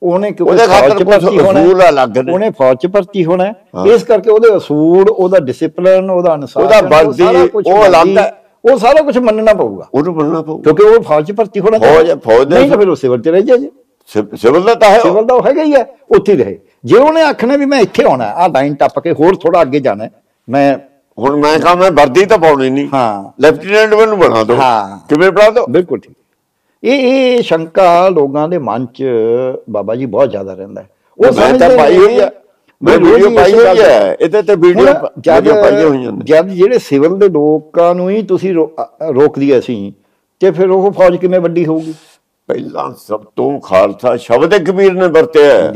[0.02, 3.24] ਉਹਨੇ ਕਿਉਂਕਿ ਉਹਦੇ ਫੌਜ ਖਾਤਰ ਚ ਭਰਤੀ ਹੋਣਾ। ਅਸੂਲ ਅਲੱਗ ਨੇ ਉਹਨੇ ਫੌਜ ਚ ਭਰਤੀ
[3.26, 3.46] ਹੋਣਾ।
[3.86, 7.24] ਇਸ ਕਰਕੇ ਉਹਦੇ ਅਸੂਲ ਉਹਦਾ ਡਿਸਪਲਿਨ ਉਹਦਾ ਅਨੁਸ਼ਾਸਨ ਉਹਦਾ ਉਹ ਵਰਦੀ,
[7.66, 8.32] ਉਹ ਅਲੱਗ ਹੈ।
[8.64, 12.12] ਉਹ ਸਾਰਾ ਕੁਝ ਮੰਨਣਾ ਪਊਗਾ ਉਹਨੂੰ ਮੰਨਣਾ ਪਊ ਕਿਉਂਕਿ ਉਹ ਫੌਜ ਚ ਭਰਤੀ ਹੋਣਾ ਫੌਜ।
[12.24, 13.70] ਫੌਜ ਦੇ ਨਹੀਂ ਤਾਂ ਫਿਰ ਉਹ ਸਿਵਲ ਚ ਰਹਿ ਜਾਏ
[14.10, 17.56] ਸਿਵ- ਸਿਵਲ ਦਾ ਤਾਂ ਹੈ। ਸਿਵਲ ਦਾ ਹੈਗਾ ਹੀ ਹੈ ਉੱਥੇ ਰਹੇ ਜੇ ਉਹਨੇ ਆਖਣਾ
[17.58, 20.08] ਵੀ ਮੈਂ ਇੱਥੇ ਆਉਣਾ ਆ ਲਾਈਨ ਟੱਪ ਕੇ ਹੋਰ ਥੋੜਾ ਅੱਗੇ ਜਾਣਾ
[20.48, 20.76] ਮੈਂ
[21.18, 25.32] ਹੁਣ ਮੈਂ ਕਹਾਂ ਮੈਂ ਵਰਦੀ ਤਾਂ ਪਾਉਣੀ ਨਹੀਂ ਹਾਂ ਲੈਫਟੀਨੈਂਟ ਮੈਨੂੰ ਬਣਾ ਦਿਓ ਹਾਂ। ਕਿਵੇਂ
[25.32, 26.14] ਬਣਾ ਦਿਓ ਬਿਲਕੁਲ ਠੀਕ
[26.84, 29.04] ਇਹ ਇਹ ਸ਼ੰਕਾ ਲੋਕਾਂ ਦੇ ਮਨ 'ਚ
[29.72, 30.88] ਬਾਬਾ ਜੀ ਬਹੁਤ ਜ਼ਿਆਦਾ ਰਹਿੰਦਾ ਹੈ।
[31.20, 32.30] ਮੈਂ ਤਾਂ ਪਾਈ ਹੋਈ ਹੈ
[32.82, 37.18] ਮੈਂ ਵੀਡੀਓ ਪਾਈ ਹੋਈ ਹੈ ਇਹਦੇ ਤੇ ਵੀਡੀਓ ਵੀਡੀਓ ਪਾਈਆਂ ਹੋਈਆਂ ਨੇ। ਜਦ ਜਿਹੜੇ ਸਿਵਲ
[37.20, 39.94] ਦੇ ਲੋਕਾਂ ਨੂੰ ਹੀ ਤੁਸੀਂ ਰੋਕ ਦਿਆ ਸੀ
[40.42, 41.94] ਤੇ ਫਿਰ ਉਹ ਫੌਜ ਕਿਵੇਂ ਵੱਡੀ ਹੋਊਗੀ?
[42.50, 45.72] ਪਹਿਲਾਂ ਸਭ ਤੋਂ ਖਾਲਸਾ ਸ਼ਬਦ ਕਬੀਰ ਨੇ ਵਰਤਿਆ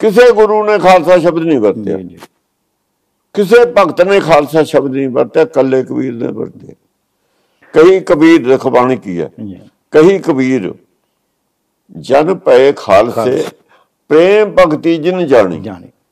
[0.00, 1.98] ਕਿਸੇ ਗੁਰੂ ਨੇ ਖਾਲਸਾ ਸ਼ਬਦ ਨਹੀਂ ਵਰਤਿਆ।
[3.34, 6.74] ਕਿਸੇ ਭਗਤ ਨੇ ਖਾਲਸਾ ਸ਼ਬਦ ਨਹੀਂ ਵਰਤਿਆ ਕੱਲੇ ਕਬੀਰ ਨੇ ਵਰਤਿਆ।
[7.74, 9.32] ਕਈ ਕਬੀਰ ਰਖਬਾਣੀ ਕੀ ਹੈ।
[9.90, 10.74] ਕਹੀ ਕਬੀਰ
[12.00, 13.44] ਜਨ ਪਏ ਖਾਲਸੇ
[14.08, 15.60] ਪ੍ਰੇਮ ਭਗਤੀ ਜਿਨ ਜਾਣੀ।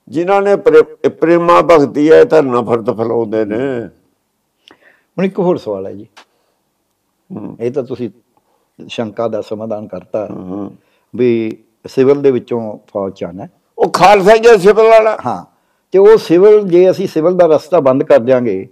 [0.08, 3.88] ਜਿਨ੍ਹਾਂ ਨੇ ਪ੍ਰੇ- ਪ੍ਰੇਮਾ ਭਗਤੀ ਹੈ ਤਾਂ ਨਫ਼ਰਤ ਫੈਲਾਉਂਦੇ ਨੇ।
[5.18, 6.06] ਹੁਣ ਇੱਕ ਹੋਰ ਸਵਾਲ ਹੈ ਜੀ।
[7.60, 8.10] ਇਹ ਤਾਂ ਤੁਸੀਂ
[8.88, 10.28] ਸ਼ੰਕਾ ਦਾ ਸਮਾਧਾਨ ਕਰਤਾ।
[11.16, 11.56] ਵੀ
[11.86, 15.44] ਸਿਵਲ ਦੇ ਵਿੱਚੋਂ ਫੌਜ ਚ ਆਉਣਾ ਹੈ। ਉਹ ਖਾਲਸਾ ਜੀ ਸਿਵਲ ਵਾਲਾ। ਹਾਂ।
[15.92, 18.68] ਤੇ ਉਹ ਸਿਵਲ ਜੇ ਅਸੀਂ ਸਿਵਲ ਦਾ ਰਸਤਾ ਬੰਦ ਕਰ ਦਿਆਂਗੇ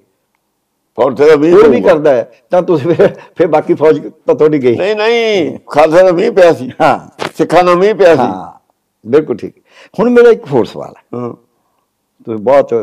[1.00, 4.62] ਫੌਜ ਦਾ ਵੀ ਉਹ ਵੀ ਕਰਦਾ ਹੈ ਤਾਂ ਤੁਸੀਂ ਫਿਰ ਫਿਰ ਬਾਕੀ ਫੌਜ ਤਾਂ ਤੁਹਾਡੀ
[4.62, 6.98] ਗਈ। ਨਹੀਂ ਨਹੀਂ ਖਾਲਸਾ ਦਾ ਵੀ ਪਿਆ ਸੀ। ਹਾਂ।
[7.34, 8.52] ਸਿੱਖਾਂ ਦਾ ਵੀ ਪਿਆ ਸੀ। ਹਾਂ
[9.06, 9.54] ਬਿਲਕੁਲ ਠੀਕ।
[10.00, 11.34] ਹੁਣ ਮੇਰਾ ਇੱਕ ਹੋਰ ਸਵਾਲ ਹੈ। ਹਾਂ,
[12.24, 12.74] ਤੁਸੀਂ ਬਹੁਤ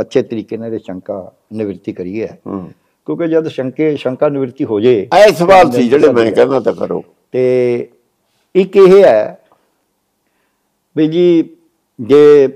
[0.00, 2.68] ਅੱਛੇ ਤਰੀਕੇ ਨਾਲ ਇਹ ਸ਼ੰਕਾ ਨਿਵਰਤੀ ਕਰੀ ਹੈ। ਹਾਂ।
[3.06, 7.04] ਕਿਉਂਕਿ ਜਦ ਸ਼ੰਕੇ ਸ਼ੰਕਾ ਨਿਵਰਤੀ ਹੋ ਜੇ ਇਹ ਸਵਾਲ ਸੀ ਜਿਹੜੇ ਮੈਂ ਕਹਿੰਦਾ ਤਾਂ ਕਰੋ।
[7.32, 7.88] ਤੇ
[8.54, 9.38] ਇੱਕ ਇਹ ਹੈ
[10.96, 11.50] ਵੀ ਜੀ
[12.00, 12.48] ਜੇ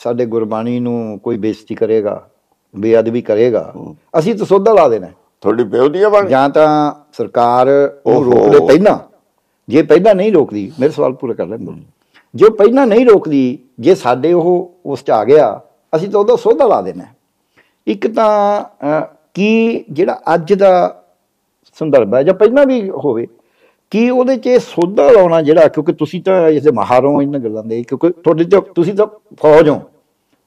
[0.00, 2.30] ਸਾਡੇ ਗੁਰਬਾਣੀ ਨੂੰ ਕੋਈ ਬੇਇੱਜ਼ਤੀ ਕਰੇਗਾ
[2.74, 3.72] ਬੇਅਦਬੀ ਕਰੇਗਾ
[4.18, 5.06] ਅਸੀਂ ਤਾਂ ਸੋਧਾ ਲਾ ਦੇਣਾ।
[5.40, 6.68] ਤੁਹਾਡੀ ਪਿਓ ਦੀ ਬਣ ਜਾਂ ਤਾਂ
[7.16, 7.68] ਸਰਕਾਰ
[8.06, 8.98] ਉਹ। ਰੋਕ ਲੈ ਪਹਿਲਾਂ
[9.68, 11.72] ਜੇ ਪਹਿਲਾਂ ਨਹੀਂ ਰੋਕਦੀ ਮੇਰੇ ਸਵਾਲ ਪੂਰਾ ਕਰ ਲੈਂਦੇ
[12.34, 15.60] ਜੇ ਪਹਿਲਾਂ ਨਹੀਂ ਰੋਕਦੀ ਜੇ ਸਾਡੇ ਉਹ ਉਸ ਚ ਆ ਗਿਆ
[15.92, 17.04] ਅਸੀਂ ਤਾਂ ਉਹਦਾ ਸੋਧਾ ਲਾ ਦੇਣਾ।
[17.86, 19.02] ਇੱਕ ਤਾਂ
[19.34, 20.70] ਕੀ ਜਿਹੜਾ ਅੱਜ ਦਾ
[21.78, 23.26] ਸੰਦਰਭ ਹੈ ਜਾਂ ਪਹਿਲਾਂ ਵੀ ਹੋਵੇ
[23.92, 27.40] ਕੀ ਉਹਦੇ 'ਚ ਇਹ ਸੋਧਾ ਲਾਉਣਾ ਜਿਹੜਾ ਕਿਉਂਕਿ ਤੁਸੀਂ ਤਾਂ ਇਸ ਦੇ ਮਾਹਰ ਹੋ ਇਹਨਾਂ
[27.40, 29.06] ਗੱਲਾਂ ਦੇ ਕਿਉਂਕਿ ਤੁਹਾਡੇ ਤੇ ਤੁਸੀਂ ਤਾਂ
[29.36, 29.80] ਫੌਜ ਹੋ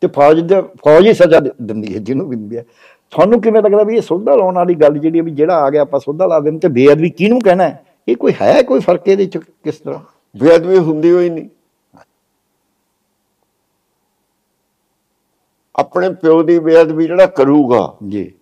[0.01, 2.65] ਤੇ ਫੌਜ ਦੇ ਫੌਜ ਹੀ ਸਜ਼ਾ ਦਿੰਦੀ ਹੈ ਜਿਹਨੂੰ ਵੀ ਦਿੰਦੀ ਹੈ।
[3.11, 5.81] ਤੁਹਾਨੂੰ ਕਿਵੇਂ ਲੱਗਦਾ ਵੀ ਇਹ ਸੋਧਾ ਲਾਉਣ ਵਾਲੀ ਗੱਲ ਜਿਹੜੀ ਹੈ ਵੀ ਜਿਹੜਾ ਆ ਗਿਆ
[5.81, 7.85] ਆਪਾਂ ਸੋਧਾ ਲਾ ਦੇਣ ਤੇ ਬੇਅਦਬੀ ਕਿਹਨੂੰ ਕਹਿਣਾ ਹੈ?
[8.07, 9.99] ਇਹ ਕੋਈ ਹੈ ਕੋਈ ਫ਼ਰਕ ਇਹਦੇ 'ਚ ਕਿਸ ਤਰ੍ਹਾਂ?
[10.37, 11.49] ਬੇਅਦਬੀ ਹੁੰਦੀ ਹੋਈ ਨਹੀਂ।
[15.75, 18.33] ਆਪਣੇ ਪਿਓ ਦੀ ਬੇਅਦਬੀ ਜਿਹੜਾ ਕਰੂਗਾ ਜੀ।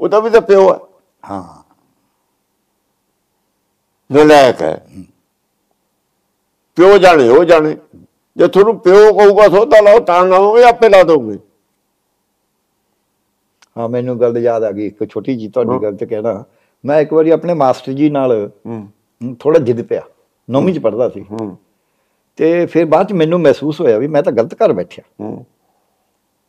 [0.00, 0.78] ਉਹਦਾ ਵੀ ਤਾਂ ਪਿਓ ਹੈ।
[1.30, 1.62] ਹਾਂ।
[4.12, 4.86] ਨਲਾਇਕ ਹੈ।
[6.76, 7.76] ਪਿਓ ਜਾਣੇ ਉਹ ਜਾਣੇ।
[8.38, 11.38] ਜੇ ਤੁਹਾਨੂੰ ਪਿਓ ਕਹੂਗਾ ਸੋਧਾ ਲਾਓ ਤਾਂ ਲਾਓਗੇ ਆਪੇ ਲਾ ਦੋਗੇ
[13.76, 16.44] ਹਾਂ ਮੈਨੂੰ ਗੱਲ ਯਾਦ ਆ ਗਈ ਇੱਕ ਛੋਟੀ ਜੀ ਤੁਹਾਡੀ ਗੱਲ ਤੇ ਕਹਿਣਾ।
[16.84, 18.50] ਮੈਂ ਇੱਕ ਵਾਰੀ ਆਪਣੇ ਮਾਸਟਰ ਜੀ ਨਾਲ
[19.40, 20.02] ਥੋੜਾ ਜਿੱਦ ਪਿਆ।
[20.48, 21.24] ਨੌਵੀਂ ਚ ਪੜਦਾ ਸੀ।
[22.38, 25.34] ਤੇ ਫਿਰ ਬਾਅਦ ਚ ਮੈਨੂੰ ਮਹਿਸੂਸ ਹੋਇਆ ਵੀ ਮੈਂ ਤਾਂ ਗਲਤ ਕਰ ਬੈਠਿਆ।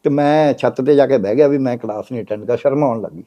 [0.06, 2.84] ਤੇ ਮੈਂ ਛੱਤ ਤੇ ਜਾ ਕੇ ਬਹਿ ਗਿਆ ਵੀ ਮੈਂ ਕਲਾਸ ਨਹੀਂ ਅਟੈਂਡ ਕਰ ਸ਼ਰਮ
[2.84, 3.24] ਆਉਣ ਲੱਗੀ।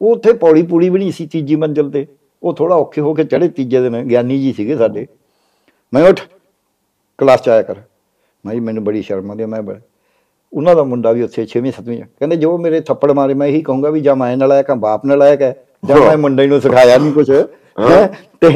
[0.00, 2.06] ਉਹ ਉੱਥੇ ਪੌੜੀ ਪੂੜੀ ਵੀ ਨਹੀਂ ਸੀ ਤੀਜੀ ਮੰਜ਼ਲ ਤੇ।
[2.42, 5.06] ਉਹ ਥੋੜਾ ਔਖੇ ਹੋ ਕੇ ਚੜੇ ਤੀਜੇ ਦਿਨ ਗਿਆਨੀ ਜੀ ਸੀਗੇ ਸਾਡੇ।
[5.92, 6.20] ਮੈਂ ਉੱਠ
[7.18, 7.74] ਕਲਾਸ ਚ ਆਇਆ ਕਰ।
[8.46, 9.62] ਮੈਂ ਜੀ ਮੈਨੂੰ ਬੜੀ ਸ਼ਰਮ ਆਉਂਦੀ ਮੈਂ
[10.52, 13.90] ਉਹਨਾਂ ਦਾ ਮੁੰਡਾ ਵੀ ਉੱਥੇ 6ਵੀਂ 7ਵੀਂ ਕਹਿੰਦੇ ਜੋ ਮੇਰੇ ਥੱਪੜ ਮਾਰੇ ਮੈਂ ਇਹੀ ਕਹੂੰਗਾ
[13.90, 15.54] ਵੀ ਜਾਂ ਮੈਂ ਨਲਾਇਕ ਹਾਂ ਬਾਪ ਨਲਾਇਕ ਹੈ
[15.84, 17.30] ਜਾਂ ਮੈਂ ਮੁੰਡੇ ਨੂੰ ਸਿਖਾਇਆ ਨਹੀਂ ਕੁਝ
[18.40, 18.50] ਤੇ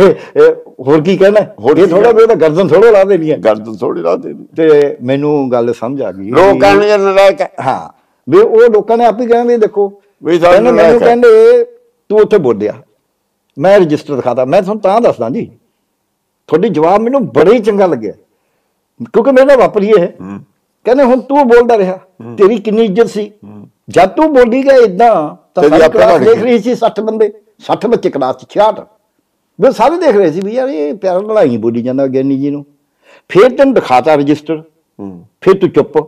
[0.80, 1.40] ਹੋਰ ਕੀ ਕਹਿਣਾ?
[1.58, 4.96] ਹੋਰ ਇਹ ਕੀ ਥੋੜਾ ਬਹੁਤਾ ਗਰਦਨ ਥੋੜਾ ਲਾ ਦੇਣੀ ਹੈ ਗਰਦਨ ਥੋੜੀ ਲਾ ਦੇਣੀ। ਤੇ
[5.02, 7.48] ਮੈਨੂੰ ਗੱਲ ਸਮਝ ਆ ਗਈ ਲੋਕ ਕਹਿਣਗੇ ਨਲਾਇਕ ਹੈ।
[8.28, 9.88] ਵੀ ਉਹ ਲੋਕਾਂ ਨੇ ਆਪ ਹੀ ਕਹਿਣਾ ਵੀ ਦੇਖੋ।
[10.24, 11.64] ਵੀ ਸਾਨੂੰ ਕਹਿੰਦੇ ਮੈਨੂੰ। ਕਹਿੰਦੇ
[12.08, 12.74] ਤੂੰ ਉੱਥੇ ਬੋਲਿਆ।
[13.58, 15.46] ਮੈਂ ਰਜਿਸਟਰ ਦਿਖਾਤਾ। ਮੈਂ ਤੁਹਾਨੂੰ ਤਾਂ ਦੱਸਦਾ ਜੀ।
[16.46, 18.12] ਤੁਹਾਡੀ ਜਵਾਬ ਮੈਨੂੰ ਬੜਾ ਹੀ ਚੰਗਾ ਲੱਗਿਆ।
[19.00, 20.06] ਕਿਉਂਕਿ ਮੇਰੇ ਨਾਲ ਵਾਪਰੀ ਇਹ।
[20.86, 21.98] ਕਹਿੰਦੇ ਹੁਣ ਤੂੰ ਬੋਲਦਾ ਰਿਹਾ।
[22.38, 23.30] ਤੇਰੀ ਕਿੰਨੀ ਇੱਜ਼ਤ ਸੀ।
[23.90, 25.12] ਜਦ ਤੂੰ ਬੋਲੀ ਗਿਆ ਇਦਾਂ
[25.54, 27.30] ਤਾਂ ਸਾਰੀ ਕਲਾਸ ਦੇਖ। ਰਹੀ ਸੀ 60 ਬੰਦੇ।
[27.66, 28.84] 60 ਬੱਚੇ ਕਲਾਸ 'ਚ 66
[29.58, 32.64] ਵੀ ਸਾਰੇ ਦੇਖ ਰਹੇ ਸੀ ਵੀ ਯਾਰ ਇਹ ਪਿਆਰ ਲੜਾਈ ਬੋਲੀ ਜਾਂਦਾ ਗਿਆਨੀ ਜੀ ਨੂੰ।
[33.28, 34.62] ਫਿਰ ਤੈਨੂੰ ਦਿਖਾਤਾ ਰਜਿਸਟਰ।
[35.40, 35.98] ਫਿਰ ਤੂੰ ਚੁੱਪ।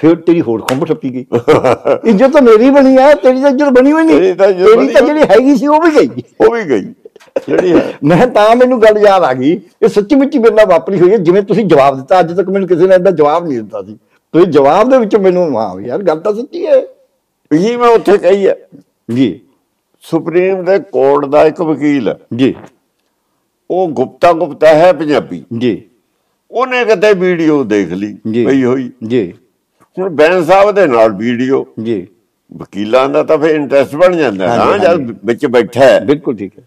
[0.00, 1.24] ਫਿਰ ਤੇਰੀ ਹੋਰ ਖੰਭ ਠੱਪੀ ਗਈ।
[2.10, 5.56] ਇੱਜ਼ਤ ਤਾਂ ਮੇਰੀ ਬਣੀ ਆ ਤੇਰੀ ਤਾਂ ਇੱਜ਼ਤ ਬਣੀ ਹੋਈ ਨਹੀਂ। ਤੇਰੀ ਤਾਂ। ਜਿਹੜੀ ਹੈਗੀ
[5.56, 6.84] ਸੀ ਉਹ ਵੀ ਗਈ। ਉਹ ਵੀ ਗਈ।
[7.48, 11.00] ਜਿਹੜੀ ਹੈ। ਮੈਂ ਤਾਂ ਮੈਨੂੰ ਗੱਲ ਯਾਦ ਆ ਗਈ ਇਹ ਸੱਚੀ ਮੁੱਚੀ ਮੇਰੇ ਨਾਲ ਵਾਪਰੀ
[11.00, 13.82] ਹੋਈ ਹੈ ਜਿਵੇਂ ਤੁਸੀਂ ਜਵਾਬ ਦਿੱਤਾ ਅੱਜ ਤੱਕ ਮੈਨੂੰ ਕਿਸੇ ਨੇ ਇਹਦਾ ਜਵਾਬ ਨਹੀਂ ਦਿੱਤਾ
[13.82, 13.98] ਸੀ।
[14.32, 16.82] ਤੁਸੀਂ ਜਵਾਬ ਦੇ ਵਿੱਚ ਮੈਨੂੰ ਹਾਂ ਵੀ ਯਾਰ ਗੱਲ ਤਾਂ ਸੱਚੀ ਹੈ।
[17.52, 18.56] ਇਹੀ ਮੈਂ ਉੱਥੇ ਕਹੀ ਹੈ।
[19.14, 19.40] ਜੀ।
[20.00, 22.54] ਸੁਪਰੀਮ ਦੇ ਕੋਰਟ ਦਾ ਇੱਕ ਵਕੀਲ ਹੈ। ਜੀ।
[23.70, 25.82] ਉਹ ਗੁਪਤਾ ਗੁਪਤਾ ਹੈ ਪੰਜਾਬੀ। ਜੀ।
[26.50, 29.34] ਉਹਨੇ ਕਿਤੇ ਵੀਡੀਓ ਦੇਖ ਲਈ ਜੀ। ਪਈ ਹੋਈ। ਜੀ।
[29.98, 32.06] ਹੁਣ ਬੈਨ ਸਾਹਿਬ ਦੇ ਨਾਲ ਵੀਡੀਓ। ਜੀ।
[32.56, 36.64] ਵਕੀਲਾਂ ਦਾ ਤਾਂ ਫਿਰ ਇੰਟਰਸਟ ਬਣ ਜਾਂਦਾ ਹੈ। ਜਦ ਵਿੱਚ ਬੈਠਾ ਹੈ। ਬਿਲਕੁਲ ਠੀਕ ਹੈ।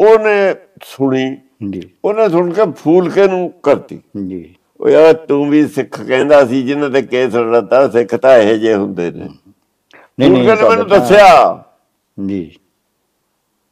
[0.00, 1.36] ਉਹਨੇ ਸੁਣੀ
[1.70, 6.46] ਜੀ। ਉਹਨੇ ਸੁਣ ਕੇ ਫੂਲ ਕੇ ਨੂੰ ਕਰਤੀ। ਜੀ। ਉਹ ਯਾਰ ਤੂੰ ਵੀ ਸਿੱਖ ਕਹਿੰਦਾ
[6.46, 9.28] ਸੀ ਜਿਨ੍ਹਾਂ ਤੇ ਕੇਸ ਲੜਦਾ ਸਿੱਖ ਤਾਂ ਇਹੋ ਜਿਹੇ ਹੁੰਦੇ ਨੇ।
[10.18, 11.64] ਨਹੀਂ ਨਹੀਂ ਮੈਨੂੰ ਦੱਸਿਆ।
[12.26, 12.56] ਜੀ।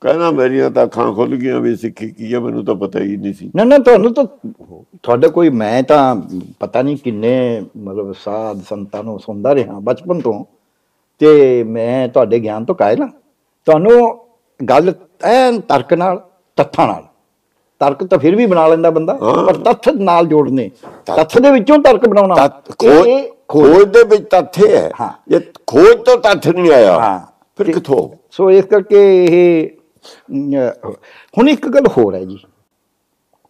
[0.01, 3.35] ਕਹਿੰਦਾ ਮੇਰੀਆਂ ਤਾਂ ਅੱਖਾਂ ਖੁੱਲ ਗਈਆਂ ਵੀ ਸਿੱਖੀ ਕੀ ਹੈ ਮੈਨੂੰ ਤਾਂ ਪਤਾ ਹੀ ਨਹੀਂ
[3.35, 4.24] ਸੀ। ਨਾ ਨਾ ਤੁਹਾਨੂੰ ਤਾਂ
[5.03, 6.16] ਤੁਹਾਡੇ ਕੋਈ ਮੈਂ ਤਾਂ
[6.61, 10.45] ਪਤਾ ਨਹੀਂ ਕਿੰਨੇ ਮਤਲਬ ਸਾਧ ਸੰਤਾਂ ਨੂੰ ਸੁਣਦਾ ਰਿਹਾ ਬਚਪਨ ਤੋਂ।
[11.18, 13.09] ਤੇ ਮੈਂ ਤੁਹਾਡੇ ਗਿਆਨ ਤੋਂ ਕਾਇਲ ਹਾਂ।
[13.66, 14.28] ਤੁਹਾਨੂੰ
[14.61, 14.92] ਗੱਲ
[15.24, 16.20] ਐਨ ਤਰਕ ਨਾਲ
[16.56, 17.04] ਤੱਥਾਂ ਨਾਲ।
[17.80, 19.14] ਤਰਕ ਤਾਂ ਫਿਰ ਵੀ ਬਣਾ ਲੈਂਦਾ ਬੰਦਾ।
[19.46, 20.70] ਪਰ ਤੱਥ ਨਾਲ ਜੋੜਨੇ।
[21.06, 22.48] ਤੱਥ ਦੇ ਵਿੱਚੋਂ ਤਰਕ ਬਣਾਉਣਾ।
[23.48, 24.90] ਖੋਜ ਦੇ ਵਿੱਚ ਤੱਥ ਹੈ।
[25.28, 27.18] ਜੇ ਖੋਜ ਤੋਂ ਤੱਥ ਨਹੀਂ ਆਇਆ ਹਾਂ।
[27.59, 28.09] ਫਿਰ ਕਿੱਥੋਂ?
[28.30, 29.70] ਸੋ ਇਸ ਕਰਕੇ ਇਹ
[31.38, 32.38] ਹੁਣ ਇੱਕ ਗੱਲ ਹੋਰ ਹੈ ਜੀ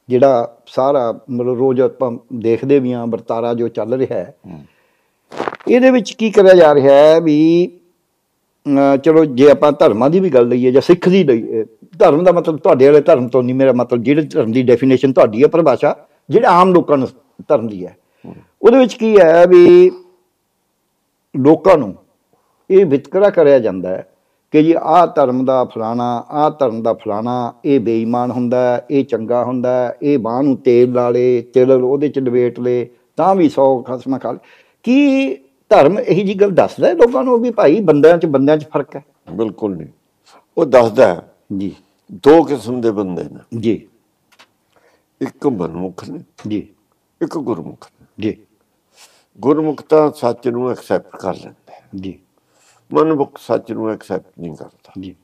[0.09, 4.35] ਜਿਹੜਾ ਸਾਰਾ ਮਤਲਬ ਰੋਜ਼ ਆਪਾਂ ਦੇਖਦੇ ਵੀ ਹਾਂ ਵਰਤਾਰਾ ਜੋ ਚੱਲ ਰਿਹਾ ਹੈ।
[5.69, 7.39] ਇਹਦੇ ਵਿੱਚ ਕੀ ਕਰਿਆ ਜਾ ਰਿਹਾ ਹੈ ਵੀ
[9.05, 11.65] ਚਲੋ ਜੇ ਆਪਾਂ ਧਰਮਾਂ ਦੀ ਵੀ ਗੱਲ ਲਈਏ ਜਾਂ ਸਿੱਖ ਦੀ ਲਈਏ
[11.99, 15.43] ਧਰਮ ਦਾ ਮਤਲਬ ਤੁਹਾਡੇ ਵਾਲੇ ਧਰਮ ਤੋਂ ਨਹੀਂ ਮੇਰਾ ਮਤਲਬ ਜਿਹੜੇ ਧਰਮ ਦੀ ਡੈਫੀਨੇਸ਼ਨ ਤੁਹਾਡੀ
[15.43, 15.95] ਹੈ ਪਰਿਭਾਸ਼ਾ
[16.31, 17.09] ਜਿਹੜੇ ਆਮ ਲੋਕਾਂ ਨੂੰ
[17.49, 17.97] ਧਰਮ ਦੀ ਹੈ।
[18.63, 19.91] ਉਹਦੇ ਵਿੱਚ ਕੀ ਹੈ ਵੀ
[21.35, 21.95] ਲੋਕਾਂ ਨੂੰ
[22.71, 24.07] ਇਹ ਵਿਤਕਰਾ ਕਰਿਆ ਜਾਂਦਾ ਹੈ
[24.55, 29.05] ਕਿ ਜੀ ਆਹ ਧਰਮ ਦਾ ਫਲਾਣਾ ਆਹ ਧਰਮ ਦਾ ਫਲਾਣਾ ਇਹ ਬੇਈਮਾਨ ਹੁੰਦਾ ਹੈ, ਇਹ
[29.05, 33.35] ਚੰਗਾ ਹੁੰਦਾ ਹੈ, ਇਹ ਬਾਹ ਨੂੰ ਤੇਲ ਲਾ ਲੇ ਤਿਲ ਉਹਦੇ ਚ ਲਵੇਟ ਲੇ ਤਾਂ
[33.35, 34.39] ਵੀ ਸੌ ਖਸਮਾਂ ਖਾ ਲੇ।
[34.85, 35.37] ਕੀ
[35.69, 38.97] ਧਰਮ ਇਹੀ ਜੀ ਗੱਲ ਦੱਸਦਾ ਹੈ ਲੋਕਾਂ ਨੂੰ ਵੀ ਭਾਈ ਬੰਦਿਆਂ ਚ ਬੰਦਿਆਂ ਚ ਫ਼ਰਕ
[38.97, 39.89] ਹੈ। ਬਿਲਕੁਲ ਨਹੀਂ।
[40.59, 41.77] ਉਹ ਦੱਸਦਾ ਹੈ, ਜੀ।
[42.13, 43.89] ਦੋ ਕਿਸਮ ਦੇ ਬੰਦੇ ਨੇ। ਜੀ।
[45.21, 46.69] ਇੱਕ ਮਨਮੁਖ ਨੇ ਜੀ।
[47.23, 48.47] ਇੱਕ ਗੁਰਮੁਖ ਨੇ। ਜੀ।
[49.41, 52.19] ਗੁਰਮੁਖ ਤਾਂ ਸੱਚ ਨੂੰ ਐਕਸੈਪਟ ਕਰ ਲੈਂਦਾ ਹੈ। ਜੀ।
[52.93, 55.17] ਮਨਮੁਖ ਸੱਚ ਨੂੰ ਐਕਸੈਪਟ ਨਹੀਂ ਕਰਦਾ। ਜੀ।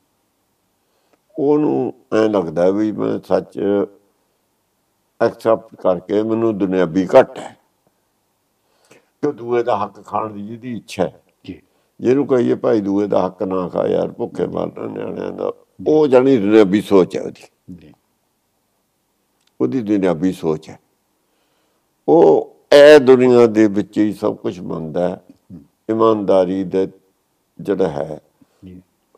[1.38, 3.58] ਉਹਨੂੰ ਐ ਲੱਗਦਾ ਵੀ ਮੈਂ ਸੱਚ
[5.22, 7.56] ਐਕਸੈਪਟ ਕਰਕੇ ਮੈਨੂੰ ਦੁਨਿਆਵੀ ਘੱਟ ਹੈ।
[9.24, 11.62] ਕਿ ਦੂਏ ਦਾ ਹੱਕ ਖਾਣ ਦੀ ਜਿਹਦੀ ਇੱਛਾ ਹੈ। ਜੀ।
[12.00, 15.52] ਜਿਹਨੂੰ ਕਹੀਏ ਭਾਈ ਦੂਏ ਦਾ ਹੱਕ ਨਾ ਖਾ ਯਾਰ ਭੁੱਖੇ ਮਰਨਾ ਨਿਆਣਿਆਂ ਦਾ।
[15.88, 17.92] ਉਹ ਜਾਨੀ ਦੁਨਿਆਵੀ ਸੋਚ ਹੈ ਉਹਦੀ। ਜੀ।
[19.60, 20.80] ਉਹਦੀ ਦੁਨਿਆਵੀ ਸੋਚ ਹੈ।
[22.08, 25.22] ਉਹ ਇਹ ਦੁਨੀਆ ਦੇ ਵਿੱਚ ਹੀ ਸਭ ਕੁਝ ਮੰਨਦਾ ਹੈ।
[25.90, 26.88] ਇਮਾਨਦਾਰੀ ਦੇ
[27.60, 28.20] ਜਿਹੜਾ ਹੈ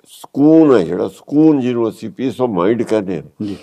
[0.05, 3.55] ਸਕੂਨ ਹੈ ਜਿਹੜਾ ਸਕੂਨ ਜਿਹਨੂੰ ਅਸੀਂ ਪੀਸ ਆਫ ਮਾਈਂਡ ਕਹਿੰਦੇ ਹਾਂ।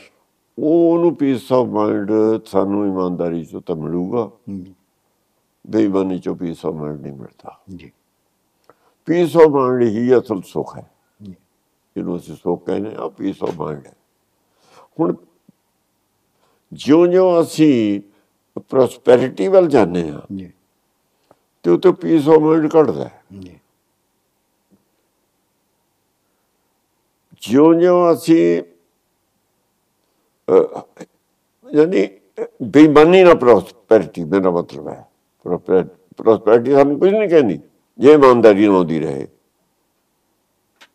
[0.60, 2.12] ਉਹ ਉਹਨੂੰ ਪੀਸ ਆਫ ਮਾਈਂਡ
[2.46, 4.32] ਸਾਨੂੰ ਇਮਾਨਦਾਰੀ ਤੋਂ ਤਾਂ ਮਿਲੂਗਾ।
[5.68, 7.92] ਬੇਈਮਾਨੀ ਚੋਂ ਪੀਸ ਆਫ ਮਾਈਂਡ ਨਹੀਂ ਮਿਲਦਾ। ਜੀ।
[9.06, 10.92] ਪੀਸ ਆਫ ਮਾਈਂਡ ਹੀ ਅਸਲ ਸੁੱਖ ਹੈ।
[11.24, 11.32] ਜੀ।
[11.96, 13.94] ਜਿਹਨੂੰ ਅਸੀਂ ਸੁੱਖ ਕਹਿੰਦੇ ਆ ਪੀਸ ਆਫ ਮਾਈਂਡ ਹੈ।
[15.00, 15.16] ਹੁਣ
[16.74, 18.02] ਜਿਉਂ-ਜਿਉਂ ਅਸੀਂ
[18.60, 20.54] ਪ੍ਰੋਸਪੈਰਿਟੀ ਵੱਲ ਜਾਂਦੇ ਆ ਜੀ।
[21.64, 23.10] ਤੇ ਉਹ ਤੋਂ ਪੀਸ ਆਫ ਮਾਈਂਡ ਘਟਦਾ
[23.40, 23.60] ਜੀ।
[27.42, 28.64] ਜਿਉਂ-ਜਿਉਂ ਅਸੀਂ
[31.74, 32.20] ਯਾਨੀ
[32.64, 35.10] ਬੇਈਮਾਨੀ ਨਾਲ ਪ੍ਰੋਸਪੈਰਿਟੀ ਮੇਰਾ ਮਤਲਬ ਹੈ।
[35.46, 37.60] ਪ੍ਰੋਸਪੈਰਿਟੀ ਸਾਨੂੰ ਕੁਝ ਨਹੀਂ ਕਹਿੰਦੀ।
[38.00, 39.28] ਜੇ ਇਮਾਨਦਾਰੀ ਨਾਲ ਆਉਂਦੀ ਰਹੇ।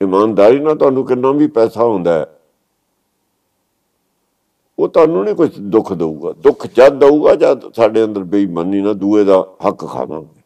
[0.03, 2.27] ਇਮਾਨਦਾਰੀ ਨਾਲ ਤੁਹਾਨੂੰ ਕਿੰਨਾ ਵੀ ਪੈਸਾ ਹੁੰਦਾ ਹੈ
[4.79, 9.25] ਉਹ ਤੁਹਾਨੂੰ ਨਹੀਂ ਕੁਝ ਦੁੱਖ ਦਊਗਾ। ਦੁੱਖ ਜਦ ਦਊਗਾ ਜਦ ਸਾਡੇ ਅੰਦਰ ਬੇਈਮਾਨੀ ਨਾਲ ਦੂਏ
[9.25, 9.39] ਦਾ
[9.69, 10.43] ਹੱਕ ਖਾਵਾਂਗੇ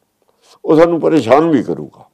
[0.64, 2.04] ਉਹ ਸਾਨੂੰ ਪਰੇਸ਼ਾਨ ਵੀ ਕਰੂਗਾ।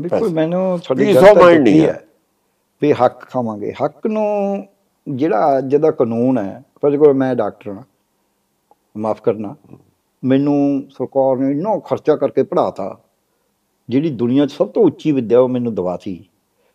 [0.00, 2.04] ਬਿਲਕੁਲ ਮੈਨੂੰ ਤੁਹਾਡੀ ਗੱਲ mind ਨਹੀਂ ਹੈ।
[2.82, 4.66] ਵੀ ਹੱਕ ਖਾਵਾਂਗੇ। ਹੱਕ ਨੂੰ
[5.08, 7.82] ਜਿਹੜਾ ਅੱਜ ਦਾ ਕਾਨੂੰਨ ਹੈ ਪਰ ਕੋਲ ਮੈਂ ਡਾਕਟਰ ਹਾਂ।
[8.96, 9.54] ਮਾਫ ਕਰਨਾ।
[10.24, 13.00] ਮੈਨੂੰ ਸਰਕਾਰ ਨੇ ਇੰਨਾ ਖਰਚਾ ਕਰਕੇ ਪੜਾਤਾ
[13.88, 16.24] ਜਿਹੜੀ ਦੁਨੀਆ 'ਚ ਸਭ ਤੋਂ ਉੱਚੀ ਵਿੱਦਿਆ ਉਹ ਮੈਨੂੰ ਦਵਾਤੀ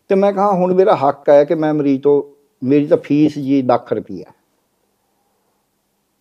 [0.08, 2.22] ਤੇ। ਮੈਂ ਕਹਾ ਹੁਣ ਮੇਰਾ ਹੱਕ ਹੈ ਕਿ ਮੈਂ ਮਰੀਜ਼ ਤੋਂ
[2.66, 4.32] ਮੇਰੀ ਤਾਂ ਫੀਸ ਜੀ ਲੱਖ ਰੁਪਈਆ।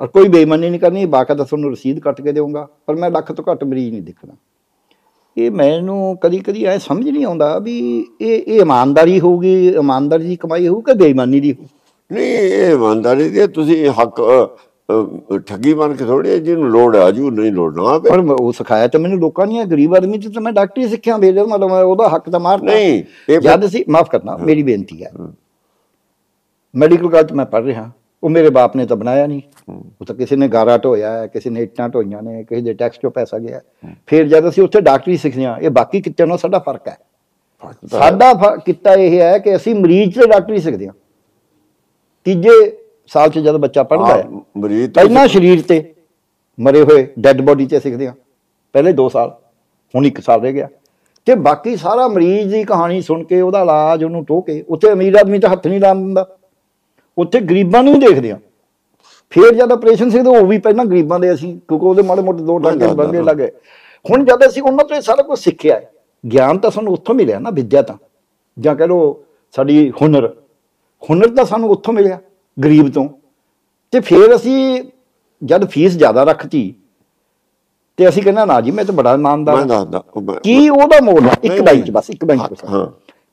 [0.01, 3.45] ਔਰ ਕੋਈ ਬੇਈਮਾਨੀ ਨਹੀਂ ਕਰਨੀ ਬਾਕਾਇਦਾ ਤੁਹਾਨੂੰ ਰਸੀਦ ਕੱਟ ਕੇ ਦੇਵਾਂਗਾ ਪਰ ਮੈਂ ਲੱਖ ਤੋਂ
[3.51, 4.35] ਘੱਟ ਮਰੀਜ਼ ਨਹੀਂ ਦੇਖਣਾ।
[5.37, 10.35] ਇਹ ਮੈਨੂੰ ਕਦੀ ਕਦੀ ਐ ਸਮਝ ਨਹੀਂ ਆਉਂਦਾ ਵੀ ਇਹ ਇਹ ਇਮਾਨਦਾਰੀ ਹੋਊਗੀ ਇਮਾਨਦਾਰੀ ਦੀ
[10.35, 11.65] ਕਮਾਈ ਹੋਊ ਕਿ ਬੇਈਮਾਨੀ ਦੀ ਹੋਊ?
[12.11, 14.66] ਨਹੀਂ ਇਹ ਇਮਾਨਦਾਰੀ ਦੀ ਹੈ, ਤੁਸੀਂ ਹੱਕ ਅ, ਅ,
[15.45, 18.99] ਠੱਗੀ ਬਣ ਕੇ ਥੋੜੀ ਜਿਹਨੂੰ ਲੋੜ ਆ ਜੂ ਨਹੀਂ ਲੋੜ ਨਾ ਪਰ ਉਹ ਸਿਖਾਇਆ ਤਾਂ
[18.99, 22.65] ਮੈਨੂੰ ਲੋਕਾਂ ਨੇ ਗਰੀਬ ਆਦਮੀ ਤਾਂ ਮੈਂ ਡਾਕਟਰੀ ਸਿੱਖਿਆ ਵੇਲੇ ਮਤਲਬ ਉਹਦਾ ਹੱਕ ਤਾਂ ਮਾਰਤਾ।
[22.65, 25.11] ਨਹੀਂ ਇਹ ਜਦ ਅਸੀਂ ਮਾਫ ਕਰਨਾ ਮੇਰੀ ਬੇਨਤੀ ਹੈ।
[26.73, 27.89] ਮੈਡੀਕਲ ਕਾਲਜ ਮੈਂ ਪੜ੍ਹ ਰਿਹਾ।
[28.23, 31.49] ਉਹ ਮੇਰੇ ਬਾਪ ਨੇ ਤਾਂ ਬਣਾਇਆ ਨਹੀਂ। ਉਹ ਤਾਂ ਕਿਸੇ ਨੇ ਗਾਰਾ ਢੋਇਆ ਹੈ ਕਿਸੇ
[31.49, 33.59] ਨੇ ਇੱਟਾਂ ਢੋਈਆਂ ਨੇ ਕਿਸੇ ਦੇ ਟੈਕਸ ਚੋਂ ਪੈਸਾ ਗਿਆ
[34.07, 36.97] ਫਿਰ ਜਦ ਅਸੀਂ ਉੱਥੇ ਡਾਕਟਰੀ ਸਿੱਖਦੇ ਹਾਂ ਇਹ ਬਾਕੀ ਕਿੱਤਿਆਂ ਨਾਲ ਸਾਡਾ ਫ਼ਰਕ ਹੈ।
[37.91, 38.33] ਸਾਡਾ
[38.65, 40.93] ਕਿੱਤਾ ਇਹ ਹੈ ਕਿ ਅਸੀਂ ਮਰੀਜ਼ ਤੇ ਡਾਕਟਰੀ ਸਿੱਖਦੇ ਹਾਂ।
[42.25, 42.59] ਤੀਜੇ
[43.07, 44.23] ਸਾਲ 'ਚ ਜਦ ਬੱਚਾ ਪੜ੍ਹਦਾ ਹੈ
[44.57, 45.93] ਮਰੀਜ਼ ਤਾਂ- ਪਹਿਲਾਂ ਸਰੀਰ ਤੇ
[46.59, 48.13] ਮਰੇ ਹੋਏ ਡੈੱਡ ਬੋਡੀ ਤੇ ਸਿੱਖਦੇ ਹਾਂ।
[48.73, 49.37] ਪਹਿਲੇ 2 ਸਾਲ
[49.95, 50.67] ਹੁਣ 1 ਸਾਲ ਰਹਿ ਗਿਆ।
[51.25, 55.15] ਤੇ ਬਾਕੀ ਸਾਰਾ ਮਰੀਜ਼ ਦੀ ਕਹਾਣੀ ਸੁਣ ਕੇ ਉਹਦਾ ਇਲਾਜ ਉਹਨੂੰ ਟੋਹ ਕੇ ਉੱਥੇ ਅਮੀਰ
[55.15, 56.37] ਆਦਮੀ ਤਾਂ ਹੱਥ ਨਹੀਂ ਲਾਉਣ ਦਿੰਦਾ।
[57.17, 58.39] ਉੱਥੇ ਗਰੀਬਾਂ ਨੂੰ ਹੀ ਦੇਖਦੇ ਆ
[59.29, 62.59] ਫਿਰ ਜਦ ਆਪਰੇਸ਼ਨ ਸਿੱਖਦੇ ਉਹ ਵੀ ਪਹਿਲਾਂ ਗਰੀਬਾਂ ਦੇ ਅਸੀਂ ਕਿਉਂਕਿ ਉਹਦੇ ਮਾੜੇ ਮੋਟੇ ਦੋ
[62.59, 63.51] ਟਾਂਕੇ ਬੰਦੇ। ਲੱਗੇ।
[64.11, 65.81] ਹੁਣ ਜਦ ਅਸੀਂ ਉਹਨਾਂ ਤੋਂ ਸਾਰਾ ਕੁਝ ਸਿੱਖਿਆ
[66.31, 67.95] ਗਿਆਨ ਤਾਂ ਸਾਨੂੰ ਉੱਥੋਂ ਮਿਲਿਆ ਨਾ ਵਿਦਿਆ ਤਾਂ।
[68.59, 69.23] ਜਾਂ ਕਹ ਲਓ
[69.55, 70.27] ਸਾਡੀ ਹੁਨਰ।
[71.09, 72.19] ਹੁਨਰ ਤਾਂ ਸਾਨੂੰ ਉੱਥੋਂ ਮਿਲਿਆ।
[72.63, 73.09] ਗਰੀਬ ਤੋਂ
[73.91, 74.83] ਤੇ ਫਿਰ ਅਸੀਂ
[75.43, 76.73] ਜਦ ਫੀਸ ਜ਼ਿਆਦਾ ਰੱਖਤੀ
[77.97, 81.31] ਤੇ ਅਸੀਂ ਕਹਿੰਦਾ ਨਾ ਜੀ ਮੈਂ ਤਾਂ ਬੜਾ ਇਮਾਨਦਾਰ ਹਾਂ। ਕੀ ਉਹਦਾ ਹੈ?
[81.43, 82.85] ਇੱਕ ਲਾਈਨ ਚ। ਬਸ ਇੱਕ ਬਸ ਹਾਂ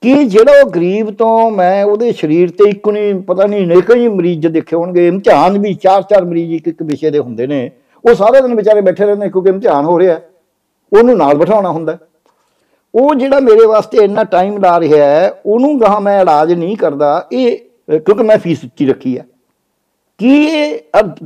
[0.02, 4.08] ਕਿ ਜਿਹੜਾ ਉਹ ਗਰੀਬ ਤੋਂ ਮੈਂ ਉਹਦੇ ਸਰੀਰ ਤੇ ਇੱਕ ਨਹੀਂ ਪਤਾ ਨਹੀਂ ਨੇ ਕਈ
[4.08, 7.70] ਮਰੀਜ਼ ਦੇਖੇ ਹੋਣਗੇ ਇਮਤਿਹਾਨ ਵੀ ਚਾਰ ਚਾਰ ਮਰੀਜ਼ ਇੱਕ ਇੱਕ ਵਿਸ਼ੇ ਦੇ ਹੁੰਦੇ ਨੇ
[8.04, 10.28] ਉਹ ਸਾਰੇ ਦਿਨ ਵਿਚਾਰੇ ਬੈਠੇ ਰਹਿੰਦੇ ਕਿਉਂਕਿ ਇਮਤਿਹਾਨ ਹੋ ਰਿਹਾ ਹੈ।
[10.92, 11.98] ਉਹਨੂੰ ਨਾਲ ਬਿਠਾਉਣਾ ਹੁੰਦਾ ਹੈ।
[12.94, 17.28] ਉਹ ਜਿਹੜਾ ਮੇਰੇ ਵਾਸਤੇ ਇੰਨਾ ਟਾਈਮ ਲਾ ਰਿਹਾ ਹੈ ਉਹਨੂੰ ਗਾਹਾਂ ਮੈਂ ਇਲਾਜ ਨਹੀਂ ਕਰਦਾ
[17.32, 17.58] ਇਹ
[17.88, 19.26] ਕਿਉਂਕਿ ਮੈਂ ਫੀਸ ਉੱਚੀ ਰੱਖੀ ਹੈ
[20.20, 20.48] ਕੀ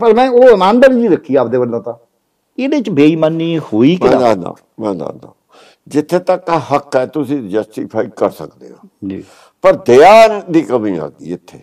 [0.00, 1.94] ਪਰ ਮੈਂ ਉਹ ਇਮਾਨਦਾਰੀ ਨਹੀਂ ਰੱਖੀ ਆਪਦੇ ਵੱਲੋਂ ਤਾਂ।
[2.58, 4.36] ਇਹਦੇ ਚ ਬੇਈਮਾਨੀ ਹੋਈ ਮੈਂ ਕਿਦਾਂ?
[4.36, 5.32] ਦੱਸਦਾ ਮੈਂ ਦੱਸਦਾ
[5.88, 9.24] ਜਿੱਥੇ ਤੱਕ ਹੱਕ ਹੈ ਤੁਸੀਂ ਜਸਟੀਫਾਈ ਕਰ ਸਕਦੇ ਹੋ। ਜੀ।
[9.62, 11.60] ਪਰ ਦਇਆ ਦੀ ਕਮੀ ਆ ਗਈ ਇੱਥੇ।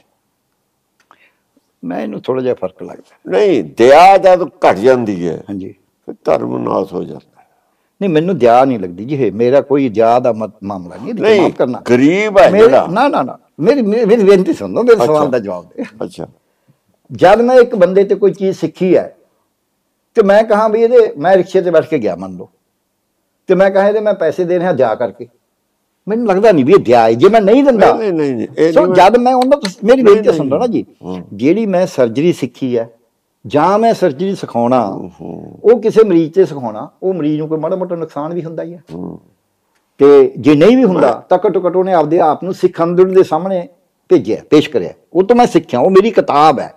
[1.84, 5.74] ਮੈਂ ਇਹਨੂੰ ਥੋੜਾ ਜਿਹਾ ਫ਼ਰਕ ਲੱਗਦਾ। ਨਹੀਂ ਦਇਆ ਜਦ ਘਟ ਜਾਂਦੀ ਹੈ ਹਾਂਜੀ।
[6.06, 7.42] ਫਿਰ ਧਰਮ ਨਾਸ ਹੋ ਜਾਂਦਾ।
[8.02, 10.34] ਨਹੀਂ ਮੈਨੂੰ ਦਿਆ ਨਹੀਂ ਲੱਗਦੀ ਜੀ ਮੇਰਾ ਕੋਈ ਦਿਆ ਦਾ
[10.64, 14.84] ਮਾਮਲਾ ਨਹੀਂ ਮਾਫ ਕਰਨਾ। ਗਰੀਬ ਹੈ ਜਿਹੜਾ। ਨਾ ਨਾ ਨਾ। ਮੇਰੀ ਮੇਰੀ ਮੇਰੀ ਬੇਨਤੀ ਸੁਣੋ
[14.84, 16.28] ਮੇਰੇ ਅੱਛਾ। ਸਵਾਲ ਦਾ ਜਵਾਬ ਦੇ ਅੱਛਾ
[17.12, 19.08] ਜਦ ਮੈਂ ਇੱਕ ਬੰਦੇ ਤੇ ਕੋਈ ਚੀਜ਼ ਸਿੱਖੀ ਹੈ
[20.18, 22.48] ਤੇ ਮੈਂ ਕਹਾਂ ਵੀ ਇਹਦੇ ਮੈਂ ਰਿਕਸ਼ੇ ਤੇ ਬੈਠ ਕੇ ਗਿਆ ਮੰਨ ਲਓ
[23.50, 25.28] ਤੇ ਮੈਂ ਕਹਾਂ ਇਹਦੇ ਮੈਂ ਪੈਸੇ ਦੇ ਰਿਹਾ ਜਾ ਕਰਕੇ
[26.08, 28.86] ਮੈਨੂੰ ਲੱਗਦਾ ਨਹੀਂ ਵੀ ਇਹ ਦਿਆ ਜੇ ਮੈਂ ਨਹੀਂ ਦਿੰਦਾ ਨਹੀਂ ਨਹੀਂ ਨਹੀਂ ਇਹ ਸੋ
[28.94, 30.86] ਜਦ ਮੈਂ ਉਹਨਾਂ ਤੋਂ ਮੇਰੀ ਬੇਨਤੀ। ਸੁਣ ਲਓ ਨਾ ਜੀ।
[31.34, 32.90] ਜਿਹੜੀ ਮੈਂ ਸਰਜਰੀ ਸਿੱਖੀ ਹੈ
[33.46, 34.82] ਜਾਂ ਮੈਂ ਸਰਜਰੀ ਸਿਖਾਉਣਾ
[35.64, 38.80] ਉਹ ਕਿਸੇ ਮਰੀਜ਼ ਤੇ ਸਿਖਾਉਣਾ ਉਹ ਮਰੀਜ਼ ਨੂੰ ਕੋਈ ਮਾੜਾ ਮੋਟਾ ਨੁਕਸਾਨ ਵੀ ਹੁੰਦਾ ਹੈ
[38.94, 39.20] ਹੂੰ।
[39.98, 43.24] ਤੇ ਜੇ ਨਹੀਂ ਵੀ ਹੁੰਦਾ ਤਾਂ ਘੱਟੋ ਘੱਟ ਉਹਨੇ ਆਪਦੇ ਆਪ ਨੂੰ ਸਿੱਖ ਅੰਦਰ ਦੇ
[43.24, 43.68] ਸਾਹਮਣੇ
[44.10, 46.74] ਭੇਜਿਆ ਪੇਸ਼ ਕਰਿਆ। ਉਹ ਤੋਂ ਮੈਂ ਸਿੱਖਿਆ ਉਹ ਮੇਰੀ ਕਿਤਾਬ ਹੈ।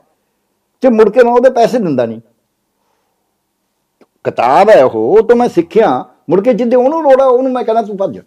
[0.80, 2.20] ਤੇ ਮੁੜ ਕੇ ਮੈਂ ਉਹਦੇ ਪੈਸੇ ਦਿੰਦਾ ਨਹੀਂ।
[4.24, 7.64] ਕਿਤਾਬ ਹੈ ਉਹ ਉਹ ਤੋਂ ਮੈਂ ਸਿੱਖਿਆ। ਮੁੜ ਕੇ ਜਿੱਦੇ ਉਹਨੂੰ ਲੋੜ ਆ ਉਹਨੂੰ ਮੈਂ
[7.64, 8.18] ਕਹਿੰਦਾ ਤੂੰ ਭੱਜ।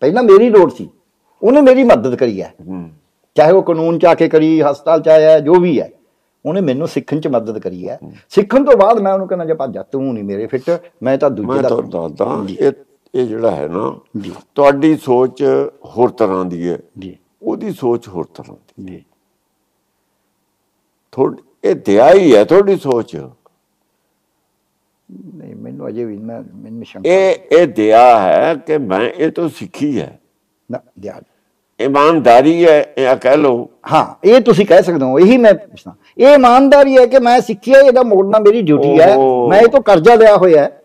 [0.00, 0.88] ਪਹਿਲਾਂ ਮੇਰੀ ਲੋੜ ਸੀ।
[1.42, 2.54] ਉਹਨੇ ਮੇਰੀ ਮਦਦ ਕਰੀ ਹੈ।
[3.34, 5.90] ਚਾਹੇ ਉਹ ਕਾਨੂੰਨ ਚ ਆ ਕੇ ਕਰੀ ਹਸਪਤਾਲ ਚ ਆਇਆ ਜੋ ਵੀ ਹੈ।
[6.46, 9.74] ਉਹਨੇ ਮੈਨੂੰ ਸਿੱਖਣ ਚ ਮਦਦ ਕਰੀ ਹੈ। ਸਿੱਖਣ ਤੋਂ ਬਾਅਦ ਮੈਂ ਉਹਨੂੰ ਕਹਿੰਦਾ ਜਾ ਭੱਜ
[9.74, 12.72] ਜਾ ਤੂੰ ਨਹੀਂ ਮੇਰੇ ਫਿੱਟ ਮੈਂ ਤਾਂ ਦੂਜੇ ਮੈਂ ਦਾ ਤੁਹਾਨੂੰ ਦੱਸਦਾ ਜੀ। ਇਹ
[13.14, 13.98] ਇਹ ਜਿਹੜਾ ਹੈ ਨਾ
[14.54, 15.42] ਤੁਹਾਡੀ ਸੋਚ
[15.84, 19.04] ਹੋਰ ਤਰ੍ਹਾਂ ਦੀ ਹੈ। ਜੀ। ਉਹਦੀ ਸੋਚ ਹੋਰ ਤਰ੍ਹਾਂ ਦੀ ਜੀ।
[21.12, 23.16] ਥੋੜੀ ਇਹ ਦਇਆ ਹੀ ਹੈ ਤੁਹਾਡੀ ਸੋਚ।
[25.34, 29.48] ਨਹੀਂ ਮੈਨੂੰ ਅਜੇ ਵੀ ਮੈਂ ਮੈਨੂੰ ਸ਼ੰਕਾ ਇਹ ਇਹ ਦਇਆ ਹੈ ਕਿ ਮੈਂ ਇਹ ਤੋਂ
[29.48, 30.20] ਸਿੱਖੀ ਹੈ।
[30.70, 31.20] ਨਾ ਦਿਆ।
[31.80, 36.28] ਇਮਾਨਦਾਰੀ ਹੈ ਇਹ ਕਹਿ ਲਓ। ਹਾਂ ਇਹ ਤੁਸੀਂ ਕਹਿ ਸਕਦੇ ਹੋ ਇਹੀ ਮੈਂ ਪੁੱਛਣਾ ਇਹ
[36.28, 39.16] ਇਮਾਨਦਾਰੀ ਹੈ ਕਿ ਮੈਂ ਸਿੱਖਿਆ ਇਹਦਾ ਮੋੜਨਾ ਮੇਰੀ ਡਿਊਟੀ ਹੈ।
[39.48, 40.77] ਮੈਂ ਇਹ ਤੋਂ ਕਰਜ਼ਾ ਲਿਆ ਹੋਇਆ ਹੈ।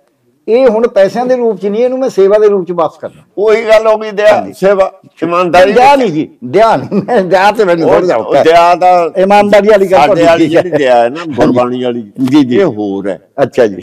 [0.47, 3.21] ਇਹ ਹੁਣ ਪੈਸਿਆਂ ਦੇ ਰੂਪ ਚ ਨਹੀਂ ਇਹਨੂੰ ਮੈਂ ਸੇਵਾ ਦੇ ਰੂਪ ਚ ਵਾਪਸ ਕਰਨਾ
[3.37, 4.91] ਉਹੀ ਗੱਲ ਹੋ ਗਈ ਦਇਆ ਸੇਵਾ
[5.23, 8.43] ਇਮਾਨਦਾਰੀ ਦਿਆ ਨਹੀਂ ਜੀ ਦਿਆ ਨਹੀਂ ਦਿਆ ਤੇ ਮੈਨੂੰ ਉਹ- ਥੋੜਾ ਜਿਹਾ ਉਹ ਔਖਾ। ਹੈ।
[8.43, 11.09] ਦਇਆ ਦਾ ਇਮਾਨਦਾਰੀ ਵਾਲੀ ਗੱਲ ਸਾਡੇ ਵਾਲੀ ਜਿਹੜੀ ਦਇਆ ਹੈ?
[11.09, 13.81] ਨਾ ਗੁਰਬਾਣੀ ਵਾਲੀ। ਜੀ, ਜੀ। ਇਹ ਹੋਰ ਹੈ। ਅੱਛਾ ਜੀ।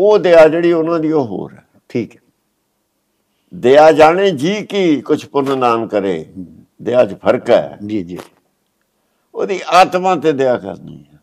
[0.00, 2.20] ਉਹ ਦਇਆ ਜਿਹੜੀ ਉਹਨਾਂ ਦੀ ਉਹ ਹੋਰ ਹੈ। ਠੀਕ ਹੈ।
[3.54, 6.26] ਦਇਆ ਜਾਣੇ ਜੀ ਕੀ ਕੁਛ ਪੁੰਨ ਨਾਮ ਕਰੇ
[6.82, 8.18] ਦਇਆ 'ਚ ਫ਼ਰਕ ਹੈ। ਜੀ ਜੀ।
[9.34, 11.18] ਉਹਦੀ ਆਤਮਾ ਤੇ ਦਇਆ ਕਰਨੀ ਹੈ।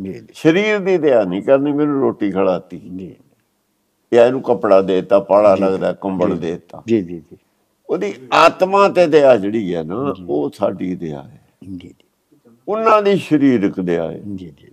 [0.00, 3.14] ਜੀ ਸਰੀਰ ਦੀ ਦਇਆ ਨਹੀਂ ਕਰਨੀ ਮੈਨੂੰ ਰੋਟੀ ਖੜਾਤੀ ਜੀ।
[4.14, 7.36] ਜਾਂ ਇਹਨੂੰ ਕਪੜਾ ਦੇਤਾ ਪਾੜਾ ਲੱਗਦਾ ਕੰਬਲ ਦੇਤਾ। ਜੀ ਜੀ ਜੀ।
[7.90, 11.94] ਉਹਦੀ ਆਤਮਾ ਤੇ ਦਇਆ ਜਿਹੜੀ ਹੈ ਨਾ ਉਹ ਸਾਡੀ ਦਇਆ ਹੈ। ਜੀ ਜੀ।
[12.68, 14.68] ਉਹਨਾਂ ਦੀ ਸਰੀਰਕ ਦਇਆ ਹੈ। ਜੀ ਜੀ।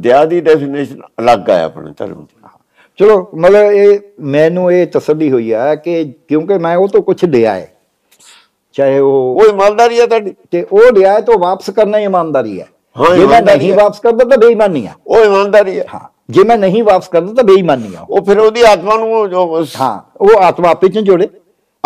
[0.00, 2.48] ਦਇਆ ਦੀ ਡੈਫੀਨੇਸ਼ਨ ਅਲੱਗ ਹੈ ਆਪਣੇ ਧਰਮ ਦੀ।
[2.96, 7.54] ਚਲੋ ਮਤਲਬ ਇਹ ਮੈਨੂੰ ਇਹ ਤਸੱਲੀ ਹੋਈ ਹੈ ਕਿ ਕਿਉਂਕਿ ਮੈਂ ਉਹ ਤੋਂ ਕੁਝ ਲਿਆ
[7.54, 7.72] ਹੈ।
[8.72, 10.34] ਚਾਹੇ ਉਹ ਉਹ ਇਮਾਨਦਾਰੀ ਹੈ ਤੁਹਾਡੀ?
[10.50, 12.66] ਤੇ ਉਹ ਲਿਆ ਹੈ ਤਾਂ ਵਾਪਸ ਕਰਨਾ ਇਮਾਨਦਾਰੀ ਹੈ।
[13.16, 16.82] ਜੇ ਮੈਂ ਨਹੀਂ। ਵਾਪਸ ਕਰਦਾ ਤਾਂ ਬੇਈਮਾਨੀ ਹੈ। ਉਹ ਇਮਾਨਦਾਰੀ ਹੈ। ਹਾਂ। ਜੇ ਮੈਂ ਨਹੀਂ
[16.84, 20.88] ਵਾਪਸ ਕਰਦਾ ਤਾਂ ਬੇਈਮਾਨੀ ਹੈ ਉਹ ਫਿਰ ਉਹਦੀ ਆਤਮਾ ਨੂੰ ਜੋ ਹਾਂ ਉਹ ਆਤਮਾ ਆਪੇ
[20.88, 21.28] ਚ ਜੋੜੇ।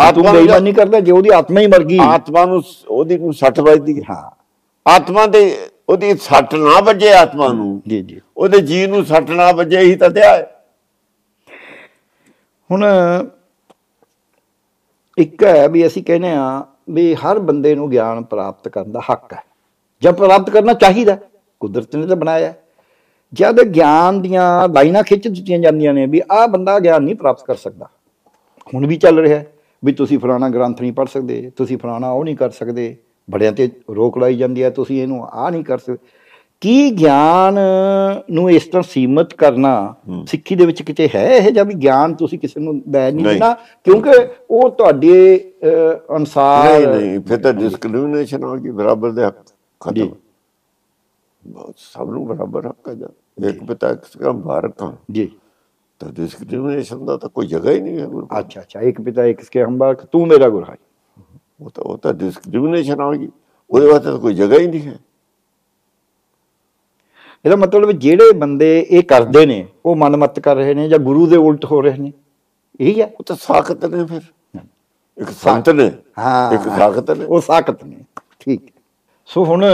[0.01, 4.01] ਆਤਮਾ ਬੇਈਮਾਨੀ ਕਰਦਾ ਜੇ ਉਹਦੀ ਆਤਮਾ ਹੀ ਮਰ ਗਈ। ਆਤਮਾ ਨੂੰ ਉਹਦੀ ਨੂੰ ਸੱਟ ਵੱਜਦੀ
[4.01, 4.29] ਹੈ।
[4.87, 9.51] ਆਤਮਾ ਦੇ ਉਹਦੀ ਸੱਟ ਨਾ ਵੱਜੇ ਆਤਮਾ ਨੂੰ। ਜੀ ਜੀ। ਉਹਦੇ ਜੀ ਨੂੰ ਸੱਟ ਨਾ
[9.51, 10.65] ਵੱਜੇ ਹੀ ਤਾਂ ਦਿਆ ਹੈ।
[12.71, 12.85] ਹੁਣ
[15.17, 19.33] ਇੱਕ ਹੈ ਵੀ ਅਸੀਂ ਕਹਿੰਦੇ ਆ ਵੀ ਹਰ ਬੰਦੇ ਨੂੰ ਗਿਆਨ ਪ੍ਰਾਪਤ ਕਰਨ ਦਾ ਹੱਕ
[19.33, 19.43] ਹੈ।
[20.01, 21.17] ਜਾਂ ਪ੍ਰਾਪਤ ਕਰਨਾ ਚਾਹੀਦਾ।
[21.59, 22.53] ਕੁਦਰਤ ਨੇ ਤਾਂ ਬਣਾਇਆ।
[23.33, 27.55] ਜਦ ਗਿਆਨ ਦੀਆਂ ਲਾਈਨਾਂ ਖਿੱਚ ਦਿੱਤੀਆਂ ਜਾਂਦੀਆਂ ਨੇ ਵੀ ਆਹ ਬੰਦਾ ਗਿਆਨ ਨਹੀਂ ਪ੍ਰਾਪਤ ਕਰ
[27.55, 27.85] ਸਕਦਾ।
[28.73, 29.43] ਹੁਣ ਵੀ ਚੱਲ ਰਿਹਾ
[29.83, 32.95] ਵੀ ਤੁਸੀਂ ਫਲਾਣਾ ਗ੍ਰੰਥ ਨਹੀਂ ਪੜ੍ਹ ਸਕਦੇ ਤੁਸੀਂ ਫਲਾਣਾ ਉਹ ਨਹੀਂ ਕਰ ਸਕਦੇ
[33.27, 35.97] ਬੜਿਆਂ ਤੇ ਰੋਕ ਲਾਈ ਜਾਂਦੀ ਹੈ ਤੁਸੀਂ ਇਹਨੂੰ ਆਹ ਨਹੀਂ ਕਰ ਸਕਦੇ।
[36.61, 37.57] ਕੀ ਗਿਆਨ
[38.31, 39.71] ਨੂੰ ਇਸ ਤਰ੍ਹਾਂ ਸੀਮਤ ਕਰਨਾ
[40.27, 43.53] ਸਿੱਖੀ ਦੇ ਵਿੱਚ ਕਿਤੇ ਹੈ ਇਹ ਜਾਂ ਵੀ ਗਿਆਨ ਤੁਸੀਂ ਕਿਸੇ ਨੂੰ ਲੈ ਨਹੀਂ। ਦੇਣਾ?
[43.85, 44.11] ਕਿਉਂਕਿ
[44.49, 45.53] ਉਹ ਤੁਹਾਡੇ
[46.17, 49.35] ਅਨੁਸਾਰ ਨਹੀਂ ਨਹੀਂ ਫਿਰ ਤਾਂ ਡਿਸਕ੍ਰਿਮੀਨੇਸ਼ਨ ਹੋ ਗਈ ਬਰਾਬਰ ਦੇ ਹੱਕ।
[49.81, 50.13] ਖਤਮ।
[51.43, 53.11] ਬਹੁਤ ਸਭ ਨੂੰ ਬਰਾਬਰ ਹੱਕ ਹੈ ਜਦ
[53.49, 55.31] ਇੱਕ ਪਿਤਾ ਇੱਕ ਸਿਕਮ ਭਾਰਤ ਜੀ।
[55.99, 59.25] ਤਾਂ ਡਿਸਕ੍ਰਿਮੀਨੇਸ਼ਨ ਦਾ ਤਾਂ ਕੋਈ ਜਗ੍ਹਾ ਹੀ ਨਹੀਂ ਹੈ ਗੁਰੂ ਘਰ। ਅੱਛਾ ਅੱਛਾ ਇੱਕ ਪਿਤਾ
[59.25, 60.75] ਇੱਕ ਕੇ ਹੰਬਾ ਤੂੰ ਮੇਰਾ ਗੁਰੂ ਹੈ।
[61.61, 63.29] ਉਹ ਤਾਂ ਉਹ ਤਾਂ ਡਿਸਕ੍ਰਿਮੀਨੇਸ਼ਨ ਆ ਗਈ
[63.69, 64.99] ਉਹਦੇ ਵਾਸਤੇ ਤਾਂ ਕੋਈ ਜਗ੍ਹਾ ਹੀ ਨਹੀਂ ਹੈ।
[67.45, 71.37] ਇਹਦਾ ਮਤਲਬ ਜਿਹੜੇ ਬੰਦੇ ਇਹ ਕਰਦੇ ਨੇ ਉਹ ਮਨਮਤ ਕਰ ਰਹੇ ਨੇ ਜਾਂ ਗੁਰੂ ਦੇ
[71.37, 72.13] ਉਲਟ ਹੋ ਰਹੇ ਨੇ
[72.79, 73.05] ਇਹੀ ਹੈ?
[73.05, 74.21] ਉਹ ਤਾਂ ਸਾਖਤ ਨੇ ਫਿਰ।
[75.17, 77.97] ਇੱਕ ਸੰਤ ਨੇ। ਹਾਂ। ਇੱਕ ਸਾਖਤ ਨੇ। ਉਹ ਸਾਖਤ ਨੇ।
[78.39, 78.61] ਠੀਕ।
[79.25, 79.65] ਸੋ ਹੁਣ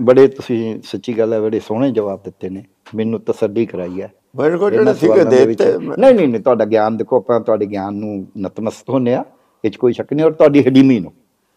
[0.00, 2.62] ਬੜੇ ਤੁਸੀਂ ਸੱਚੀ ਗੱਲ ਹੈ ਬੜੇ ਸੋਹਣੇ ਜਵਾਬ ਦਿੱਤੇ ਨੇ।
[2.94, 7.16] ਮੈਨੂੰ ਤਸੱਲੀ ਕਰਾਈ ਹੈ। ਮੇਰੇ ਕੋਲ ਜਿਹੜੇ ਸੀਗੇ ਦਿੱਤੇ ਨਹੀਂ ਨਹੀਂ ਨਹੀਂ ਤੁਹਾਡਾ ਗਿਆਨ ਦੇਖੋ
[7.16, 9.24] ਆਪਾਂ ਤੁਹਾਡੇ ਗਿਆਨ ਨੂੰ ਨਤਮਸਤ ਹੁੰਨੇ ਆ
[9.64, 11.12] ਇਹ 'ਚ ਕੋਈ ਸ਼ੱਕ ਨਹੀਂ ਔਰ ਤੁਹਾਡੀ ਹਲੀਮੀ ਨੂੰ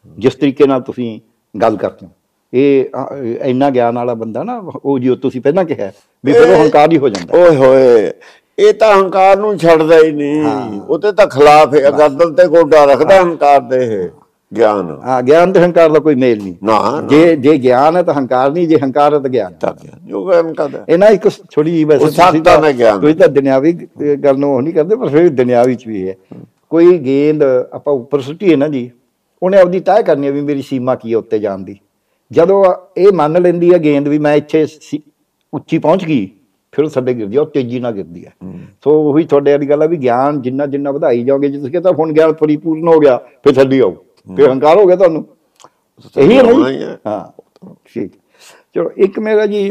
[0.06, 1.20] ਜਿਸ ਤਰੀਕੇ ਨਾਲ ਤੁਸੀਂ
[1.56, 2.12] ਗੱਲ ਕਰਦੇ ਹੋ।
[2.54, 2.86] ਇਹ
[3.46, 5.92] ਇੰਨਾ ਗਿਆਨ ਵਾਲਾ ਬੰਦਾ ਨਾ ਉਹ ਜਿਉ ਤੁਸੀਂ ਪਹਿਲਾਂ ਕਿਹਾ
[6.24, 8.12] ਵੀ ਫਿਰ ਉਹ ਹੰਕਾਰ ਹੀ ਹੋ ਜਾਂਦਾ। ਓਏ ਹੋਏ
[8.60, 13.22] ਇਹ ਤਾਂ ਹੰਕਾਰ ਨੂੰ ਛੱਡਦਾ ਹੀ ਨਹੀਂ। ਉਹਦੇ ਤਾਂ ਖਿਲਾਫ ਹੈ ਗਰਦਨ ਤੇ ਗੋਡਾ ਰੱਖਦਾ
[13.22, 14.10] ਹੰਕਾਰ ਦੇ ਇਹ।
[14.52, 18.14] ਗਿਆਨ। ਹਾਂ ਗਿਆਨ ਤੇ ਹੰਕਾਰ ਦਾ ਕੋਈ ਮੇਲ ਨਹੀਂ। ਨਾ ਜੇ ਜੇ ਗਿਆਨ ਹੈ ਤਾਂ
[18.14, 21.08] ਹੰਕਾਰ ਨਹੀਂ ਜੇ ਹੰਕਾਰ ਹੈ ਤਾਂ ਗਿਆਨ। ਹੈ। ਤਾਂ ਗਿਆਨ। ਜੋ ਗਿਆਨ ਕਹਦਾ ਇਹ ਨਾ
[21.08, 22.06] ਇੱਕ ਛੋਟੀ ਜਿਹੀ ਵੈਸੇ
[22.42, 23.74] ਨਾਲ ਗਿਆਨ। ਤੁਸੀਂ ਤਾਂ ਦੁਨਿਆਵੀ
[24.24, 26.16] ਗੱਲ ਨੂੰ ਉਹ ਨਹੀਂ ਕਰਦੇ ਪਰ ਫਿਰ ਦੁਨਿਆਵੀ ਚ ਵੀ ਹੈ।
[26.72, 28.90] ਕੋਈ ਗੇਂਦ ਆਪਾਂ ਉੱਪਰ ਸੁੱਟੀਏ ਨਾ ਜੀ
[29.42, 31.78] ਉਹਨੇ ਆਪਦੀ ਤੈਅ ਕਰਨੀ ਹੈ ਵੀ ਮੇਰੀ ਸੀਮਾ ਕੀ ਹੈ ਉੱਤੇ ਜਾਣ ਦੀ।
[32.32, 32.64] ਜਦੋਂ
[32.98, 34.66] ਇਹ ਮੰਨ ਲੈਂਦੀ ਹੈ ਗੇਂਦ ਵੀ ਮੈਂ ਇੱਥੇ
[35.54, 36.26] ਉੱਚੀ ਪਹੁੰਚ ਗਈ
[36.74, 38.32] ਫਿਰ ਥੱਲੇ ਗਿਰਦੀ ਹੈ ਉਹ ਤੇਜ਼ੀ ਨਾਲ ਗਿਰਦੀ ਹੈ।
[38.84, 41.92] ਸੋ ਉਹੀ ਤੁਹਾਡੇ ਵਾਲੀ ਗੱਲ ਹੈ ਵੀ ਗਿਆਨ ਜਿੰਨਾ ਜਿੰਨਾ ਵਧਾਈ ਜਾਓਗੇ ਜੇ ਤੁਸੀਂ ਕਹਿੰਦਾ
[42.00, 43.96] ਹੁਣ ਗਿਆਨ ਪਰਿਪੂਰਨ ਹੋ ਗਿਆ ਫਿਰ ਥੱਲੇ ਆਓ।
[44.28, 45.26] ਫਿਰ ਹੰਕਾਰ ਹੋ ਗਿਆ ਤੁਹਾਨੂੰ?
[46.18, 46.84] ਇਹੀ ਹੈ ਨਾ ਜੀ?
[47.08, 47.24] ਹਾਂ
[47.86, 48.12] ਠੀਕ।
[48.76, 49.70] ਚਲੋ ਇੱਕ ਮੇਰਾ ਜੀ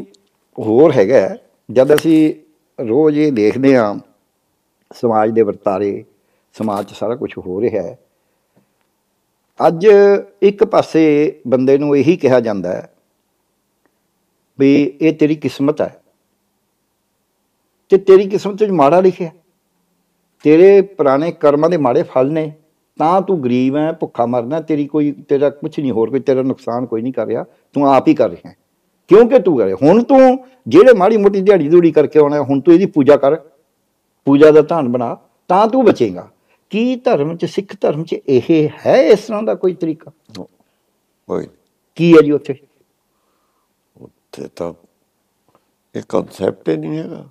[0.59, 1.37] ਹੋਰ ਹੈਗਾ ਹੈ,
[1.69, 2.35] ਜਦ ਅਸੀਂ
[2.79, 3.95] ਰੋਜ਼ ਇਹ ਦੇਖਦੇ ਹਾਂ
[4.91, 6.05] ਸਮਾਜ ਦੇ ਵਰਤਾਰੇ
[6.55, 7.97] ਸਮਾਜ 'ਚ ਸਾਰਾ ਕੁਝ ਹੋ ਰਿਹਾ ਹੈ
[9.61, 9.87] ਅੱਜ
[10.43, 11.05] ਇੱਕ ਪਾਸੇ
[11.47, 12.89] ਬੰਦੇ ਨੂੰ ਇਹੀ ਕਿਹਾ ਜਾਂਦਾ ਹੈ
[14.59, 15.89] ਵੀ ਇਹ ਤੇਰੀ ਕਿਸਮਤ ਹੈ
[17.91, 19.31] ਤੇ ਤੇਰੀ ਕਿਸਮਤ 'ਚ ਮਾੜਾ ਲਿਖਿਆ।
[20.45, 22.53] ਤੇਰੇ ਪੁਰਾਣੇ ਕਰਮਾਂ ਦੇ ਮਾੜੇ ਫਲ ਨੇ।
[22.99, 26.87] ਤਾਂ ਤੂੰ ਗਰੀਬ ਹੈ ਭੁੱਖਾ ਮਰਨਾ ਤੇਰੀ ਕੋਈ ਤੇਰਾ ਕੁਝ ਨਹੀਂ ਹੋਰ ਕੋਈ ਤੇਰਾ ਨੁਕਸਾਨ
[26.87, 28.57] ਕੋਈ ਨਹੀਂ ਕਰ ਰਿਹਾ ਤੂੰ ਆਪ ਹੀ ਕਰ ਰਿਹਾ ਹੈ।
[29.11, 30.39] ਕਿਉਂਕਿ ਤੂੰ ਕਰੇ ਹੁਣ ਤੂੰ
[30.69, 33.37] ਜਿਹੜੇ ਮਾੜੀ ਮੋਟੀ ਦਿਹਾੜੀ ਦੂੜੀ ਕਰਕੇ ਆਉਣਾ ਹੁਣ ਤੂੰ ਇਹਦੀ ਪੂਜਾ ਕਰ
[34.27, 35.17] ਪੂਜਾ ਦਾ ਧਾਨ ਬਣਾ
[35.49, 36.29] ਤਾਂ ਤੂੰ ਬਚੇਗਾ।
[36.71, 40.11] ਕੀ ਧਰਮ ਚ ਸਿੱਖ ਧਰਮ ਚ ਇਹ ਹੈ ਇਸ ਤਰ੍ਹਾਂ ਦਾ ਕੋਈ ਤਰੀਕਾ?
[41.29, 41.47] ਕੋਈ
[41.97, 42.55] ਕੀ ਹੈ ਜੀ ਉੱਥੇ?
[43.97, 44.73] ਉੱਥੇ ਤਾਂ
[45.95, 47.25] ਇਹ ਕਨਸੈਪਟ ਹੀ ਨਹੀਂ ਹੈਗਾ।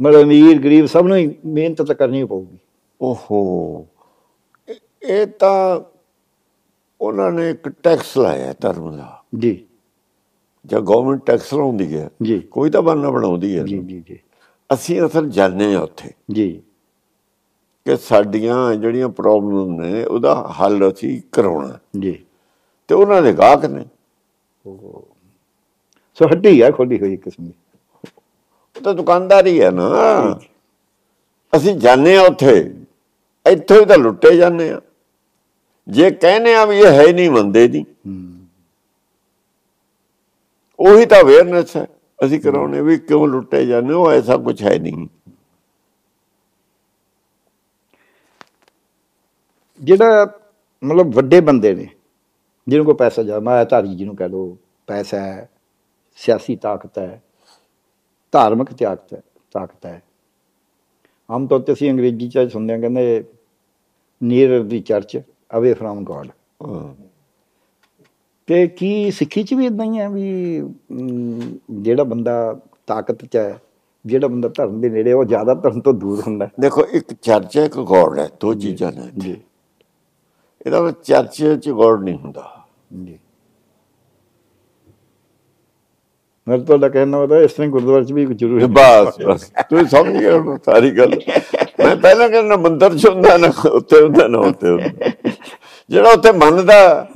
[0.00, 2.58] ਮਤਲਬ ਅਮੀਰ ਗਰੀਬ ਸਭ ਨੂੰ ਹੀ ਮਿਹਨਤ ਤਾਂ ਕਰਨੀ ਪਊਗੀ।
[3.02, 3.86] ਓਹੋ।
[5.02, 5.80] ਇਹ- ਤਾਂ
[7.00, 9.66] ਉਹਨਾਂ ਨੇ ਇੱਕ ਟੈਕਸ ਲਾਇਆ ਧਰਮ ਦਾ। ਜੀ।
[10.66, 14.18] ਜਾਂ ਗਵਰਨਮੈਂਟ ਟੈਕਸ ਲਾਉਂਦੀ ਹੈ। ਜੀ। ਕੋਈ ਤਾਂ ਬੰਨਾ ਬਣਾਉਂਦੀ ਹੈ। ਜੀ ਜੀ ਜੀ।
[14.72, 16.62] ਅਸੀਂ ਅਸਲ ਜਾਣਦੇ ਆ ਉੱਥੇ। ਜੀ।
[17.84, 22.24] ਕਿ ਸਾਡੀਆਂ ਜਿਹੜੀਆਂ ਪ੍ਰੋਬਲਮ ਨੇ ਉਹਦਾ ਹੱਲ ਅਸੀਂ ਕਰਾਉਣਾ। ਜੀ।
[22.88, 23.84] ਤੇ ਉਹਨਾਂ ਦੇ ਗਾਹਕ ਨੇ।
[26.14, 27.52] ਸੋ ਹੱਡੀ ਹੈ ਖੋਲੀ ਹੋਈ ਕਿਸਮ ਦੀ।
[28.76, 29.86] ਉਹ ਤਾਂ ਦੁਕਾਨਦਾਰੀ ਹੈ ਨਾ।
[31.56, 32.74] ਅਸੀਂ ਜਾਣੇ ਆ ਉੱਥੇ।
[33.46, 34.80] ਇੱਥੋਂ ਹੀ ਤਾਂ ਲੁੱਟੇ ਜਾਂਦੇ ਆ।
[35.88, 37.84] ਜੇ ਕਹਿੰਦੇ ਆ ਵੀ ਇਹ ਹੈ ਹੀ ਨਹੀਂ ਮੰਨਦੇ ਦੀ,
[40.78, 41.86] ਉਹੀ ਤਾਂ ਅਵੇਅਰਨੈਸ ਹੈ।
[42.18, 45.06] ਅਸੀਂ ਕਰਾਉਣੇ ਵੀ ਕਿਉਂ ਲੁੱਟੇ ਜਾਂਦੇ ਹੋ ਐਸਾ ਕੁਝ ਹੈ ਨਹੀਂ।
[49.80, 50.26] ਜਿਹੜਾ
[50.82, 51.88] ਮਤਲਬ ਵੱਡੇ ਬੰਦੇ ਨੇ,
[52.66, 54.56] ਜਿਹਨੂੰ ਕੋ ਪੈਸਾ ਜਾ ਮਾਇਆਧਾਰੀ ਜਿਹਨੂੰ ਕਹ ਲੋ
[54.88, 55.48] ਪੈਸਾ ਹੈ,
[56.18, 57.20] ਸਿਆਸੀ ਤਾਕਤ ਹੈ,
[58.34, 59.22] ਧਾਰਮਿਕ ਤਾਕਤ ਹੈ
[59.52, 60.02] ਤਾਕਤ ਹੈ
[61.30, 63.24] ਆਮ ਤੌਰ ਤੇ ਅਸੀਂ ਅੰਗਰੇਜ਼ੀ ਚ ਸੁਣਦੇ ਹਾਂ ਕਹਿੰਦੇ
[64.20, 65.20] near the church
[65.56, 66.28] away from God.
[68.48, 70.62] ਤੇ ਕੀ ਸਿੱਖੀ ਚ ਵੀ ਇਦਾਂ ਹੀ ਹੈ ਵੀ
[71.70, 73.60] ਜਿਹੜਾ ਬੰਦਾ ਤਾਕਤ ਚ ਹੈ
[74.06, 77.64] ਜਿਹੜਾ ਬੰਦਾ ਧਰਮ ਦੇ ਨੇੜੇ ਉਹ ਜ਼ਿਆਦਾ ਧਰਮ ਤੋਂ ਦੂਰ ਹੁੰਦਾ। ਦੇਖੋ ਇੱਕ ਚਰਚ ਹੈ
[77.64, 79.36] ਇੱਕ ਗੋਡ ਹੈ ਦੋ ਚੀਜ਼ਾਂ ਨੇ। ਜੀ।
[80.66, 82.66] ਇਹਦਾ ਚਰਚ ਚ ਗੋਡ ਨਹੀਂ ਹੁੰਦਾ।
[83.04, 83.18] ਜੀ।
[86.48, 90.36] ਮੈਂ ਤੁਹਾਡਾ ਕਹਿਣਾ ਉਹਦਾ ਇਸ ਤਰ੍ਹਾਂ ਗੁਰਦੁਆਰੇ 'ਚ ਵੀ ਜ਼ਰੂਰ ਬਸ ਬਸ। ਤੂੰ ਸਮਝ ਗਿਆ
[90.36, 91.14] ਹੁਣ ਸਾਰੀ ਗੱਲ।
[91.84, 95.10] ਮੈਂ ਪਹਿਲਾਂ ਕਹਿੰਦਾ ਮੰਦਰ ਚ ਹੁੰਦਾ ਨਾ ਉੱਤੇ ਹੁੰਦਾ ਨਾ ਉੱਤੇ ਹੁੰਦਾ।
[95.90, 97.06] ਜਿਹੜਾ ਉੱਥੇ ਮੰਨਦਾ।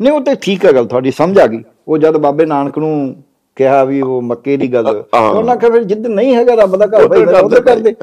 [0.00, 2.92] ਨਹੀਂ ਉਹ ਤੇ ਠੀਕ ਹੈ ਗੱਲ ਤੁਹਾਡੀ ਸਮਝ ਆ ਗਈ। ਉਹ ਜਦ ਬਾਬੇ ਨਾਨਕ ਨੂੰ
[3.56, 7.06] ਕਿਹਾ ਵੀ ਉਹ ਮੱਕੇ ਦੀ ਗੱਲ। ਉਹਨਾਂ ਕਿਹਾ ਫਿਰ ਜਿੱਦ ਨਹੀਂ ਹੈਗਾ ਰੱਬ ਦਾ ਘਰ
[7.08, 7.94] ਭਾਈ ਉਹਦੇ ਕਰਦੇ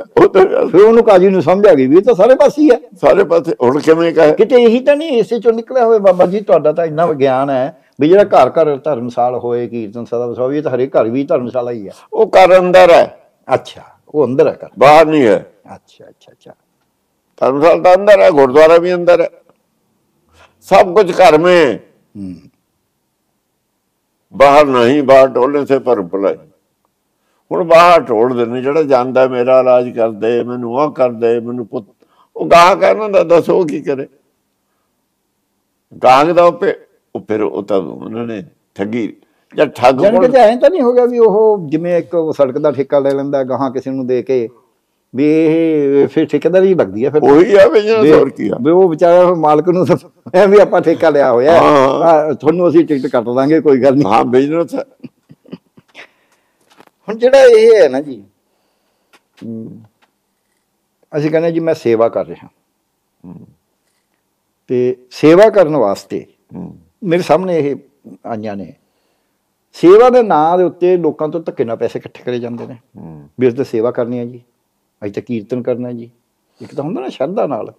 [0.72, 3.24] ਫਿਰ ਉਹਨੂੰ ਕਾਜੀ ਨੂੰ ਸਮਝ ਆ ਗਈ ਵੀ ਇਹ ਤਾਂ ਸਾਰੇ ਪਾਸੇ ਹੀ ਹੈ। ਸਾਰੇ
[3.24, 4.34] ਪਾਸੇ ਹੁਣ ਕਿਵੇਂ ਕਹੇ?
[4.34, 7.74] ਕਿਤੇ ਇਹੀ ਤਾਂ ਨਹੀਂ ਇਸੇ ਚੋਂ ਨਿਕਲਿਆ ਹੋਵੇ ਬਾਬਾ ਜੀ ਤੁਹਾਡਾ ਤਾਂ ਇੰਨਾ ਵਿਗਿਆਨ ਹੈ।
[7.99, 11.71] ਵੀ ਜਿਹੜਾ ਘਰ ਘਰ ਧਰਮਸਾਲ ਹੋਏ ਕੀਰਤਨ ਸਦਾ ਵਸਾਵੇ ਇਹ ਤਾਂ ਹਰੇਕ ਘਰ ਵੀ ਧਰਮਸ਼ਾਲਾ
[11.71, 13.05] ਹੀ ਹੈ ਉਹ ਘਰ ਅੰਦਰ ਹੈ
[13.49, 15.37] ਅੱਛਾ ਉਹ ਅੰਦਰ ਹੈ ਘਰ ਬਾਹਰ ਨਹੀਂ ਹੈ
[15.75, 16.53] ਅੱਛਾ ਅੱਛਾ ਅੱਛਾ
[17.41, 19.29] ਧਰਮਸ਼ਾਲਾ ਤਾਂ ਅੰਦਰ ਹੈ ਗੁਰਦੁਆਰਾ ਵੀ ਅੰਦਰ ਹੈ
[20.67, 21.69] सब कुछ घर में है।
[22.17, 22.35] ਹੂੰ
[24.35, 26.37] ਬਾਹਰ ਨਹੀਂ ਬਾਹਰ ਢੋਲੇ ਸੇ ਪਰ ਭਲਾਈ
[27.51, 31.85] ਹੁਣ ਬਾਹਰ ਢੋਲਦੇ ਨੇ ਜਿਹੜਾ ਜਾਂਦਾ ਮੇਰਾ ਇਲਾਜ ਕਰਦੇ ਮੈਨੂੰ ਆਹ ਕਰਦੇ ਮੈਨੂੰ ਪੁੱਤ
[32.37, 34.07] ਉਹ ਗਾਹਕ ਹੈ ਨਾ ਦਾ ਦੱਸੋ ਕੀ ਕਰੇ
[36.03, 36.75] ਗਾਹਕ ਦਾ ਉਹ ਪੇ-
[37.16, 38.42] ਉਹ ਫਿਰ ਉਹ ਤਾਂ ਉਹਨਾਂ ਨੇ
[38.76, 39.08] ਠੱਗੀ
[39.54, 42.72] ਜਾਂ ਠੱਗ ਜਾਨ ਕਿ ਐਂ ਤਾਂ ਨਹੀਂ ਹੋ ਗਿਆ ਵੀ ਉਹ ਜਿਵੇਂ ਇੱਕ ਸੜਕ ਦਾ
[42.72, 44.48] ਠੇਕਾ ਲੈ ਲੈਂਦਾ ਗਾਹਾਂ ਕਿਸੇ ਨੂੰ ਦੇ ਕੇ
[45.14, 48.90] ਵੀ ਇਹ ਫਿਰ ਠੇਕੇਦਾਰੀ ਲੱਗਦੀ ਹੈ ਫਿਰ। ਉਹੀ ਆ ਬਿਜ਼ਨਸ ਹੋਰ ਕੀ ਆ। ਵੀ ਉਹ
[48.90, 49.86] ਵਿਚਾਰਾ ਮਾਲਕ ਨੂੰ
[50.34, 54.24] ਐ ਵੀ ਆਪਾਂ ਠੇਕਾ ਲਿਆ ਹੋਇਆ ਤੁਹਾਨੂੰ ਅਸੀਂ ਟਿਕਟ ਕੱਟ ਦਾਂਗੇ ਕੋਈ ਗੱਲ ਨਹੀਂ। ਹਾਂ
[54.26, 54.76] ਬਿਜ਼ਨਸ
[57.08, 58.24] ਹੁਣ ਜਿਹੜਾ ਇਹ ਹੈ ਨਾ ਜੀ
[61.14, 62.48] ਅਸੀਂ ਕਹਿੰਦੇ ਜੀ ਮੈਂ ਸੇਵਾ ਕਰ ਰਿਹਾ।
[64.70, 66.26] ਤੇ ਸੇਵਾ ਕਰਨ ਵਾਸਤੇ।
[67.06, 67.76] ਮੇਰੇ ਸਾਹਮਣੇ ਇਹ
[68.26, 68.74] ਆਈਆਂ ਨੇ।
[69.74, 72.76] ਸੇਵਾ ਦੇ ਨਾਂ ਦੇ ਉੱਤੇ ਲੋਕਾਂ ਤੋਂ ਧੱਕੇ ਨਾਲ ਪੈਸੇ ਇਕੱਠੇ ਕਰੇ ਜਾਂਦੇ ਨੇ।
[73.40, 74.42] ਵੀ ਅਸੀਂ ਤਾਂ ਸੇਵਾ ਕਰਨੀ ਹੈ ਜੀ।
[75.04, 76.10] ਅਸੀਂ ਤਾਂ ਕੀਰਤਨ ਕਰਨਾ ਹੈ ਜੀ।
[76.62, 77.74] ਇੱਕ ਤਾਂ ਹੁੰਦਾ ਨਾ ਸ਼ਰਧਾ ਨਾਲ।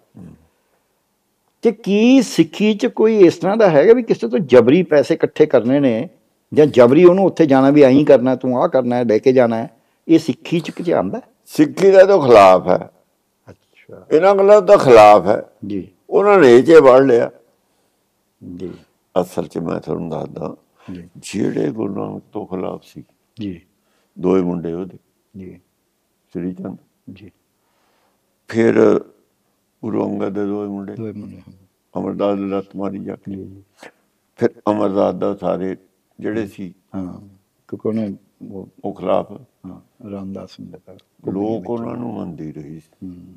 [1.63, 5.47] ਤੇ ਕੀ ਸਿੱਖੀ 'ਚ ਕੋਈ ਇਸ ਤਰ੍ਹਾਂ ਦਾ ਹੈਗਾ ਵੀ ਕਿਸੇ ਤੋਂ ਜਬਰੀ ਪੈਸੇ ਇਕੱਠੇ
[5.47, 6.09] ਕਰਨੇ ਨੇ
[6.55, 9.57] ਜਾਂ ਜਬਰੀ ਉਹਨੂੰ ਉੱਥੇ ਜਾਣਾ ਵੀ ਐਂ ਕਰਨਾ ਤੂੰ ਆਹ ਕਰਨਾ ਹੈ ਲੈ ਕੇ ਜਾਣਾ
[9.57, 9.71] ਹੈ।
[10.09, 11.21] ਇਹ ਸਿੱਖੀ 'ਚ ਕਿਤੇ ਆਉਂਦਾ?
[11.47, 12.91] ਸਿੱਖੀ ਦਾ ਤਾਂ ਖਿਲਾਫ ਹੈ।
[13.49, 17.31] ਅੱਛਾ। ਇਹਨਾਂ ਗੱਲਾਂ ਦਾ ਖਿਲਾਫ ਹੈ। ਜੀ। ਉਹਨਾਂ ਨੇ ਇਹ ਜੇ ਵੜ ਲਿਆ।
[18.57, 18.71] ਜੀ।
[19.21, 20.57] ਅਸਲ 'ਚ ਮੈਂ ਤੁਹਾਨੂੰ ਦੱਸਦਾ
[21.17, 23.05] ਜਿਹੜੇ ਗੁਰੂ ਨਾਨਕ ਤੋਂ ਖਿਲਾਫ ਸੀ
[23.41, 23.61] ਜੀ।
[24.19, 24.99] ਦੋਏ ਮੁੰਡੇ ਉਹਦੇ
[25.37, 25.61] ਜੀ।
[26.33, 26.79] ਸ੍ਰੀ ਚੰਦ।
[27.13, 27.31] ਜੀ।
[28.49, 29.01] ਫਿਰ
[29.85, 31.43] ਅੰਗਦ ਦੇ ਦੋਏ ਮੁੰਡੇ ਦੋਏ ਮੁੰਡੇ।
[31.99, 33.63] ਅਮਰਦਾਸ ਦੀ ਲੱਤ ਮਾਰੀ ਜਾ ਕੇ।
[34.37, 35.77] ਫਿਰ ਅਮਰਦਾਸ ਦਾ ਸਾਰੇ
[36.21, 37.21] ਜਿਹੜੇ ਸੀ ਹਾਂ।
[37.69, 38.17] ਕਿਉਂਕਿ ਉਹਨੇ
[38.85, 39.33] ਉਹ ਖਿਲਾਫ
[39.67, 40.93] ਹਾਂ ਰਾਮਦਾਸ ਨੂੰ ਦਿੱਤਾ
[41.33, 42.81] ਲੋਕ ਉਹਨਾਂ ਨੂੰ ਮੰਨਦੀ ਰਹੀ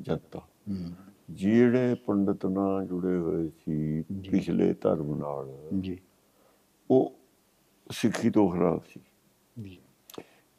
[0.02, 5.48] ਜਨਤਾ ਹੂੰ। ਜਿਹੜੇ ਪੰਡਤ ਨਾਲ ਜੁੜੇ ਹੋਏ ਸੀ ਪਿਛਲੇ ਧਰਮ ਨਾਲ
[5.80, 5.98] ਜੀ।
[6.90, 7.12] ਉਹ
[7.90, 9.00] ਸਿੱਖੀ ਤੋਂ ਖਿਲਾਫ ਸੀ।
[9.62, 9.78] ਜੀ।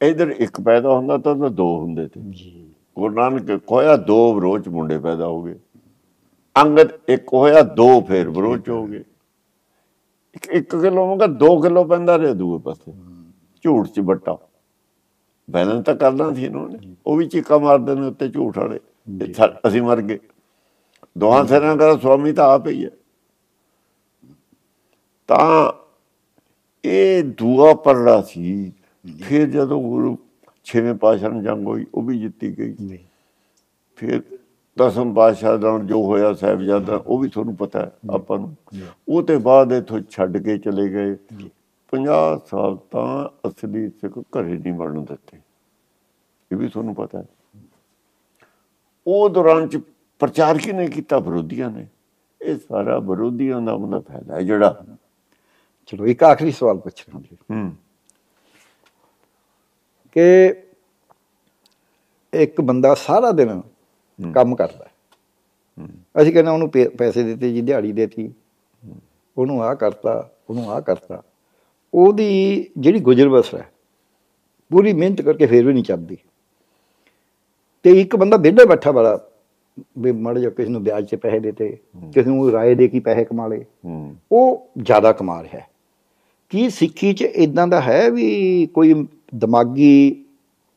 [0.01, 4.61] ਇਧਰ ਇੱਕ ਪੈਦਾ ਹੁੰਦਾ ਤਾਂ ਉਹਦੇ ਦੋ ਹੁੰਦੇ ਤੇ। ਜੀ। ਗੁਰੂ ਨਾਨਕ ਕੋਇਆ ਦੋ ਵਿਰੋਧ
[4.61, 5.59] 'ਚ ਮੁੰਡੇ ਪੈਦਾ ਹੋ ਗਏ।
[6.55, 9.03] ਅੰਗਦ ਇੱਕ ਹੋਇਆ ਦੋ ਫੇਰ ਵਿਰੋਧ 'ਚ ਹੋ ਗਏ।
[10.36, 12.93] ਇੱਕ ਇੱਕ ਕਿਲੋ ਮੰਗਾ 2 ਕਿਲੋ ਪੈਂਦਾ ਰਿਹਾ ਦੂਏ ਪਾਸੇ।
[13.63, 14.38] ਝੂਠ 'ਚ ਬੱਟਾ
[15.49, 18.80] ਬੈਲੈਂਸ ਤਾਂ ਕਰਨਾ ਸੀ ਇਹਨਾਂ ਨੇ। ਉਹ ਵੀ ਚੀਕਾ ਮਾਰਦੇ ਨੇ ਉੱਤੇ ਝੂਠ ਵਾਲੇ।
[19.67, 20.19] ਅਸੀਂ ਮਰ ਗਏ।
[21.18, 22.89] ਦੋਹਾਂ ਸਿਰਾਂ ਦਾ ਸਵਾਮੀ ਤਾਂ ਆਪ ਹੀ ਹੈ।
[25.28, 25.74] ਤਾਂ
[26.86, 28.74] ਇਹ ਦੂਆ ਪਰੜਾ ਸੀ
[29.22, 30.18] ਫਿਰ ਜਦੋਂ ਗੁਰੂ
[30.64, 32.97] ਛੇਵੇਂ ਪਾਤਸ਼ਾਹ ਨਾਲ ਜੰਗ ਹੋਈ ਉਹ ਵੀ ਜਿੱਤੀ ਗਈ।
[33.95, 34.22] ਫਿਰ
[34.78, 38.55] ਦਸਮ ਪਾਤਸ਼ਾਹ ਨਾਲ ਜੋ ਹੋਇਆ ਸਾਹਿਬਜ਼ਾਦਾ ਉਹ ਵੀ ਤੁਹਾਨੂੰ ਪਤਾ ਆਪਾਂ ਨੂੰ।
[39.07, 41.16] ਉਹ ਤੇ ਬਾਅਦ ਇਥੋਂ ਛੱਡ ਕੇ ਚਲੇ ਗਏ।
[41.91, 45.38] 50 ਸਾਲ ਤਾਂ ਅਸਲੀ ਸਿੱਖ ਘਰੇ ਨਹੀਂ ਵੜਨ ਦਿੱਤੇ।
[46.51, 47.26] ਇਹ ਵੀ ਤੁਹਾਨੂੰ ਪਤਾ ਹੈ।
[49.07, 49.80] ਉਹ ਦੌਰਾਨ ਚ
[50.22, 51.19] ਪ੍ਰਚਾਰ ਕਿਨੇ ਕੀਤਾ?
[51.19, 51.88] ਵਿਰੋਧੀਆਂ ਨੇ।
[52.41, 54.84] ਇਹ ਸਾਰਾ ਵਿਰੋਧੀਆਂ ਦਾ ਮਤਲਬ ਫਾਇਦਾ ਹੈ ਜਿਹੜਾ
[55.86, 57.76] ਚਲੋ ਇੱਕ ਆਖਰੀ ਸਵਾਲ ਪੁੱਛਣਾ ਜੀ। ਹੂੰ।
[60.11, 60.53] ਕਿ
[62.34, 63.61] ਇੱਕ ਬੰਦਾ ਸਾਰਾ ਦਿਨ
[64.34, 64.91] ਕੰਮ ਕਰਦਾ ਹੈ।
[66.22, 68.34] ਅਸੀਂ ਕਹਿੰਦੇ ਉਹਨੂੰ ਪੈਸੇ ਦਿੱਤੇ ਜੀ ਦਿਹਾੜੀ ਦੇਤੀ।
[69.38, 71.24] ਉਹਨੂੰ ਆਹ ਕਰਤਾ ਉਹਨੂੰ ਆਹ ਕਰਤਾ।
[71.93, 73.72] ਉਹਦੀ ਜਿਹੜੀ ਗੁਜ਼ਰ ਬਸਰ ਹੈ
[74.72, 76.17] ਪੂਰੀ ਮਿਹਨਤ ਕਰਕੇ ਫੇਰ ਵੀ ਨਹੀਂ ਚੱਲਦੀ।
[77.84, 79.31] ਤੇ ਇੱਕ ਬੰਦਾ ਵਿਹਲੇ ਬੈਠਾ ਵਾਲਾ
[79.99, 81.69] ਵੀ ਮੜ ਜਾ ਕਿਸੇ ਨੂੰ ਵਿਆਜ ਤੇ ਪੈਸੇ ਦੇਤੇ
[82.13, 83.65] ਕਿਸੇ ਨੂੰ ਰਾਏ ਦੇ ਕੇ ਪੈਸੇ ਕਮਾ ਲਏ।
[84.32, 85.67] ਉਹ ਜ਼ਿਆਦਾ ਕਮਾ ਰਿਹਾ ਹੈ।
[86.49, 88.93] ਕੀ ਸਿੱਖੀ 'ਚ ਇਦਾਂ ਦਾ ਹੈ ਵੀ ਕੋਈ
[89.36, 90.26] ਦਿਮਾਗੀ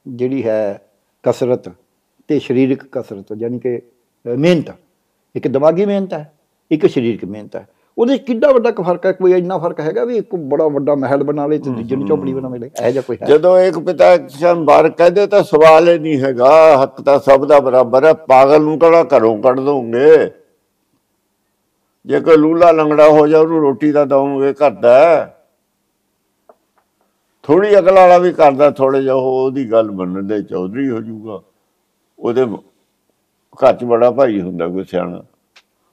[0.09, 0.81] ਜਿਹੜੀ ਹੈ
[1.23, 1.69] ਕਸਰਤ
[2.29, 3.81] ਤੇ ਸਰੀਰਕ ਕਸਰਤ ਯਾਨੀ ਕਿ
[4.27, 4.71] ਮਿਹਨਤ?
[5.35, 6.33] ਇੱਕ ਦਿਮਾਗੀ ਮਿਹਨਤ ਹੈ
[6.71, 7.67] ਇੱਕ ਸਰੀਰਕ ਮਿਹਨਤ ਹੈ।
[7.99, 11.47] ਉਹਦੇ ਕਿੱਡਾ ਵੱਡਾ ਫ਼ਰਕ ਹੈ ਕੋਈ ਇੰਨਾ ਫ਼ਰਕ ਹੈਗਾ ਵੀ ਇੱਕ ਬੜਾ ਵੱਡਾ ਮਹਿਲ ਬਣਾ
[11.47, 13.27] ਲੇ ਤੇ ਦੂਜੇ ਨੂੰ ਝੋਪੜੀ ਬਣਾ ਲੇ ਇਹ ਜਿਹਾ ਕੋਈ ਹੈ?
[13.27, 16.51] ਜਦੋਂ ਇੱਕ ਪਿਤਾ ਕਿਸ਼ਨ ਬਾਰ ਕਹਦੇ ਤਾਂ ਸਵਾਲ ਹੀ ਨਹੀਂ ਹੈਗਾ
[16.83, 20.31] ਹੱਕ ਤਾਂ ਸਭ ਦਾ ਬਰਾਬਰ ਹੈ ਪਾਗਲ ਨੂੰ ਕਿਹੜਾ ਘਰੋਂ ਕੱਢ ਦੋਗੇ
[22.07, 24.97] ਜੇ ਕੋਈ ਲੂਲਾ ਲੰਗੜਾ ਹੋ ਜਾ ਉਹਨੂੰ ਰੋਟੀ ਦਾ ਦਵਾਂਗੇ ਕਰਦਾ
[27.45, 31.41] ਥੋੜੀ ਅਕਲ ਵਾਲਾ ਵੀ ਕਰਦਾ ਥੋੜੇ ਜਿਹਾ ਉਹ ਉਹਦੀ ਗੱਲ ਮੰਨਣ ਦੇ ਚੌਧਰੀ ਹੋ ਜਾਊਗਾ।
[32.19, 32.45] ਉਹਦੇ
[33.59, 35.23] ਘਰ 'ਚ ਬੜਾ ਭਾਈ ਹੁੰਦਾ ਕੋਈ ਸਿਆਣਾ।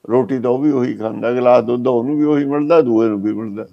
[0.05, 3.33] ਰੋਟੀ ਤਾਂ ਉਹ ਵੀ ਉਹੀ ਖਾਂਦਾ ਗਲਾਸ ਦੁੱਧ ਉਹਨੂੰ ਵੀ ਉਹੀ ਮਿਲਦਾ ਦੂਏ ਨੂੰ ਵੀ
[3.33, 3.65] ਮਿਲਦਾ।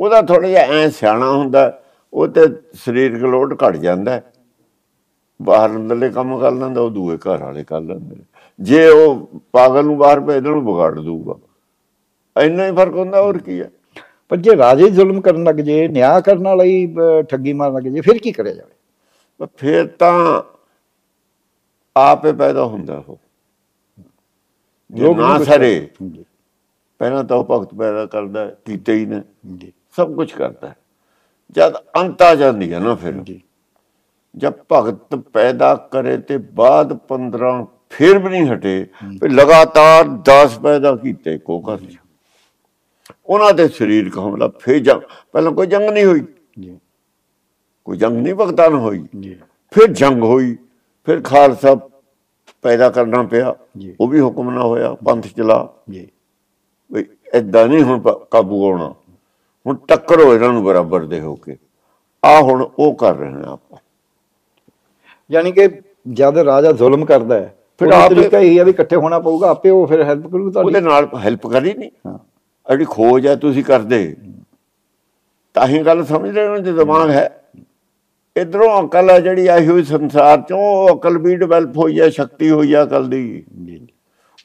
[0.00, 1.72] ਉਹਦਾ ਥੋੜਾ ਜਿਹਾ ਐ ਸਿਆਣਾ ਹੁੰਦਾ
[2.12, 4.20] ਉਹ ਤੇ ਸਰੀਰਕ ਲੋਡ ਘਟ ਜਾਂਦਾ।
[5.40, 8.16] ਬਾਹਰ ਅੰਦਰਲੇ ਕੰਮ ਕਰ ਲੈਂਦਾ ਉਹ ਦੂਏ ਘਰ ਵਾਲੇ ਕਰ ਲੈਂਦੇ।
[8.58, 11.34] ਜੇ ਉਹ ਪਾਗਲ ਨੂੰ ਬਾਹਰ ਭੇਜਣ ਨੂੰ ਵਿਗਾੜ ਦੂਗਾ
[12.36, 13.70] ਇੰਨਾ ਹੀ ਫ਼ਰਕ ਹੁੰਦਾ ਹੋਰ ਕੀ ਹੈ?
[14.30, 16.64] ਪਰ ਜੇ ਰਾਜੇ ਜ਼ੁਲਮ ਕਰਨ ਲੱਗ ਜੇ ਨਿਆਂ ਕਰਨ ਵਾਲਾ
[17.22, 19.46] ਠੱਗੀ ਮਾਰਨ ਲੱਗ ਜੇ ਫਿਰ ਕੀ ਕਰਿਆ ਜਾਵੇ?
[19.56, 20.42] ਫਿਰ ਤਾਂ
[21.96, 23.18] ਆਪੇ ਪੈਦਾ ਹੁੰਦਾ ਉਹ।
[24.94, 25.90] ਲੋਕ ਨਾ ਸਰੇ
[26.98, 29.22] ਪਹਿਲਾਂ ਤਾਂ ਉਹ ਭਗਤ ਪੈਦਾ ਕਰਦਾ ਕੀਤੇ ਹੀ ਨੇ।
[29.56, 30.74] ਜੀ ਸਭ ਕੁਝ ਕਰਦਾ।
[31.50, 33.24] ਜਦ ਅੰਤ ਆ ਜਾਂਦੀ ਹੈ ਨਾ ਫਿਰ।
[34.36, 38.86] ਜਦ ਭਗਤ ਪੈਦਾ ਕਰੇ ਤੇ ਬਾਅਦ 15 ਫਿਰ ਵੀ ਨਹੀਂ ਹਟੇ
[39.28, 41.78] ਲਗਾਤਾਰ 10 ਪੈਦਾ ਕੀਤੇ ਕੋ ਕਰ
[43.26, 45.00] ਉਹਨਾਂ ਦੇ ਸਰੀਰਕ ਹਮਲਾ ਫਿਰ ਜੰਗ
[45.32, 46.20] ਪਹਿਲਾਂ ਕੋਈ ਜੰਗ ਨਹੀਂ ਹੋਈ।
[47.84, 49.04] ਕੋਈ ਜੰਗ ਨਹੀਂ ਭਗਤਾਂ ਹੋਈ।
[49.70, 50.56] ਫਿਰ ਜੰਗ ਹੋਈ।
[51.06, 51.74] ਫਿਰ ਖਾਲਸਾ
[52.66, 53.54] ਪੈਦਾ ਕਰਨਾ ਪਿਆ।
[54.00, 56.08] ਉਹ ਵੀ ਹੁਕਮ ਨਾ ਹੋਇਆ ਪੰਥ ਚਲਾ। ਜੀ।
[56.92, 58.00] ਵੀ ਐਦਾਂ ਨਹੀਂ ਹੁਣ
[58.30, 58.94] ਕਾਬੂ ਆਉਣਾ।
[59.66, 61.56] ਹੁਣ ਟੱਕਰੋ ਇਹਨਾਂ ਨੂੰ ਬਰਾਬਰ ਦੇ ਹੋ ਕੇ।
[62.24, 63.78] ਆ ਹੁਣ ਉਹ ਕਰ ਰਹੇ ਨੇ ਆਪਾਂ।
[65.32, 65.68] ਯਾਨੀ ਕਿ
[66.12, 69.50] ਜਦ ਰਾਜਾ ਜ਼ੁਲਮ ਕਰਦਾ ਹੈ ਫਿਰ ਫਿਰ ਆਪੇ- ਤਰੀਕਾ ਇਹ ਹੈ ਵੀ ਇਕੱਠੇ ਹੋਣਾ ਪਊਗਾ
[69.50, 72.18] ਆਪੇ ਉਹ ਫਿਰ ਹੈਲਪ ਕਰੂ ਤੁਹਾਡੀ। ਉਹਦੇ ਨਾਲ ਹੈਲਪ ਕਰੀ ਨਹੀਂ ਹਾਂ।
[72.72, 74.16] ਅੜੀ ਖੋਜ ਹੈ ਤੁਸੀਂ ਕਰਦੇ।
[75.54, 77.42] ਤਾਂ ਹੀ ਗੱਲ ਸਮਝ ਰਹੇ ਹੋ ਜੇ ਦਿਮਾਗ ਹੈ।
[78.36, 82.50] ਇਧਰੋਂ ਅਕਲ ਹੈ ਜਿਹੜੀ ਆਈ ਹੋਈ ਸੰਸਾਰ ਚੋਂ ਉਹ ਅਕਲ ਵੀ ਡਿਵੈਲਪ ਹੋਈ ਹੈ ਸ਼ਕਤੀ
[82.50, 83.44] ਹੋਈ ਹੈ ਅਕਲ ਦੀ।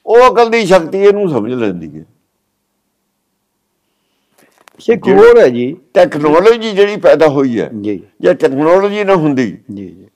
[0.06, 2.06] ਉਹ ਅਕਲ ਦੀ ਸ਼ਕਤੀ ਇਹਨੂੰ ਸਮਝ ਲੈਂਦੀ ਹੈ।
[4.90, 9.88] ਇੱਕ ਹੋਰ ਹੈ ਜੀ। ਟੈਕਨੋਲੋਜੀ ਜਿਹੜੀ ਪੈਦਾ ਹੋਈ ਹੈ ਜੀ। ਜੇ ਟੈਕਨੋਲੋਜੀ ਨਾ ਹੁੰਦੀ ਜੀ
[9.88, 10.08] ਜੀ।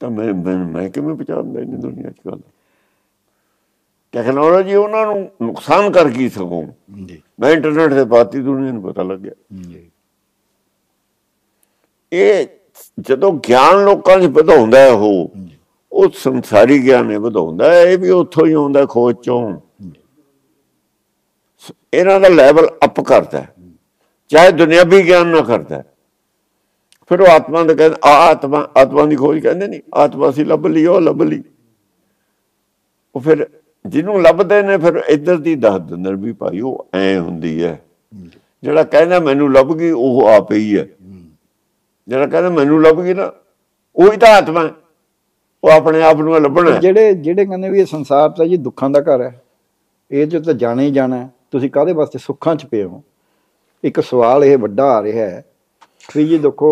[0.00, 2.40] ਤਾਂ ਮੈਂ ਮੈਂ ਕਿਵੇਂ ਪਛਾਣਦਾ ਇਹਨੇ ਦੁਨੀਆ 'ਚ ਗੱਲ?
[4.12, 6.66] ਟੈਕਨੋਲੋਜੀ ਉਹਨਾਂ ਨੂੰ ਨੁਕਸਾਨ ਕਰ ਗਈ ਸਗੋਂ
[7.04, 9.90] ਜੀ। ਮੈਂ ਇੰਟਰਨੈਟ ਤੇ ਬਾਤੀ ਦੁਨੀਆ ਨੂੰ ਪਤਾ ਲੱਗਿਆ। ਜੀ।
[12.12, 12.46] ਇਹ
[13.00, 15.30] ਜਦੋਂ ਗਿਆਨ ਲੋਕਾਂ 'ਚ ਵਧਾਉਂਦਾ ਹੈ ਉਹ
[15.92, 19.60] ਉਹ ਸੰਸਾਰੀ ਗਿਆਨ ਇਹ ਵਧਾਉਂਦਾ ਇਹ ਵੀ ਉੱਥੋਂ ਹੀ ਆਉਂਦਾ ਖੋਜ ਚੋਂ।
[21.94, 23.44] ਇਹਨਾਂ ਦਾ ਲੈਵਲ ਅਪ ਕਰਦਾ।
[24.28, 25.82] ਚਾਹੇ ਦੁਨਿਆਵੀ ਗਿਆਨ ਨਾ ਕਰਦਾ।
[27.08, 30.66] ਫਿਰ ਉਹ ਆਤਮਾ ਦਾ ਕਹਿੰਦੇ ਆ ਆਤਮਾ ਆਤਮਾ ਦੀ ਖੋਜ ਕਹਿੰਦੇ ਨਹੀਂ ਆਤਮਾ ਸੀ ਲੱਭ
[30.66, 31.42] ਲਈ ਉਹ ਲੱਭ ਲਈ।
[33.14, 33.48] ਉਹ ਫਿਰ
[33.86, 37.80] ਜਿਹਨੂੰ ਲੱਭਦੇ ਨੇ ਫਿਰ ਇੱਧਰ ਦੀ ਦੱਸ ਦਿੰਦੇ ਵੀ ਭਾਈ ਉਹ ਐ ਹੁੰਦੀ ਹੈ।
[38.62, 40.88] ਜਿਹੜਾ ਕਹਿੰਦਾ ਮੈਨੂੰ ਲੱਭ ਗਈ ਉਹ ਆਪ ਹੀ ਹੈ।
[42.10, 43.30] ਜਿਹੜਾ ਕਹਿੰਦਾ ਮੈਨੂੰ ਲੱਭ ਗਈ ਨਾ
[43.96, 44.70] ਉਹੀ ਤਾਂ ਆਤਮਾ ਹੈ
[45.64, 49.00] ਉਹ ਆਪਣੇ ਆਪ ਨੂੰ ਲੱਭਣਾ। ਜਿਹੜੇ ਜਿਹੜੇ ਕਹਿੰਦੇ ਵੀ ਇਹ ਸੰਸਾਰ ਤਾਂ ਜੀ ਦੁੱਖਾਂ ਦਾ
[49.00, 49.32] ਘਰ ਹੈ
[50.10, 53.02] ਇਹ ਚ ਤਾਂ ਜਾਣਾ ਹੀ ਜਾਣਾ। ਤੁਸੀਂ ਕਾਹਦੇ ਵਾਸਤੇ ਸੁੱਖਾਂ ਚ ਪਏ ਹੋ
[53.84, 55.44] ਇੱਕ ਸਵਾਲ ਇਹ ਵੱਡਾ ਆ ਰਿਹਾ ਹੈ
[56.16, 56.70] ਵੀ ਜੀ ਦੇਖੋ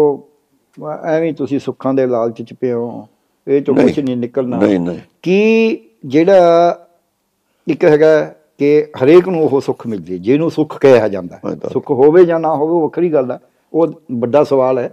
[1.05, 3.07] ਐਵੇਂ ਤੁਸੀਂ ਸੁੱਖਾਂ ਦੇ ਲਾਲਚ ਚ ਪਏ ਹੋ
[3.47, 6.87] ਇਹ ਚੋਂ ਕੁਝ ਨਹੀਂ। ਨਿਕਲਣਾ ਨਹੀਂ ਨਹੀਂ ਕੀ ਜਿਹੜਾ
[7.67, 8.09] ਇੱਕ ਹੈਗਾ
[8.59, 8.71] ਕਿ
[9.03, 12.55] ਹਰੇਕ ਨੂੰ ਉਹ ਸੁੱਖ ਮਿਲ ਜੇ ਜਿਹਨੂੰ ਸੁੱਖ ਕਿਹਾ ਜਾਂਦਾ ਤਾਂ- ਸੁੱਖ ਹੋਵੇ ਜਾਂ ਨਾ
[12.55, 13.39] ਹੋਵੇ ਵੱਖਰੀ ਗੱਲ ਹੈ
[13.73, 14.91] ਉਹ ਵੱਡਾ ਸਵਾਲ ਹੈ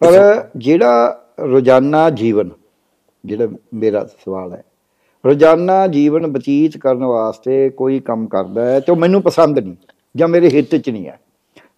[0.00, 2.50] ਪਰ ਜਿਹੜਾ ਰੋਜ਼ਾਨਾ ਜੀਵਨ
[3.24, 4.64] ਜਿਹੜਾ ਮੇਰਾ ਸਵਾਲ ਹੈ
[5.26, 9.74] ਰੋਜ਼ਾਨਾ ਜੀਵਨ ਬਤੀਤ ਕਰਨ ਵਾਸਤੇ ਕੋਈ ਕੰਮ ਕਰਦਾ ਹੈ ਤੇ ਉਹ ਮੈਨੂੰ ਪਸੰਦ ਨਹੀਂ
[10.16, 11.20] ਜਾਂ ਮੇਰੇ ਹਿੱਤ 'ਚ ਨਹੀਂ ਹੈ।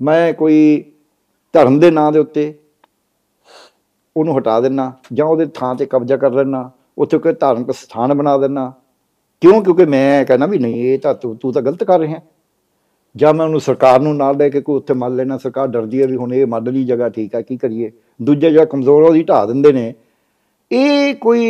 [0.03, 0.85] ਮੈਂ ਕੋਈ
[1.53, 2.55] ਧਰਮ ਦੇ ਨਾਂ ਦੇ ਉੱਤੇ
[4.17, 8.39] ਉਹਨੂੰ ਹਟਾ ਦੇਣਾ ਜਾਂ ਉਹਦੇ ਥਾਂ ਤੇ ਕਬਜ਼ਾ ਕਰ ਲੈਣਾ ਉੱਥੇ ਕੋਈ ਧਾਰਮਿਕ ਸਥਾਨ ਬਣਾ
[8.39, 8.73] ਦੇਣਾ
[9.41, 9.63] ਕਿਉਂ?
[9.63, 12.21] ਕਿਉਂਕਿ ਮੈਂ ਕਹਿੰਦਾ ਵੀ ਨਹੀਂ ਇਹ ਤਾਂ ਤੂੰ ਤੂੰ ਤਾਂ ਗਲਤ ਕਰ ਰਿਹਾ।
[13.17, 16.07] ਜਾਂ ਮੈਂ ਉਹਨੂੰ ਸਰਕਾਰ ਨੂੰ ਨਾਲ ਲੈ ਕੇ ਕੋਈ ਉੱਥੇ ਮੰਨ ਲੈਣਾ ਸਰਕਾਰ ਡਰਦੀ ਹੈ
[16.07, 17.91] ਵੀ ਹੁਣ ਇਹ ਮੰਨ ਲਈ ਜਗ੍ਹਾ ਠੀਕ ਹੈ ਕੀ ਕਰੀਏ?
[18.25, 19.95] ਦੂਜਾ ਜਿਹੜਾ ਕਮਜ਼ੋਰ ਉਹਦੀ ਢਾ ਦਿੰਦੇ ਨੇ।
[20.73, 21.47] ਇਹ ਕੋਈ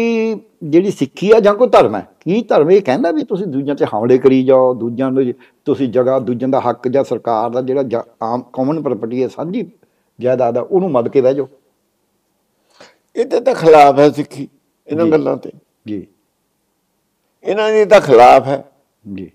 [0.64, 3.84] ਜਿਹੜੀ ਸਿੱਖੀ ਆ ਜਾਂ ਕੋਈ ਧਰਮ ਹੈ ਕੀ ਧਰਮ ਇਹ ਕਹਿੰਦਾ ਵੀ ਤੁਸੀਂ ਦੂਜਿਆਂ ਤੇ
[3.84, 5.32] ਹਮਲੇ ਕਰੀ ਜਾਓ ਦੂਜਿਆਂ ਨੂੰ
[5.64, 9.70] ਤੁਸੀਂ ਜਗ੍ਹਾ ਦੂਜਿਆਂ ਦਾ ਹੱਕ ਜਾਂ ਸਰਕਾਰ ਦਾ ਜਿਹੜਾ ਆਮ ਕਾਮਨ ਪ੍ਰਾਪਰਟੀ ਹੈ ਸਾਂਝੀ
[10.20, 11.48] ਜਾਇਦਾਦ ਆ ਉਹਨੂੰ ਮੱਦ ਕੇ ਬਹਿ ਜਾਓ।
[13.16, 14.48] ਇਹਦੇ ਤਾਂ ਖਿਲਾਫ ਹੈ ਸਿੱਖੀ
[14.86, 15.50] ਇਹਨਾਂ ਗੱਲਾਂ ਤੇ।
[15.88, 16.06] ਜੀ।
[17.44, 18.64] ਇਹਨਾਂ ਦੀ ਤਾਂ ਖਿਲਾਫ ਹੈ।
[19.14, 19.30] ਜੀ।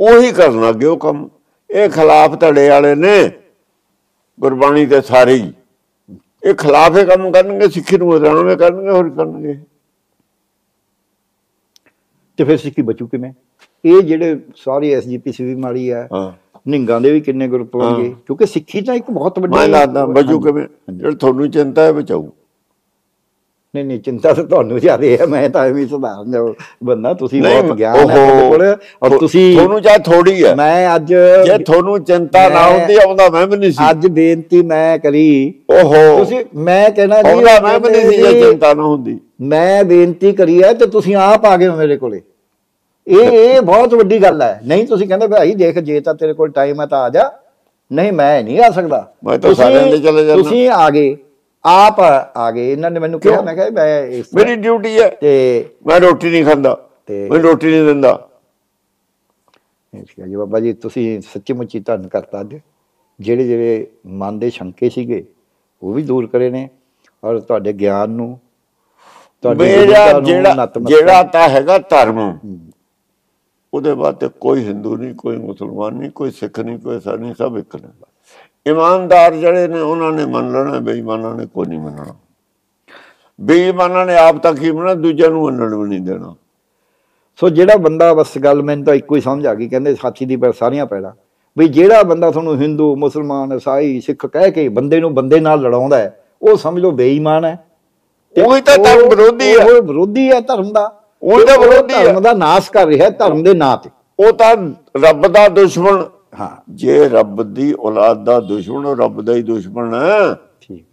[0.00, 1.28] ਉਹੀ ਕਰਨ ਲੱਗੇ ਉਹ ਕੰਮ।
[1.70, 3.30] ਇਹ ਖਿਲਾਫ ਧੜੇ ਵਾਲੇ ਨੇ।
[4.40, 5.52] ਗੁਰਬਾਣੀ ਦੇ ਸਾਰੇ ਹੀ।
[6.44, 9.60] ਇਹ ਖਿਲਾਫ ਇਹ ਕੰਮ ਕਰਨਗੇ ਸਿੱਖੀ ਨੂੰ ਬਦਲਾਉਣੇ ਕਰਨਗੇ ਹੋਰ ਕਰਨਗੇ।
[12.36, 13.32] ਤੇ ਫਿਰ ਸਿੱਖੀ ਬਚੂ ਕਿਵੇਂ?
[13.84, 16.32] ਇਹ ਜਿਹੜੇ ਸਾਰੇ ਐਸਜੀਪੀਸੀ ਵੀ ਮਾੜੀ ਹੈ ਹਾਂ।
[16.68, 20.40] ਨਿੰਗਾਂ ਦੇ ਵੀ ਕਿੰਨੇ ਗਰੁੱਪ ਹੋਣਗੇ। ਕਿਉਂਕਿ ਸਿੱਖੀ ਤਾਂ ਇੱਕ ਬਹੁਤ ਵੱਡੀ ਮੈਂ ਲਾਦਾ ਬਚੂ।
[20.40, 20.66] ਕਿਵੇਂ?
[20.92, 22.28] ਜਿਹੜਾ ਤੁਹਾਨੂੰ ਚਿੰਤਾ ਹੈ ਬਚਾਊ।
[23.74, 26.52] ਨਹੀਂ ਨਹੀਂ ਚਿੰਤਾ ਤਾਂ ਤੁਹਾਨੂੰ ਜ਼ਿਆਦਾ ਹੈ ਮੈਂ ਤਾਂ ਐਵੇਂ ਸਧਾਰਨ ਜਿਹਾ
[26.84, 28.62] ਬੰਦਾ ਤੁਸੀਂ ਬਹੁਤ ਗਿਆਨ ਹੈ ਕੋਲ
[29.02, 31.12] ਔਰ ਤੁਸੀਂ ਤੁਹਾਨੂੰ ਚਾਹ ਥੋੜੀ ਹੈ ਮੈਂ ਅੱਜ
[31.44, 35.22] ਜੇ ਤੁਹਾਨੂੰ ਚਿੰਤਾ ਨਾ ਹੁੰਦੀ ਆਉਂਦਾ ਮੈਂ ਵੀ ਨਹੀਂ ਸੀ ਅੱਜ ਬੇਨਤੀ ਮੈਂ ਕਰੀ
[35.72, 39.84] ਓਹੋ ਤੁਸੀਂ ਮੈਂ ਕਹਿਣਾ ਜੀ ਆਉਂਦਾ ਮੈਂ ਵੀ ਨਹੀਂ ਸੀ ਜੇ ਚਿੰਤਾ ਨਾ ਹੁੰਦੀ ਮੈਂ
[39.84, 42.20] ਬੇਨਤੀ ਕਰੀ ਹੈ ਤੇ ਤੁਸੀਂ ਆਪ ਆ ਗਏ ਮੇਰੇ ਕੋਲੇ
[43.06, 46.50] ਇਹ ਇਹ ਬਹੁਤ ਵੱਡੀ ਗੱਲ ਹੈ ਨਹੀਂ ਤੁਸੀਂ ਕਹਿੰਦੇ ਭਾਈ ਦੇਖ ਜੇ ਤਾਂ ਤੇਰੇ ਕੋਲ
[46.50, 47.30] ਟਾਈਮ ਹੈ ਤਾਂ ਆ ਜਾ
[47.90, 51.16] ਨਹੀਂ ਮੈਂ ਨਹੀਂ ਆ ਸਕਦਾ ਮੈਂ ਤਾਂ ਸਾਰਿਆਂ ਦੇ ਚਲੇ ਜਾਨਾ। ਤੁਸੀਂ ਆ ਗਏ
[51.66, 52.00] ਆਪ
[52.36, 53.40] ਆ ਗਏ। ਇਹਨਾਂ ਨੇ ਮੈਨੂੰ ਕਿਹਾ?
[53.42, 57.70] ਮੈਂ ਕਿਹਾ ਮੈਂ ਇਸ ਮੇਰੀ ਡਿਊਟੀ ਹੈ। ਤੇ ਮੈਂ ਰੋਟੀ ਨਹੀਂ ਖਾਂਦਾ। ਤੇ- ਮੈਂ ਰੋਟੀ
[57.70, 58.28] ਨਹੀਂ ਦਿੰਦਾ।
[59.96, 62.56] ਠੀਕ ਹੈ ਜੀ ਬਾਬਾ ਜੀ ਤੁਸੀਂ ਸੱਚੀ ਮੁੱਚੀ ਧੰਨ ਕਰਤਾ ਅੱਜ।
[63.20, 65.24] ਜਿਹੜੇ ਜਿਹੜੇ ਮਨ ਦੇ ਸ਼ੰਕੇ ਸੀਗੇ
[65.82, 66.68] ਉਹ ਵੀ ਦੂਰ ਕਰੇ ਨੇ
[67.24, 68.40] ਔਰ ਤੁਹਾਡੇ ਗਿਆਨ ਨੂੰ
[69.42, 72.38] ਤੁਹਾਡੀ ਮੇਰਾ ਗੁਰੂਤਾ ਨੂੰ ਜਿਹੜਾ ਨਤਮਸਤਕ- ਜਿਹੜਾ ਤਾਂ ਹੈਗਾ ਧਰਮ।
[73.74, 77.56] ਉਹਦੇ ਬਾਅਦ ਤੇ ਕੋਈ ਹਿੰਦੂ ਨਹੀਂ ਕੋਈ ਮੁਸਲਮਾਨ ਨਹੀਂ ਕੋਈ ਸਿੱਖ ਨਹੀਂ ਕੋਈ ਨਹੀਂ ਸਭ
[77.58, 77.88] ਇੱਕ ਨੇ।
[78.66, 82.14] ਇਮਾਨਦਾਰ ਜਿਹੜੇ ਨੇ ਉਹਨਾਂ ਨੇ ਮੰਨ ਲੈਣਾ ਬੇਈਮਾਨਾਂ ਨੇ ਕੋਈ ਨਹੀਂ ਮੰਨਣਾ।
[83.40, 86.34] ਬੇਈਮਾਨਾਂ ਨੇ ਆਪ ਤੱਕ ਹੀ ਮੰਨਣਾ ਦੂਜਿਆਂ ਨੂੰ ਮੰਨਣ ਵੀ ਨਹੀਂ ਦੇਣਾ।
[87.40, 90.36] ਸੋ ਜਿਹੜਾ ਬੰਦਾ ਬਸ ਗੱਲ ਮੈਨੂੰ ਤਾਂ ਇੱਕੋ ਹੀ ਸਮਝ ਆ ਗਈ ਕਹਿੰਦੇ ਸਾਥੀ ਦੀ
[90.36, 91.14] ਪਰ ਸਾਰੀਆਂ ਪੈੜਾ।
[91.58, 95.98] ਵੀ ਜਿਹੜਾ ਬੰਦਾ ਤੁਹਾਨੂੰ ਹਿੰਦੂ ਮੁਸਲਮਾਨ ਈਸਾਈ ਸਿੱਖ ਕਹਿ ਕੇ ਬੰਦੇ ਨੂੰ ਬੰਦੇ ਨਾਲ ਲੜਾਉਂਦਾ
[95.98, 97.64] ਹੈ ਉਹ ਸਮਝ ਲਓ ਬੇਈਮਾਨ ਹੈ।
[98.46, 101.94] ਉਹੀ ਤਾਂ ਧਰਮ ਵਿਰੋਧੀ ਹੈ। ਉਹ ਵਿਰੋਧੀ ਹੈ ਧਰਮ ਦਾ। ਉਹੀ ਤਾਂ ਤੇ ਉਹ ਵਿਰੋਧੀ
[101.94, 104.56] ਹੈ। ਧਰਮ ਦਾ ਨਾਸ਼ ਕਰ ਰਿਹਾ ਹੈ ਧਰਮ ਦੇ ਨਾਂ ਤੇ। ਉਹ ਤਾਂ
[104.96, 110.34] ਰੱਬ ਦਾ ਦੁਸ਼ਮਣ ਹਾਂ ਜੇ ਰੱਬ ਦੀ ਔਲਾਦ ਦਾ ਦੁਸ਼ਮਣ ਰੱਬ ਦਾ ਹੀ ਦੁਸ਼ਮਣ ਹੈ।
[110.60, 110.84] ਠੀਕ।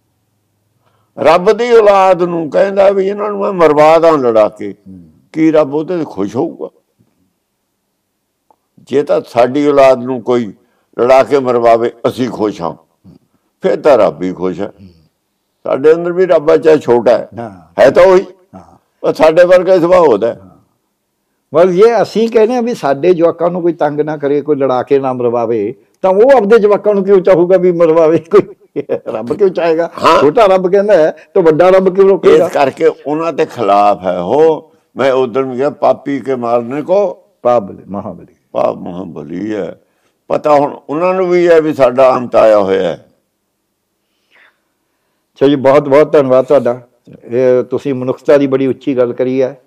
[1.18, 4.74] ਰੱਬ ਦੀ ਔਲਾਦ ਨੂੰ ਕਹਿੰਦਾ ਵੀ ਇਹਨਾਂ ਨੂੰ ਮੈਂ ਮਰਵਾ ਦਾਂ ਲੜਾ ਕੇ
[5.34, 6.70] ਕੀ ਰੱਬ ਉਹਦੇ ਤੇ ਖੁਸ਼ ਹੋਊਗਾ?
[8.90, 10.54] ਜੇ ਤਾਂ ਸਾਡੀ ਔਲਾਦ ਨੂੰ ਕੋਈ
[10.98, 12.74] ਲੜਾ ਕੇ ਮਰਵਾਵੇ ਅਸੀਂ ਖੁਸ਼ ਹਾਂ।
[13.62, 14.72] ਫਿਰ ਤਾਂ ਰੱਬ ਹੀ ਖੁਸ਼ ਹੈ।
[15.66, 20.00] ਸਾਡੇ ਅੰਦਰ ਵੀ ਰੱਬ ਚਾਹੇ ਛੋਟਾ ਹੈ। ਹਾਂ ਤਾਂ ਉਹੀ। ਹਾਂ। ਉਹ ਸਾਡੇ ਵਰਗਾ ਸੁਭਾਅ
[20.00, 20.34] ਹੁੰਦਾ
[21.54, 24.84] ਬਸ ਇਹ ਅਸੀਂ ਕਹਿੰਦੇ ਆ ਵੀ ਸਾਡੇ ਜਵਾਕਾਂ ਨੂੰ ਕੋਈ ਤੰਗ ਨਾ ਕਰੇ ਕੋਈ ਲੜਾ
[24.84, 28.18] ਕੇ ਨਾ ਮਰਵਾਵੇ ਤਾਂ ਉਹ ਆਪਦੇ ਜਵਾਕਾਂ ਨੂੰ ਕਿਉਂ ਚਾਹੂਗਾ ਵੀ ਮਰਵਾਵੇ?
[28.18, 28.42] ਕੋਈ
[29.14, 29.90] ਰੱਬ ਕਿਉਂ ਚਾਹੇਗਾ।
[30.22, 32.46] ਛੋਟਾ ਰੱਬ ਕਹਿੰਦਾ ਹੈ ਤਾਂ ਵੱਡਾ ਰੱਬ ਕਿਉਂ ਰੋਕੇਗਾ?
[32.46, 37.24] ਇਸ ਕਰਕੇ ਉਹਨਾਂ ਦੇ ਖਿਲਾਫ ਹੈ ਉਹ। ਮੈਂ ਉਧਰ ਨੂੰ ਗਿਆ ਪਾਪੀ ਕੇ ਮਾਰਨੇ ਕੋ?
[37.42, 39.82] ਪਾਬਲੇ ਮਹਾਬਲੀ। ਪਾਪ ਮਹਾਬਲੀ ਹੈ।
[40.28, 43.06] ਪਤਾ ਹੁਣ ਉਹਨਾਂ ਨੂੰ ਵੀ ਹੈ ਵੀ ਸਾਡਾ ਅੰਤ ਆਇਆ ਹੋਇਆ ਹੈ।
[45.36, 46.82] ਚਲੋ ਜੀ ਬਹੁਤ ਬਹੁਤ ਧੰਨਵਾਦ ਤੁਹਾਡਾ।
[47.24, 49.62] ਇਹ ਤੁਸੀਂ ਮਨੁੱਖਤਾ ਦੀ ਬੜੀ ਉੱਚੀ ਗੱਲ ਕਰੀ ਹੈ।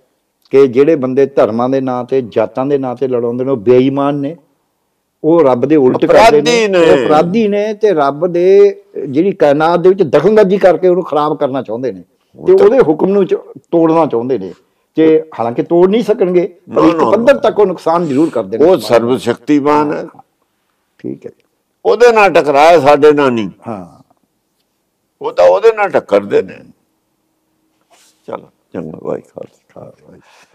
[0.51, 4.15] ਕਿ ਜਿਹੜੇ ਬੰਦੇ ਧਰਮਾਂ ਦੇ ਨਾਂ ਤੇ ਜਾਤਾਂ ਦੇ ਨਾਂ ਤੇ ਲੜਾਉਂਦੇ ਨੇ ਉਹ ਬੇਈਮਾਨ
[4.15, 4.37] ਨੇ।
[5.25, 8.77] ਉਹ ਰੱਬ ਦੇ ਉਲਟ ਕਰਦੇ ਨੇ। ਉਹ ਅਪਰਾਧੀ ਨੇ ਤੇ ਰੱਬ ਦੇ
[9.09, 12.03] ਜਿਹੜੀ ਕਾਇਨਾਤ ਦੇ ਵਿੱਚ ਦਖਲਅੰਦਾਜ਼ੀ ਕਰਕੇ ਉਹਨੂੰ ਖਰਾਬ ਕਰਨਾ ਚਾਹੁੰਦੇ ਨੇ।
[12.47, 13.27] ਤੇ ਉਹਦੇ ਹੁਕਮ ਨੂੰ
[13.71, 14.53] ਤੋੜਨਾ ਚਾਹੁੰਦੇ ਨੇ।
[14.95, 18.77] ਤੇ ਹਾਲਾਂਕਿ ਤੋੜ ਨਹੀਂ ਸਕਣਗੇ ਪਰ ਇੱਕ ਪੱਧਰ ਤੱਕ ਉਹ ਨੁਕਸਾਨ ਜ਼ਰੂਰ ਕਰਦੇ ਨੇ ਉਹ
[18.77, 20.07] ਸਰਵ ਸ਼ਕਤੀਮਾਨ ਹੈ।
[20.99, 21.31] ਠੀਕ ਹੈ।
[21.85, 24.03] ਉਹਦੇ ਨਾਲ ਟਕਰਾਇਆ ਸਾਡੇ ਨਾਲ ਨਹੀਂ। ਹਾਂ।
[25.23, 26.59] ਉਹ ਤਾਂ ਉਹਦੇ ਨਾਲ ਟੱਕਰਦੇ ਨੇ।
[28.27, 30.50] ਚਲੋ। ਚੰਗਾ ਭਾਈ ਖਾਲਸਾ ਹਾਂ, right.